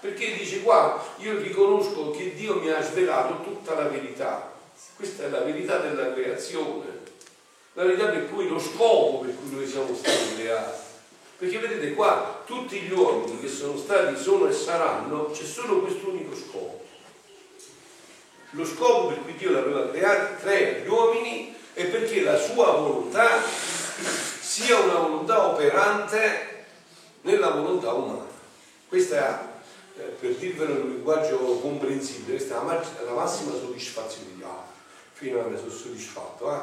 Perché 0.00 0.36
dice 0.36 0.62
qua, 0.62 1.04
io 1.18 1.38
riconosco 1.38 2.12
che 2.12 2.32
Dio 2.34 2.60
mi 2.60 2.70
ha 2.70 2.82
svelato 2.82 3.42
tutta 3.42 3.74
la 3.74 3.88
verità. 3.88 4.54
Questa 4.96 5.24
è 5.24 5.28
la 5.28 5.40
verità 5.40 5.78
della 5.78 6.14
creazione, 6.14 6.86
la 7.74 7.84
verità 7.84 8.06
per 8.06 8.30
cui 8.30 8.48
lo 8.48 8.58
scopo 8.58 9.18
per 9.18 9.34
cui 9.34 9.54
noi 9.54 9.66
siamo 9.66 9.94
stati 9.94 10.36
creati. 10.36 10.87
Perché 11.38 11.58
vedete 11.58 11.94
qua, 11.94 12.42
tutti 12.44 12.80
gli 12.80 12.92
uomini 12.92 13.38
che 13.38 13.46
sono 13.46 13.76
stati, 13.76 14.20
sono 14.20 14.48
e 14.48 14.52
saranno, 14.52 15.30
c'è 15.30 15.44
solo 15.44 15.82
questo 15.82 16.08
unico 16.08 16.34
scopo. 16.34 16.84
Lo 18.50 18.64
scopo 18.64 19.06
per 19.06 19.22
cui 19.22 19.36
Dio 19.36 19.52
l'aveva 19.52 19.88
creato, 19.88 20.40
crea 20.40 20.78
gli 20.78 20.88
uomini, 20.88 21.54
è 21.74 21.84
perché 21.86 22.22
la 22.22 22.36
sua 22.36 22.72
volontà 22.72 23.40
sia 24.40 24.80
una 24.80 24.94
volontà 24.94 25.46
operante 25.46 26.66
nella 27.20 27.50
volontà 27.50 27.92
umana. 27.92 28.26
Questa 28.88 29.16
è, 29.94 30.00
eh, 30.00 30.02
per 30.18 30.34
dirvelo 30.34 30.72
in 30.72 30.80
un 30.80 30.88
linguaggio 30.88 31.36
comprensibile, 31.60 32.36
questa 32.36 32.60
è 32.60 33.04
la, 33.04 33.12
massima 33.12 33.52
soddisfazione 33.52 34.34
di 34.34 34.42
ah, 34.42 34.66
fino 35.12 35.40
a 35.40 35.44
me 35.44 35.56
sono 35.56 35.70
soddisfatto, 35.70 36.52
eh? 36.52 36.62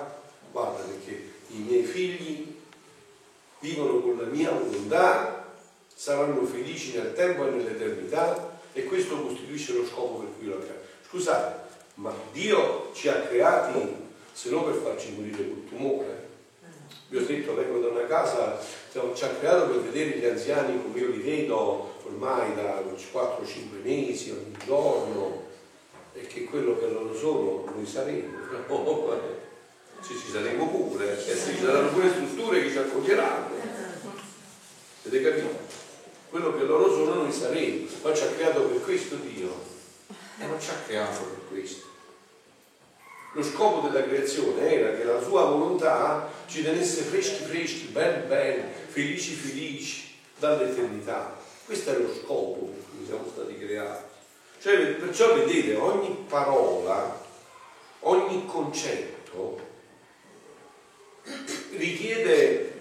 guarda 0.52 0.84
perché 0.84 1.32
i 1.50 1.58
miei 1.60 1.84
figli 1.84 2.55
vivono 3.60 4.00
con 4.00 4.18
la 4.18 4.28
mia 4.28 4.52
volontà, 4.52 5.54
saranno 5.94 6.46
felici 6.46 6.96
nel 6.96 7.14
tempo 7.14 7.48
e 7.48 7.52
nell'eternità 7.52 8.60
e 8.74 8.84
questo 8.84 9.22
costituisce 9.22 9.74
lo 9.74 9.86
scopo 9.86 10.20
per 10.20 10.30
cui 10.38 10.48
lo 10.48 10.58
creato. 10.60 10.84
Scusate, 11.08 11.64
ma 11.96 12.14
Dio 12.32 12.92
ci 12.94 13.08
ha 13.08 13.22
creati 13.22 14.04
se 14.32 14.50
non 14.50 14.66
per 14.66 14.76
farci 14.76 15.14
morire 15.14 15.48
col 15.48 15.66
tumore, 15.70 16.24
vi 17.08 17.18
ho 17.18 17.26
detto, 17.26 17.56
vengo 17.56 17.80
da 17.80 17.88
una 17.88 18.06
casa, 18.06 18.60
ci 18.92 19.24
ha 19.24 19.30
creato 19.30 19.68
per 19.68 19.82
vedere 19.82 20.18
gli 20.18 20.26
anziani 20.26 20.82
come 20.82 21.00
io 21.00 21.10
li 21.10 21.22
vedo 21.22 21.94
ormai 22.04 22.56
da 22.56 22.82
4-5 22.82 23.84
mesi, 23.84 24.32
ogni 24.32 24.58
giorno, 24.66 25.44
e 26.14 26.28
che 26.28 26.46
quello 26.46 26.78
che 26.78 26.88
loro 26.88 27.16
sono 27.16 27.64
noi 27.74 27.86
saremo. 27.86 28.34
Se 30.06 30.14
ci 30.14 30.32
saremo 30.32 30.68
pure, 30.68 31.18
e 31.18 31.36
se 31.36 31.56
ci 31.56 31.64
saranno 31.64 31.90
pure 31.90 32.12
strutture 32.12 32.62
che 32.62 32.70
ci 32.70 32.78
accoglieranno. 32.78 33.56
Avete 35.04 35.24
capito? 35.24 35.58
Quello 36.30 36.56
che 36.56 36.64
loro 36.64 36.94
sono 36.94 37.16
noi 37.16 37.32
saremo. 37.32 37.88
Ma 38.04 38.14
ci 38.14 38.22
ha 38.22 38.28
creato 38.28 38.62
per 38.66 38.84
questo 38.84 39.16
Dio. 39.16 39.50
E 40.38 40.46
non 40.46 40.62
ci 40.62 40.70
ha 40.70 40.76
creato 40.86 41.24
per 41.24 41.40
questo. 41.50 41.88
Lo 43.34 43.42
scopo 43.42 43.88
della 43.88 44.06
creazione 44.06 44.72
era 44.72 44.96
che 44.96 45.06
la 45.06 45.20
sua 45.24 45.46
volontà 45.46 46.30
ci 46.46 46.62
tenesse 46.62 47.02
freschi 47.02 47.44
freschi, 47.44 47.86
belli 47.86 48.28
belli, 48.28 48.64
felici 48.90 49.34
felici 49.34 50.20
dall'eternità. 50.38 51.36
Questo 51.66 51.90
è 51.90 51.98
lo 51.98 52.14
scopo 52.14 52.72
per 52.74 52.84
cui 52.96 53.06
siamo 53.08 53.26
stati 53.28 53.58
creati. 53.58 54.04
Cioè, 54.62 54.86
perciò 54.94 55.34
vedete, 55.34 55.76
ogni 55.76 56.26
parola, 56.30 57.20
ogni 58.02 58.46
concetto 58.46 59.65
richiede 61.72 62.80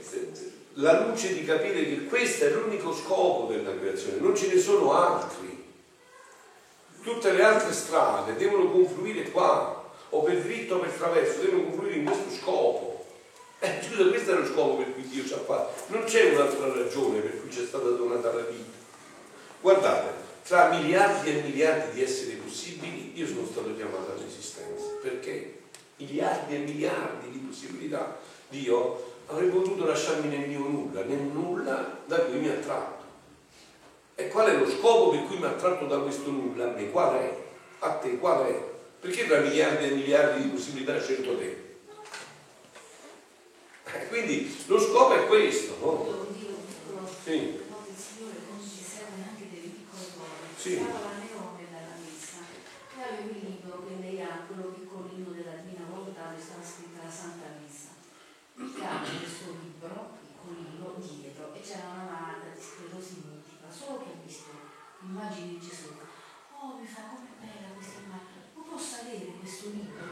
la 0.75 1.07
luce 1.07 1.35
di 1.35 1.45
capire 1.45 1.85
che 1.85 2.05
questo 2.07 2.47
è 2.47 2.51
l'unico 2.51 2.95
scopo 2.95 3.53
della 3.53 3.77
creazione, 3.79 4.19
non 4.19 4.37
ce 4.37 4.53
ne 4.53 4.59
sono 4.59 4.93
altri. 4.93 5.63
Tutte 7.03 7.33
le 7.33 7.43
altre 7.43 7.73
strade 7.73 8.35
devono 8.37 8.71
confluire 8.71 9.31
qua, 9.31 9.93
o 10.11 10.23
per 10.23 10.41
dritto 10.41 10.77
o 10.77 10.79
per 10.79 10.91
traverso, 10.91 11.43
devono 11.43 11.65
confluire 11.65 11.97
in 11.97 12.05
questo 12.05 12.31
scopo. 12.41 13.05
Eh, 13.61 13.81
scusa, 13.83 14.09
questo 14.09 14.33
è 14.33 14.35
lo 14.39 14.47
scopo 14.47 14.77
per 14.77 14.93
cui 14.95 15.07
Dio 15.09 15.25
ci 15.25 15.33
ha 15.33 15.39
fatto. 15.39 15.93
Non 15.93 16.05
c'è 16.05 16.35
un'altra 16.35 16.73
ragione 16.73 17.21
per 17.21 17.41
cui 17.41 17.51
ci 17.51 17.63
è 17.63 17.67
stata 17.67 17.89
donata 17.89 18.33
la 18.33 18.43
vita. 18.43 18.83
Guardate, 19.61 20.23
tra 20.45 20.69
miliardi 20.71 21.31
e 21.31 21.43
miliardi 21.43 21.95
di 21.95 22.03
esseri 22.03 22.37
possibili, 22.37 23.13
io 23.15 23.27
sono 23.27 23.47
stato 23.47 23.75
chiamato 23.75 24.13
all'esistenza. 24.13 24.85
Perché? 25.01 25.61
Miliardi 25.97 26.55
e 26.55 26.59
miliardi 26.59 27.31
di 27.31 27.39
possibilità. 27.39 28.19
Dio 28.55 29.13
avrebbe 29.27 29.51
potuto 29.51 29.85
lasciarmi 29.85 30.29
nel 30.29 30.49
mio 30.49 30.61
nulla, 30.61 31.03
nel 31.03 31.19
nulla 31.19 31.99
da 32.07 32.21
cui 32.21 32.39
mi 32.39 32.49
ha 32.49 32.55
tratto. 32.55 33.03
E 34.15 34.29
qual 34.29 34.49
è 34.49 34.57
lo 34.57 34.71
scopo 34.71 35.11
per 35.11 35.25
cui 35.25 35.39
mi 35.39 35.45
ha 35.45 35.53
tratto 35.53 35.87
da 35.87 35.99
questo 35.99 36.31
nulla? 36.31 36.67
A 36.67 36.73
me 36.73 36.91
qual 36.91 37.17
è? 37.17 37.37
A 37.81 37.91
te 37.95 38.19
qual 38.19 38.47
è? 38.47 38.73
Perché 39.01 39.27
tra 39.27 39.41
miliardi 39.41 39.87
e 39.87 39.91
miliardi 39.91 40.43
di 40.43 40.49
possibilità 40.49 41.01
scelto 41.01 41.37
te? 41.37 41.63
Eh, 43.87 44.09
quindi 44.09 44.57
lo 44.67 44.79
scopo 44.79 45.15
è 45.15 45.27
questo, 45.27 45.77
no? 45.81 46.27
Sì. 47.25 47.61
Sì. 50.57 50.79
Leone 50.79 51.67
dalla 51.71 51.97
messa 52.01 52.41
e 52.97 53.03
avevo 53.03 53.31
il 53.37 53.45
libro 53.45 53.85
che 53.87 54.01
lei 54.01 54.23
ha, 54.23 54.47
quello 54.47 54.73
piccolino 54.73 55.31
della 55.33 55.61
Divina 55.61 55.85
Volontà, 55.91 56.31
dove 56.31 56.41
stava 56.41 56.65
scritta 56.65 57.05
la 57.05 57.11
Santa 57.11 57.49
Messa. 57.61 57.64
Cade 58.55 59.19
questo 59.19 59.57
libro, 59.63 60.19
piccolino, 60.23 60.95
dietro, 60.99 61.53
e 61.55 61.61
c'era 61.61 61.89
una 61.91 62.05
malata 62.05 62.55
di 62.55 62.61
sclerosi 62.61 63.23
solo 63.69 64.05
che 64.05 64.11
ha 64.11 64.23
visto 64.25 64.51
immagini 65.03 65.59
di 65.59 65.61
Gesù. 65.61 65.91
Oh, 66.61 66.79
mi 66.79 66.87
fa 66.87 67.03
come 67.03 67.31
bella 67.41 67.75
questa 67.75 68.01
immagine 68.01 68.35
posso 68.75 69.03
avere 69.03 69.39
questo 69.39 69.71
libro 69.71 70.03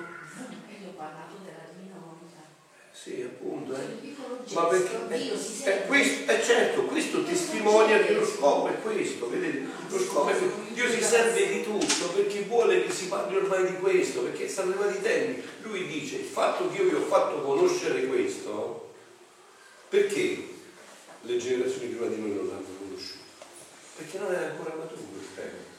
e 0.68 0.72
gli 0.78 0.86
ho 0.86 0.92
parlato 0.92 1.36
della. 1.42 1.71
Sì, 3.02 3.20
appunto. 3.20 3.74
Eh. 3.74 4.14
Ma 4.52 4.66
perché 4.66 5.08
è, 5.08 5.70
è 5.70 5.86
questo, 5.86 6.30
è 6.30 6.40
certo, 6.40 6.82
questo 6.82 7.24
testimonia 7.24 7.98
che 7.98 8.12
lo 8.12 8.24
scopo 8.24 8.68
è 8.68 8.80
questo, 8.80 9.28
vedete? 9.28 9.66
Lo 9.88 9.98
scopo 9.98 10.28
è 10.28 10.38
questo. 10.38 10.56
Dio 10.72 10.88
si 10.88 11.02
serve 11.02 11.48
di 11.48 11.64
tutto 11.64 12.10
perché 12.10 12.42
vuole 12.42 12.84
che 12.84 12.92
si 12.92 13.08
parli 13.08 13.34
ormai 13.34 13.66
di 13.66 13.76
questo, 13.78 14.20
perché 14.20 14.48
stanno 14.48 14.70
arrivati 14.70 14.98
i 14.98 15.02
tempi. 15.02 15.42
Lui 15.62 15.88
dice, 15.88 16.18
il 16.18 16.26
fatto 16.26 16.70
che 16.70 16.80
io 16.80 16.90
vi 16.90 16.94
ho 16.94 17.00
fatto 17.00 17.42
conoscere 17.42 18.06
questo, 18.06 18.92
perché 19.88 20.48
le 21.22 21.36
generazioni 21.38 21.88
prima 21.88 22.06
di 22.06 22.20
noi 22.20 22.30
non 22.36 22.46
l'hanno 22.46 22.76
conosciuto? 22.78 23.24
Perché 23.96 24.18
non 24.18 24.32
è 24.32 24.44
ancora 24.44 24.76
maturo 24.76 25.00
il 25.18 25.26
tempo. 25.34 25.70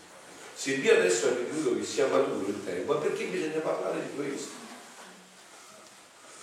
Se 0.55 0.81
Dio 0.81 0.91
adesso 0.91 1.27
ha 1.27 1.35
ritenuto 1.37 1.77
che 1.77 1.85
sia 1.85 2.07
maturo 2.07 2.45
il 2.49 2.65
tempo, 2.65 2.97
perché 2.97 3.23
bisogna 3.25 3.59
parlare 3.59 4.01
di 4.01 4.15
questo? 4.17 4.62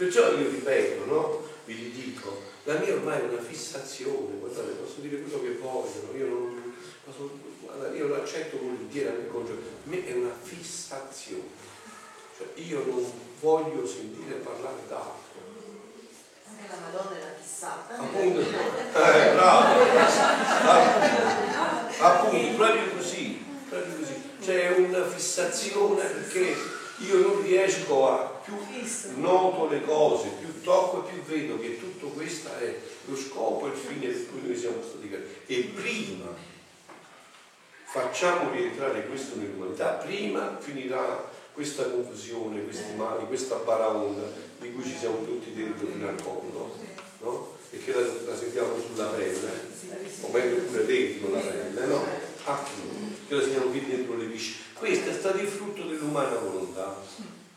Perciò 0.01 0.33
io 0.33 0.49
ripeto, 0.49 1.05
no? 1.05 1.43
Vi 1.67 1.91
dico, 1.91 2.41
La 2.65 2.79
mia 2.79 2.95
ormai 2.95 3.21
è 3.21 3.25
una 3.25 3.43
fissazione, 3.43 4.39
guardate, 4.39 4.71
posso 4.71 5.01
dire 5.01 5.21
quello 5.21 5.43
che 5.43 5.59
vogliono, 5.59 6.17
io 6.17 6.27
non 6.27 6.75
posso, 7.05 7.31
guarda, 7.61 7.95
io 7.95 8.07
lo 8.07 8.15
accetto 8.15 8.57
volentieri 8.57 9.09
anche 9.09 9.29
con 9.29 9.45
gioia. 9.45 9.59
Per 9.59 9.75
me 9.85 10.07
è 10.07 10.15
una 10.15 10.33
fissazione. 10.41 11.49
Cioè 12.35 12.47
io 12.55 12.83
non 12.87 13.13
voglio 13.41 13.87
sentire 13.87 14.37
parlare 14.37 14.79
d'altro. 14.89 15.41
Anche 16.49 16.67
la 16.67 16.77
Madonna 16.81 17.17
è 17.19 17.21
la 17.21 17.35
fissata. 17.39 17.99
Appunto, 17.99 18.41
eh, 18.41 19.33
bravo. 19.35 19.83
Appunto, 21.99 22.57
proprio 22.57 22.91
così, 22.97 23.45
proprio 23.69 23.97
così. 23.97 24.15
C'è 24.41 24.71
una 24.79 25.07
fissazione 25.07 26.05
perché 26.05 26.57
io 27.01 27.19
non 27.19 27.43
riesco 27.43 28.09
a 28.09 28.30
più 28.45 28.55
noto 29.17 29.69
le 29.69 29.83
cose, 29.83 30.29
più 30.41 30.61
tocco 30.63 31.07
e 31.07 31.13
più 31.13 31.23
vedo 31.23 31.59
che 31.59 31.79
tutto 31.79 32.09
questo 32.09 32.49
è 32.59 32.75
lo 33.07 33.17
scopo 33.17 33.67
e 33.67 33.71
il 33.71 33.77
fine 33.77 34.07
per 34.07 34.27
cui 34.31 34.41
noi 34.47 34.57
siamo 34.57 34.83
stati 34.83 35.09
creati. 35.09 35.27
E 35.47 35.73
prima 35.75 36.27
facciamo 37.93 38.51
rientrare 38.51 39.07
questo 39.07 39.37
nell'umanità, 39.37 39.93
prima 39.95 40.57
finirà 40.61 41.29
questa 41.53 41.91
confusione, 41.91 42.63
questi 42.65 42.95
mali, 42.95 43.27
questa 43.27 43.57
baraonda 43.57 44.23
di 44.61 44.73
cui 44.73 44.85
ci 44.85 44.97
siamo 44.97 45.25
tutti 45.25 45.53
dentro 45.53 45.87
fino 45.87 46.09
al 46.09 46.23
collo, 46.23 46.77
no? 47.21 47.59
E 47.71 47.79
che 47.79 47.93
la, 47.93 48.01
la 48.01 48.37
sentiamo 48.37 48.75
sulla 48.79 49.07
pelle, 49.07 49.51
o 50.21 50.29
meglio 50.31 50.63
pure 50.63 50.87
dentro 50.87 51.31
la 51.33 51.41
pelle, 51.41 51.87
no? 51.87 52.05
Ah, 52.45 52.65
che 53.27 53.35
la 53.35 53.43
sentiamo 53.43 53.71
qui 53.71 53.85
dentro 53.87 54.17
le 54.17 54.27
viscere. 54.27 54.65
Questo 54.75 55.11
è 55.11 55.13
stato 55.13 55.39
il 55.39 55.49
frutto 55.49 55.83
dell'umana 55.85 56.37
volontà. 56.37 56.97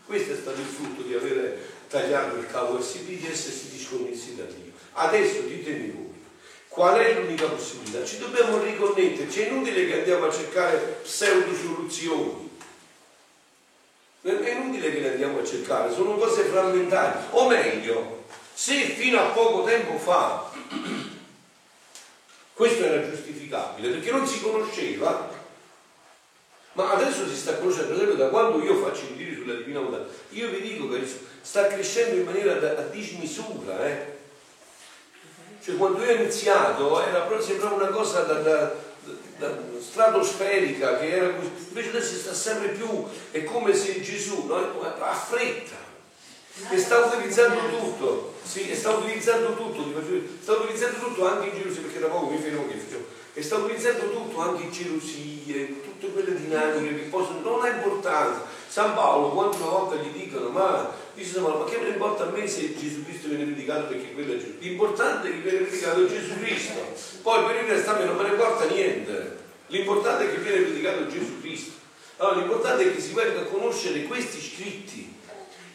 Questo 0.05 0.33
è 0.33 0.35
stato 0.35 0.59
il 0.59 0.65
frutto 0.65 1.01
di 1.01 1.13
aver 1.13 1.57
tagliato 1.87 2.37
il 2.37 2.47
cavo 2.47 2.81
SB 2.81 3.07
di 3.07 3.27
essersi 3.29 3.69
disconnessi 3.69 4.35
da 4.35 4.43
Dio. 4.43 4.71
Adesso 4.93 5.41
ditemi 5.41 5.91
voi, 5.91 6.13
qual 6.67 6.99
è 6.99 7.19
l'unica 7.19 7.45
possibilità? 7.45 8.03
Ci 8.03 8.17
dobbiamo 8.17 8.61
riconnetterci, 8.61 9.41
è 9.41 9.47
inutile 9.47 9.87
che 9.87 9.99
andiamo 9.99 10.25
a 10.25 10.31
cercare 10.31 10.99
pseudo 11.03 11.55
soluzioni. 11.55 12.49
È 14.21 14.29
inutile 14.29 14.91
che 14.91 14.99
le 14.99 15.11
andiamo 15.11 15.39
a 15.39 15.45
cercare, 15.45 15.93
sono 15.93 16.15
cose 16.15 16.43
frammentari. 16.43 17.19
O 17.31 17.47
meglio, 17.47 18.25
se 18.53 18.73
fino 18.73 19.19
a 19.19 19.31
poco 19.31 19.63
tempo 19.63 19.97
fa 19.97 20.51
questo 22.53 22.83
era 22.83 23.09
giustificabile, 23.09 23.89
perché 23.89 24.11
non 24.11 24.27
si 24.27 24.41
conosceva, 24.41 25.32
ma 26.73 26.91
adesso 26.91 27.27
si 27.27 27.35
sta 27.35 27.57
conoscendo, 27.57 27.93
per 27.93 28.15
da 28.15 28.27
quando 28.29 28.63
io 28.63 28.75
faccio 28.83 29.05
i 29.05 29.17
giri 29.17 29.35
sulla 29.35 29.53
Divina 29.53 29.79
Volontà, 29.79 30.11
io 30.29 30.49
vi 30.49 30.61
dico 30.61 30.89
che 30.89 31.07
sta 31.41 31.67
crescendo 31.67 32.15
in 32.15 32.25
maniera 32.25 32.55
da, 32.55 32.69
a 32.71 32.81
dismisura, 32.83 33.85
eh? 33.85 34.11
Cioè 35.63 35.77
quando 35.77 36.03
io 36.03 36.11
ho 36.11 36.15
iniziato 36.15 37.01
era 37.05 37.25
sembrava 37.39 37.75
una 37.75 37.87
cosa 37.87 38.21
da, 38.21 38.33
da, 38.39 38.73
da, 39.37 39.57
stratosferica, 39.79 40.97
che 40.97 41.09
era 41.09 41.27
invece 41.27 41.89
adesso 41.89 42.15
sta 42.15 42.33
sempre 42.33 42.69
più, 42.69 43.05
è 43.31 43.43
come 43.43 43.73
se 43.73 44.01
Gesù 44.01 44.45
no? 44.47 44.81
ha 44.81 45.13
fretta, 45.13 45.77
e 46.69 46.77
sta 46.77 47.05
utilizzando 47.05 47.69
tutto, 47.69 48.33
sì, 48.43 48.69
e 48.69 48.75
sta 48.75 48.91
utilizzando 48.91 49.55
tutto, 49.55 49.85
sta 50.41 50.51
utilizzando 50.53 50.97
tutto 50.99 51.27
anche 51.27 51.47
in 51.47 51.61
gelosia, 51.61 51.81
perché 51.81 51.99
da 51.99 52.07
poco 52.07 52.31
mi 52.31 52.41
fermo 52.41 52.67
che 52.67 52.73
faccio, 52.73 53.05
e 53.35 53.41
sta 53.41 53.55
utilizzando 53.57 54.11
tutto 54.11 54.39
anche 54.39 54.69
gelosie, 54.69 55.81
tutte 55.81 56.11
quelle 56.11 56.39
dinamiche 56.39 56.95
che 56.95 57.09
possono, 57.09 57.39
non 57.39 57.63
ha 57.63 57.69
importanza. 57.69 58.45
San 58.67 58.93
Paolo 58.93 59.29
quando 59.29 59.57
una 59.57 59.65
volta 59.65 59.95
gli 59.95 60.09
dicono 60.09 60.49
ma, 60.49 60.91
dice, 61.13 61.39
ma 61.39 61.63
che 61.63 61.77
me 61.77 61.83
ne 61.83 61.89
importa 61.89 62.23
a 62.23 62.29
me 62.29 62.47
se 62.47 62.75
Gesù 62.75 63.03
Cristo 63.03 63.27
viene 63.27 63.45
predicato 63.45 63.87
perché 63.87 64.13
quello 64.13 64.33
è 64.33 64.37
Gesù? 64.37 64.53
L'importante 64.59 65.27
è 65.27 65.31
che 65.31 65.37
viene 65.37 65.57
predicato 65.59 66.07
Gesù 66.07 66.39
Cristo, 66.39 66.81
poi 67.21 67.45
per 67.45 67.63
il 67.63 67.69
resto 67.69 67.91
a 67.91 67.97
me 67.97 68.05
non 68.05 68.15
me 68.15 68.23
ne 68.23 68.29
importa 68.29 68.65
niente, 68.65 69.37
l'importante 69.67 70.25
è 70.25 70.31
che 70.31 70.37
viene 70.37 70.61
predicato 70.61 71.07
Gesù 71.07 71.39
Cristo. 71.41 71.71
Allora 72.17 72.37
l'importante 72.37 72.83
è 72.83 72.95
che 72.95 73.01
si 73.01 73.13
venga 73.13 73.41
a 73.41 73.45
conoscere 73.45 74.03
questi 74.03 74.39
scritti, 74.39 75.13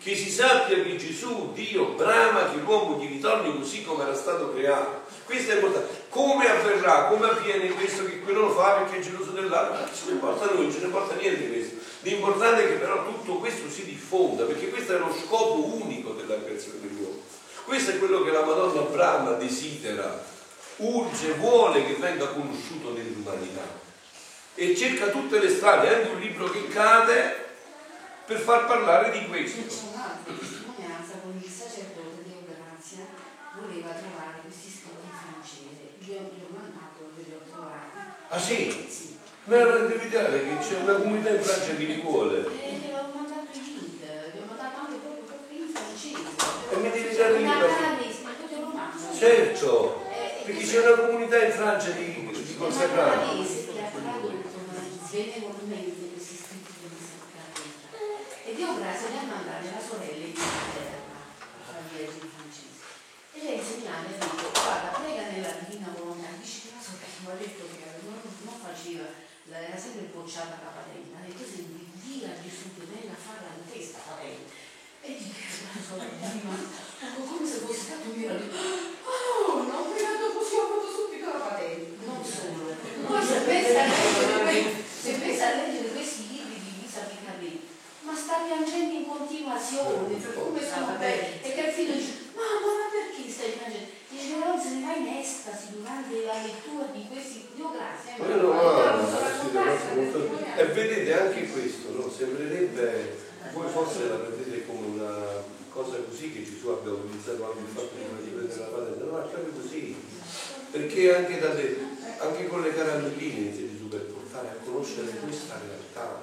che 0.03 0.17
si 0.17 0.31
sappia 0.31 0.83
che 0.83 0.97
Gesù, 0.97 1.53
Dio, 1.53 1.89
brama 1.91 2.51
che 2.51 2.59
l'uomo 2.65 2.99
gli 2.99 3.09
ritorni 3.09 3.57
così 3.59 3.85
come 3.85 4.05
era 4.05 4.15
stato 4.15 4.53
creato. 4.55 5.03
Questo 5.25 5.53
è 5.53 5.55
importante. 5.57 6.07
Come 6.09 6.48
avverrà, 6.69 7.05
come 7.07 7.29
avviene 7.29 7.69
questo 7.71 8.05
che 8.05 8.21
quello 8.21 8.43
lo 8.43 8.51
fa 8.51 8.73
perché 8.73 8.99
è 8.99 9.01
geloso 9.01 9.31
dell'altro? 9.31 9.79
Non 9.79 9.95
ce 9.95 10.05
ne 10.07 10.13
importa 10.13 10.45
noi, 10.47 10.63
non 10.63 10.73
ce 10.73 10.79
ne 10.79 10.85
importa 10.85 11.15
niente 11.15 11.41
di 11.41 11.53
questo. 11.53 11.77
L'importante 12.03 12.65
è 12.65 12.67
che 12.69 12.75
però 12.75 13.05
tutto 13.05 13.39
questo 13.39 13.69
si 13.69 13.85
diffonda, 13.85 14.45
perché 14.45 14.69
questo 14.69 14.95
è 14.95 14.99
lo 14.99 15.13
scopo 15.13 15.65
unico 15.83 16.13
della 16.13 16.41
creazione 16.43 16.81
dell'uomo. 16.81 17.23
Questo 17.65 17.91
è 17.91 17.99
quello 17.99 18.23
che 18.23 18.31
la 18.31 18.45
Madonna 18.45 18.83
Brahma 18.83 19.33
desidera, 19.33 20.25
urge, 20.77 21.33
vuole 21.33 21.85
che 21.85 21.95
venga 21.95 22.27
conosciuto 22.29 22.93
nell'umanità. 22.93 23.87
E 24.55 24.77
cerca 24.77 25.09
tutte 25.09 25.39
le 25.39 25.51
strade, 25.51 25.95
anche 25.95 26.11
un 26.11 26.21
libro 26.21 26.49
che 26.51 26.69
cade, 26.69 27.47
per 28.25 28.39
far 28.39 28.67
parlare 28.67 29.11
di 29.11 29.27
questo. 29.27 29.61
C'è 29.67 29.89
un'altra 29.93 30.33
testimonianza 30.39 31.15
con 31.23 31.41
il 31.43 31.51
sacerdote 31.51 32.23
Deo 32.25 32.45
Grazia, 32.45 33.07
voleva 33.61 33.89
trovare 33.91 34.41
questi 34.45 34.69
scritti 34.71 35.05
in 35.05 35.17
francese. 35.17 35.97
Gli 35.99 36.11
ho, 36.13 36.29
gli 36.29 36.45
ho 36.45 36.53
mandato 36.53 37.11
e 37.17 37.23
li 37.23 37.35
ho 37.35 37.41
trovati. 37.51 38.18
Ah 38.31 38.39
sì? 38.39 38.71
Sì. 38.89 39.17
Ma 39.45 39.57
devi 39.65 40.09
vedere 40.09 40.43
che 40.43 40.59
c'è 40.59 40.77
una 40.83 40.95
comunità 40.95 41.31
in 41.31 41.41
Francia 41.43 41.75
che 41.75 41.85
li 41.85 42.01
vuole. 42.03 42.41
E 42.41 42.73
gli 42.73 42.91
ho 42.93 43.09
mandato 43.15 43.49
link, 43.53 44.03
gli 44.03 44.39
ho 44.39 44.45
mandato 44.47 44.81
anche 44.81 44.99
proprio, 45.03 45.25
proprio 45.25 45.59
in 45.65 45.73
francese. 45.73 46.73
E 46.73 46.77
mi 46.77 46.91
devi 46.91 47.17
dare 47.17 47.33
romanzo. 48.61 49.19
Certo, 49.19 50.05
Eh, 50.11 50.43
perché 50.45 50.63
eh, 50.63 50.67
c'è 50.67 50.87
una 50.93 51.07
comunità 51.07 51.43
in 51.43 51.53
Francia 51.53 51.91
di, 51.91 52.05
di 52.45 52.57
consacrati. 52.57 53.47
E 58.45 58.55
Dio 58.55 58.75
Grazia 58.77 59.09
li 59.09 59.19
ha 59.19 59.27
mandati 59.29 59.67
alla 59.69 59.81
sorella 59.81 60.25
in 60.25 60.33
Inghilterra, 60.33 61.01
la 61.73 61.81
Vergine 61.93 62.29
francese. 62.37 62.81
E 63.33 63.39
lei 63.43 63.57
in 63.59 63.65
seminario 63.65 64.09
ha 64.09 64.19
detto, 64.21 64.51
guarda, 64.53 64.89
prega 65.01 65.25
nella 65.33 65.53
divina 65.65 65.93
volontà, 65.97 66.29
dice 66.41 66.61
che 66.65 66.69
la 66.77 66.83
sorella 66.85 67.17
mi 67.25 67.29
ha 67.29 67.37
detto 67.41 67.65
che 67.69 67.85
non, 68.05 68.21
non 68.45 68.57
faceva, 68.61 69.05
la- 69.48 69.48
era 69.67 69.79
sempre 69.79 70.11
bocciata 70.15 70.61
la 70.63 70.71
patente, 70.71 71.15
ha 71.17 71.25
detto 71.27 71.43
senti, 71.43 71.91
dì 71.99 72.25
a 72.25 72.39
Gesù 72.39 72.71
che 72.79 72.87
venga 72.87 73.15
a 73.15 73.21
farla 73.21 73.59
in 73.59 73.67
testa 73.67 73.99
patente. 74.07 74.55
E 75.01 75.17
dice 75.19 75.67
la 75.73 75.81
sorella, 75.81 76.29
ma 76.45 77.09
come 77.27 77.47
se 77.47 77.59
fosse 77.65 77.81
stato 77.81 78.11
un 78.11 78.17
miracolo. 78.19 78.53
Oh, 79.09 79.63
non 79.63 79.71
ho 79.71 79.91
pregato 79.91 80.33
così, 80.35 80.55
ho 80.59 80.67
fatto 80.69 80.91
subito 80.91 81.27
la 81.27 81.43
patente. 81.49 82.05
Non 82.05 82.21
solo. 82.23 82.77
Poi 83.07 83.23
se 83.25 83.39
pensa 83.47 83.83
a 83.83 83.87
leggere, 83.89 84.43
que- 84.43 84.85
se 84.85 85.13
pensa 85.15 85.45
a 85.49 85.55
leggere 85.55 85.89
questi 85.95 86.29
libri 86.29 86.59
di 86.61 86.73
Lisa 86.83 87.09
Piccarelli, 87.09 87.67
ma 88.03 88.15
sta 88.15 88.45
piangendo 88.45 88.95
in 88.95 89.07
continuazione, 89.07 90.15
per 90.19 90.35
come 90.35 90.61
sono 90.61 90.99
belli. 90.99 91.41
E 91.43 91.55
che 91.55 91.61
il 91.61 91.73
figlio 91.73 91.95
dice, 91.95 92.13
mamma, 92.35 92.71
ma 92.75 92.87
perché 92.91 93.31
stai 93.31 93.53
piangendo? 93.53 93.98
Dice, 94.19 94.35
non 94.35 94.59
se 94.59 94.71
ne 94.75 94.83
va 94.83 94.97
in 94.97 95.07
estasi 95.07 95.79
durante 95.79 96.25
la 96.27 96.43
lettura 96.43 96.91
di 96.91 97.07
questi, 97.07 97.47
eh, 97.55 98.19
Ma 98.19 98.27
io 98.27 98.37
non. 98.43 99.07
E 100.57 100.65
vedete 100.75 101.13
anche 101.15 101.49
questo, 101.49 101.93
no? 101.93 102.11
sembrerebbe, 102.11 103.17
voi 103.53 103.69
forse 103.69 104.09
la 104.09 104.17
prendete 104.17 104.67
come 104.67 104.87
una 104.87 105.25
cosa 105.71 105.99
così 105.99 106.33
che 106.33 106.43
Gesù 106.43 106.67
abbia 106.67 106.91
utilizzato 106.95 107.45
anche 107.47 107.61
il 107.61 107.69
fatto 107.73 107.95
di 107.95 108.31
prendere 108.31 108.59
la 108.59 108.67
patente, 108.67 109.05
no, 109.05 109.23
è 109.23 109.29
proprio 109.29 109.53
così, 109.53 109.95
perché 110.73 111.15
anche, 111.15 111.39
dalle, 111.39 111.77
anche 112.19 112.49
con 112.49 112.63
le 112.63 112.75
caramelline 112.75 113.39
inizia 113.39 113.69
Gesù 113.69 113.87
per 113.87 114.03
portare 114.03 114.49
a 114.49 114.65
conoscere 114.65 115.13
questa 115.23 115.61
realtà. 115.65 116.23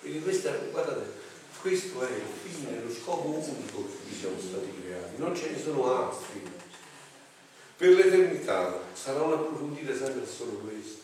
Quindi 0.00 0.20
questa, 0.20 0.52
guardate, 0.70 1.10
questo 1.58 2.06
è 2.06 2.10
il 2.10 2.50
fine, 2.50 2.82
lo 2.84 2.92
scopo 2.92 3.28
unico 3.28 3.80
cui 3.80 4.12
siamo 4.12 4.36
stati 4.38 4.68
creati, 4.82 5.14
non 5.16 5.34
ce 5.34 5.52
ne 5.52 5.58
sono 5.58 5.90
altri. 5.90 6.51
Per 7.82 7.90
l'eternità 7.90 8.78
sarà 8.92 9.22
un 9.22 9.32
approfondire 9.32 9.92
sempre 9.96 10.24
solo 10.24 10.52
questo. 10.64 11.00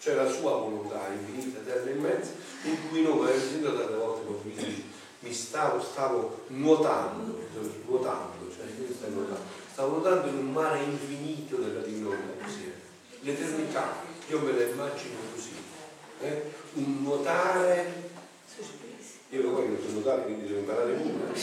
Cioè 0.00 0.16
la 0.16 0.28
sua 0.28 0.56
volontà 0.56 1.06
infinita, 1.12 1.60
eterna 1.60 1.88
e 1.88 1.94
immensa, 1.94 2.32
in 2.64 2.88
cui 2.88 3.02
noi, 3.02 3.28
avete 3.28 3.38
sentito 3.38 3.78
tante 3.78 3.94
volte 3.94 4.26
con 4.26 4.40
mi, 4.42 4.90
mi 5.20 5.32
stavo, 5.32 5.80
stavo 5.80 6.46
nuotando, 6.48 7.46
nuotando, 7.86 8.52
cioè 8.52 8.64
io 8.76 8.92
stavo 8.92 9.12
nuotando, 9.12 9.42
stavo 9.70 9.88
nuotando 9.92 10.28
in 10.30 10.36
un 10.46 10.52
mare 10.52 10.82
infinito 10.82 11.58
della 11.58 11.82
divinità 11.82 12.16
così. 12.42 12.72
L'eternità, 13.20 14.02
io 14.26 14.40
me 14.40 14.50
la 14.50 14.64
immagino 14.64 15.14
così. 15.32 15.52
eh? 16.22 16.42
Un 16.72 17.02
nuotare 17.02 18.08
io 19.32 19.42
lo 19.42 19.50
voglio 19.52 19.78
nuotare, 19.92 20.22
quindi 20.24 20.48
devo 20.48 20.58
imparare 20.58 20.90
pure. 20.98 21.38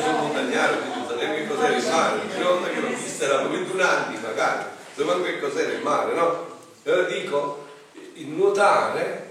Sono 0.00 0.18
montagnaro, 0.18 1.01
sapevo 1.22 1.34
che 1.34 1.46
cos'era 1.46 1.76
il 1.76 1.86
mare. 1.86 2.18
Prima 2.26 2.48
volta 2.50 2.68
che 2.68 2.80
l'ho 2.80 2.88
vista 2.88 3.24
erano 3.24 3.48
21 3.50 3.82
anni 3.82 4.18
magari, 4.20 4.64
manco 4.96 5.22
che 5.22 5.40
cos'era 5.40 5.72
il 5.72 5.82
mare, 5.82 6.14
no? 6.14 6.46
Allora 6.84 7.02
dico, 7.08 7.66
il 8.14 8.28
nuotare 8.28 9.30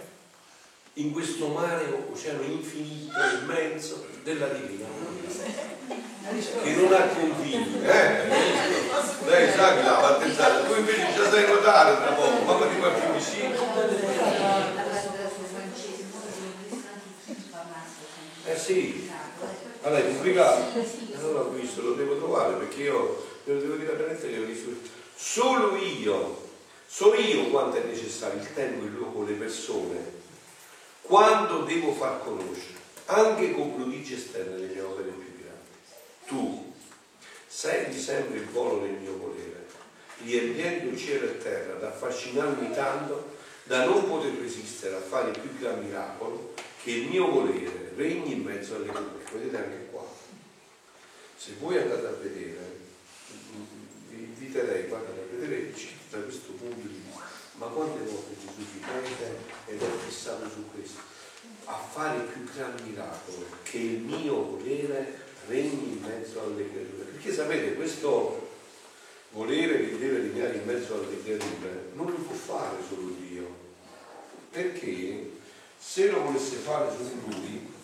in 0.93 1.11
questo 1.11 1.47
mare 1.47 1.85
oceano 2.11 2.43
infinito, 2.43 3.17
immenso 3.41 4.05
della 4.23 4.47
divina 4.47 4.85
che 6.63 6.71
non 6.75 6.93
ha 6.93 7.07
confini. 7.07 7.81
Eh? 7.83 8.27
Lei 9.25 9.51
sa 9.51 9.75
che 9.75 9.81
l'ha 9.81 9.99
battezzata, 9.99 10.61
tu 10.61 10.75
invece 10.75 11.13
già 11.15 11.29
sai 11.29 11.47
nuotare 11.47 11.95
tra 11.97 12.11
poco, 12.11 12.43
mamma 12.43 12.67
ti 12.67 12.79
va 12.79 12.89
più 12.89 13.13
vicino. 13.13 13.69
Eh 18.43 18.57
sì, 18.57 19.10
allora 19.81 19.99
è 20.01 20.07
complicato. 20.07 20.61
Non 21.19 21.33
l'ho 21.33 21.49
visto, 21.49 21.81
lo 21.81 21.93
devo 21.93 22.17
trovare 22.17 22.53
perché 22.55 22.83
io 22.83 23.25
lo 23.43 23.59
devo 23.59 23.75
dire 23.75 23.93
veramente 23.93 24.29
che 24.29 24.39
ho 24.39 24.45
visto. 24.45 24.69
Solo 25.15 25.75
io, 25.75 26.49
so 26.87 27.13
io 27.15 27.49
quanto 27.49 27.77
è 27.77 27.83
necessario 27.83 28.39
il 28.39 28.53
tempo, 28.53 28.85
il 28.85 28.91
luogo, 28.91 29.23
le 29.23 29.33
persone, 29.33 30.19
quando 31.01 31.63
devo 31.63 31.93
far 31.93 32.23
conoscere, 32.23 32.79
anche 33.05 33.51
con 33.53 33.75
prodigi 33.75 34.13
esterne, 34.13 34.57
le 34.57 34.67
mie 34.67 34.81
opere 34.81 35.09
più 35.09 35.27
grandi. 35.41 36.27
Tu 36.27 36.73
senti 37.47 37.99
sempre 37.99 38.37
il 38.37 38.47
volo 38.47 38.79
del 38.79 38.91
mio 38.91 39.17
volere, 39.17 39.67
riempiendo 40.23 40.95
cielo 40.97 41.25
e 41.25 41.37
terra, 41.37 41.73
da 41.73 41.87
affascinarmi 41.89 42.71
tanto 42.73 43.39
da 43.63 43.85
non 43.85 44.07
poter 44.07 44.33
resistere 44.39 44.95
a 44.95 44.99
fare 44.99 45.29
il 45.29 45.39
più 45.39 45.57
gran 45.59 45.83
miracolo 45.83 46.53
che 46.83 46.91
il 46.91 47.07
mio 47.07 47.29
volere 47.29 47.93
regni 47.95 48.33
in 48.33 48.43
mezzo 48.43 48.75
alle 48.75 48.87
cose. 48.87 49.20
Vedete 49.31 49.57
anche 49.57 49.85
qua. 49.91 50.05
Se 51.37 51.53
voi 51.59 51.77
andate 51.77 52.05
a 52.05 52.11
vedere, 52.11 52.79
vi 54.09 54.23
inviterei, 54.23 54.87
guardate, 54.87 55.21
a 55.21 55.35
vedere 55.39 55.73
da 56.09 56.19
questo 56.19 56.51
punto 56.51 56.87
di 56.87 57.01
vista, 57.03 57.23
ma 57.53 57.67
quante 57.67 58.03
volte 58.03 58.35
Gesù 58.37 58.59
ripete 58.73 59.37
ed 59.67 59.81
è 59.81 59.87
fissato 60.05 60.49
su 60.49 60.69
questo, 60.73 60.99
a 61.65 61.77
fare 61.77 62.17
il 62.17 62.23
più 62.23 62.43
gran 62.53 62.75
miracolo 62.85 63.45
che 63.63 63.77
il 63.77 63.99
mio 63.99 64.43
volere 64.43 65.19
regni 65.47 65.93
in 65.93 66.01
mezzo 66.01 66.43
alle 66.43 66.69
creature. 66.69 67.11
Perché 67.11 67.33
sapete, 67.33 67.75
questo 67.75 68.49
volere 69.31 69.89
che 69.89 69.97
deve 69.97 70.17
regnare 70.17 70.57
in 70.57 70.65
mezzo 70.65 70.93
alle 70.95 71.23
creature 71.23 71.91
non 71.93 72.07
lo 72.07 72.17
può 72.17 72.35
fare 72.35 72.77
solo 72.87 73.15
Dio, 73.17 73.47
perché 74.51 75.31
se 75.79 76.11
lo 76.11 76.21
volesse 76.21 76.57
fare 76.57 76.91
su 76.95 77.29
lui 77.29 77.79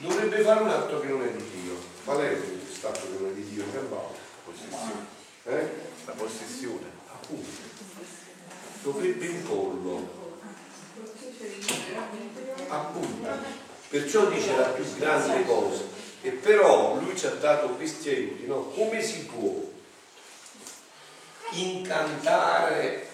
dovrebbe 0.00 0.42
fare 0.42 0.60
un 0.62 0.68
atto 0.68 1.00
che 1.00 1.06
non 1.08 1.22
è 1.22 1.30
di 1.30 1.62
Dio. 1.62 1.76
Qual 2.04 2.18
è 2.18 2.40
questo 2.64 2.88
atto 2.88 3.00
che 3.00 3.18
non 3.18 3.30
è 3.30 3.32
di 3.32 3.44
Dio? 3.44 3.64
Che 3.70 3.78
Possessione. 4.44 5.06
Eh? 5.44 5.68
La 6.06 6.12
possessione. 6.12 6.86
Appunto. 7.12 7.48
Dovrebbe 8.82 9.26
imporlo. 9.26 10.18
Appunto. 12.68 13.28
Perciò 13.88 14.26
dice 14.26 14.56
la 14.56 14.68
più 14.68 14.84
grande 14.96 15.44
cosa. 15.44 15.82
E 16.22 16.30
però 16.30 16.98
lui 16.98 17.16
ci 17.16 17.26
ha 17.26 17.30
dato 17.30 17.68
questi 17.70 18.08
aiuti, 18.08 18.46
no? 18.46 18.70
Come 18.70 19.02
si 19.02 19.24
può 19.26 19.68
incantare, 21.52 23.08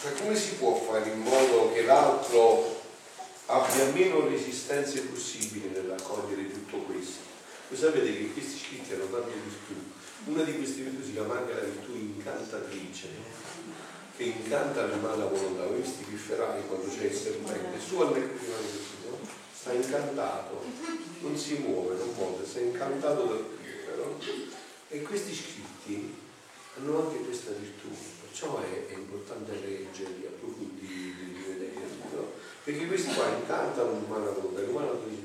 cioè 0.00 0.12
come 0.14 0.36
si 0.36 0.54
può 0.54 0.74
fare 0.74 1.10
in 1.10 1.20
modo 1.20 1.72
che 1.72 1.82
l'altro 1.82 2.73
abbia 3.46 3.92
meno 3.92 4.26
resistenze 4.26 5.02
possibili 5.02 5.68
nell'accogliere 5.68 6.50
tutto 6.50 6.78
questo? 6.78 7.20
Voi 7.68 7.78
sapete 7.78 8.12
che 8.12 8.32
questi 8.32 8.58
scritti 8.58 8.94
hanno 8.94 9.06
tante 9.06 9.32
virtù. 9.32 9.74
Una 10.26 10.42
di 10.42 10.56
queste 10.56 10.82
virtù 10.82 11.04
si 11.04 11.12
chiama 11.12 11.38
anche 11.38 11.54
la 11.54 11.60
virtù 11.60 11.94
incantatrice, 11.94 13.08
che 14.16 14.22
incanta 14.22 14.86
l'umana 14.86 15.26
volontà. 15.26 15.66
Voi 15.66 15.80
visti 15.80 16.04
pifferai 16.04 16.66
quando 16.66 16.88
c'è 16.88 17.04
il 17.04 17.14
serpente, 17.14 17.78
su 17.78 17.98
al 18.00 18.12
prima 18.12 18.30
di 18.30 19.08
no? 19.10 19.18
sta 19.52 19.72
incantato, 19.72 20.62
non 21.20 21.36
si 21.36 21.54
muove, 21.54 21.96
non 21.96 22.14
muove, 22.16 22.46
sta 22.46 22.60
incantato 22.60 23.24
dal 23.24 23.44
piffero. 23.60 24.18
E 24.88 25.02
questi 25.02 25.34
scritti 25.34 26.14
hanno 26.76 27.06
anche 27.06 27.24
questa 27.24 27.50
virtù, 27.52 27.88
perciò 28.20 28.62
è, 28.62 28.86
è 28.88 28.94
importante 28.94 29.52
leggerli, 29.52 30.26
approfondirli? 30.26 31.33
Perché 32.64 32.86
questi 32.86 33.12
qua 33.12 33.28
incantano 33.28 33.90
l'umana 33.90 34.30
volontà, 34.30 34.60
l'umana 34.62 34.86
volontà 34.86 35.08
dice, 35.08 35.22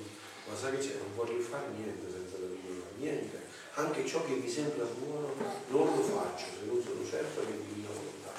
ma 0.47 0.55
sai 0.55 0.71
che 0.75 0.77
c'è, 0.77 0.97
non 0.99 1.15
voglio 1.15 1.39
fare 1.39 1.67
niente 1.75 2.05
senza 2.11 2.35
la 2.37 2.47
divina, 2.47 2.83
niente, 2.97 3.47
anche 3.75 4.05
ciò 4.05 4.25
che 4.25 4.33
mi 4.33 4.49
sembra 4.49 4.83
buono 4.83 5.33
non 5.69 5.95
lo 5.95 6.03
faccio 6.03 6.45
se 6.59 6.65
non 6.67 6.83
sono 6.83 6.99
certo 7.07 7.39
che 7.41 7.53
è 7.53 7.57
divina 7.65 7.87
volontà, 7.87 8.33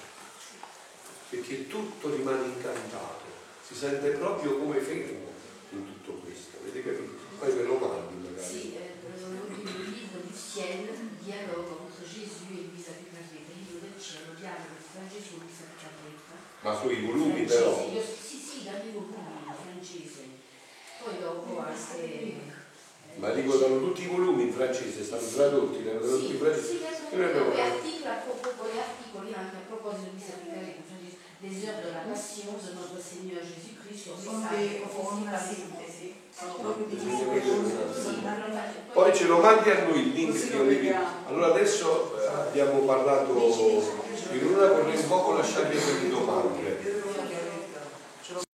perché 1.30 1.66
tutto 1.66 2.14
rimane 2.14 2.46
incantato, 2.46 3.24
si 3.66 3.74
sente 3.74 4.11
proprio 4.11 4.59
come 4.59 4.78
fermo 4.80 5.32
in 5.70 5.86
tutto 5.86 6.20
questo, 6.20 6.59
avete 6.61 6.82
capito? 6.84 7.16
Poi 7.38 7.53
ve 7.53 7.62
lo 7.62 7.78
mandi 7.78 8.28
magari. 8.28 8.44
Sì, 8.44 8.76
eh, 8.76 9.01
l'ultimo 9.01 9.78
libro 9.80 10.20
di 10.28 10.34
Ciel, 10.36 10.92
dialogo 11.24 11.88
entre 11.88 12.05
Gesù 12.05 12.53
e 12.53 12.68
Luisa 12.68 12.92
Picarretta, 13.01 13.48
il 13.48 13.64
libro 13.64 13.78
del 13.80 13.96
cielo, 13.96 14.36
dialogo 14.36 14.76
tra 14.92 15.09
Gesù 15.09 15.40
e 15.40 15.48
Luisa 15.48 15.64
Picarretta. 15.72 16.36
Ma 16.61 16.76
sui 16.76 17.01
volumi 17.01 17.44
però. 17.44 17.72
Francese, 17.72 18.20
volumi 18.93 19.43
in 19.47 19.55
francese. 19.55 20.23
Poi 21.03 21.14
dopo 21.21 21.59
anche... 21.59 22.03
eh, 22.03 22.41
Ma 23.16 23.31
dico, 23.31 23.59
sono 23.59 23.79
tutti 23.79 24.03
i 24.03 24.07
volumi 24.07 24.43
in 24.45 24.53
francese, 24.53 25.03
stanno 25.05 25.27
tradotti, 25.27 25.83
erano 25.87 26.01
tradotti 26.01 26.27
Sì, 26.27 26.33
in 26.33 26.39
francese. 26.39 26.66
sì, 26.66 26.83
abbiamo- 27.25 27.53
e 27.53 27.61
articoli, 27.61 28.07
a 28.07 28.23
e 28.71 28.79
articoli 28.79 29.33
anche 29.35 29.57
a 29.57 29.66
proposito 29.66 30.11
di 30.14 30.21
cioè 30.21 30.79
des 31.41 31.64
heures 31.64 31.81
de 31.83 31.91
la 31.93 32.01
passion 32.05 32.53
de 32.61 32.71
notre 32.77 33.01
Seigneur 33.01 33.41
Jésus-Christ, 33.41 34.03
sur 34.05 34.18
Sono 34.21 34.45
una 35.25 35.39
sintesi, 35.39 36.14
sono 36.37 36.77
di 36.87 36.97
Poi 38.93 39.14
ce 39.14 39.25
lo 39.25 39.39
mandi 39.39 39.71
a 39.71 39.85
noi 39.85 40.01
il 40.01 40.12
link 40.12 40.37
vi- 40.79 40.93
Allora 41.29 41.47
adesso 41.55 42.14
eh, 42.21 42.27
abbiamo 42.27 42.81
parlato 42.81 43.33
in 44.33 44.47
una 44.47 44.66
vorrei 44.66 44.97
un 44.97 45.09
poco 45.09 45.33
lasciarvi 45.33 45.77
per 45.79 46.03
le 46.03 46.09
domande. 46.11 46.99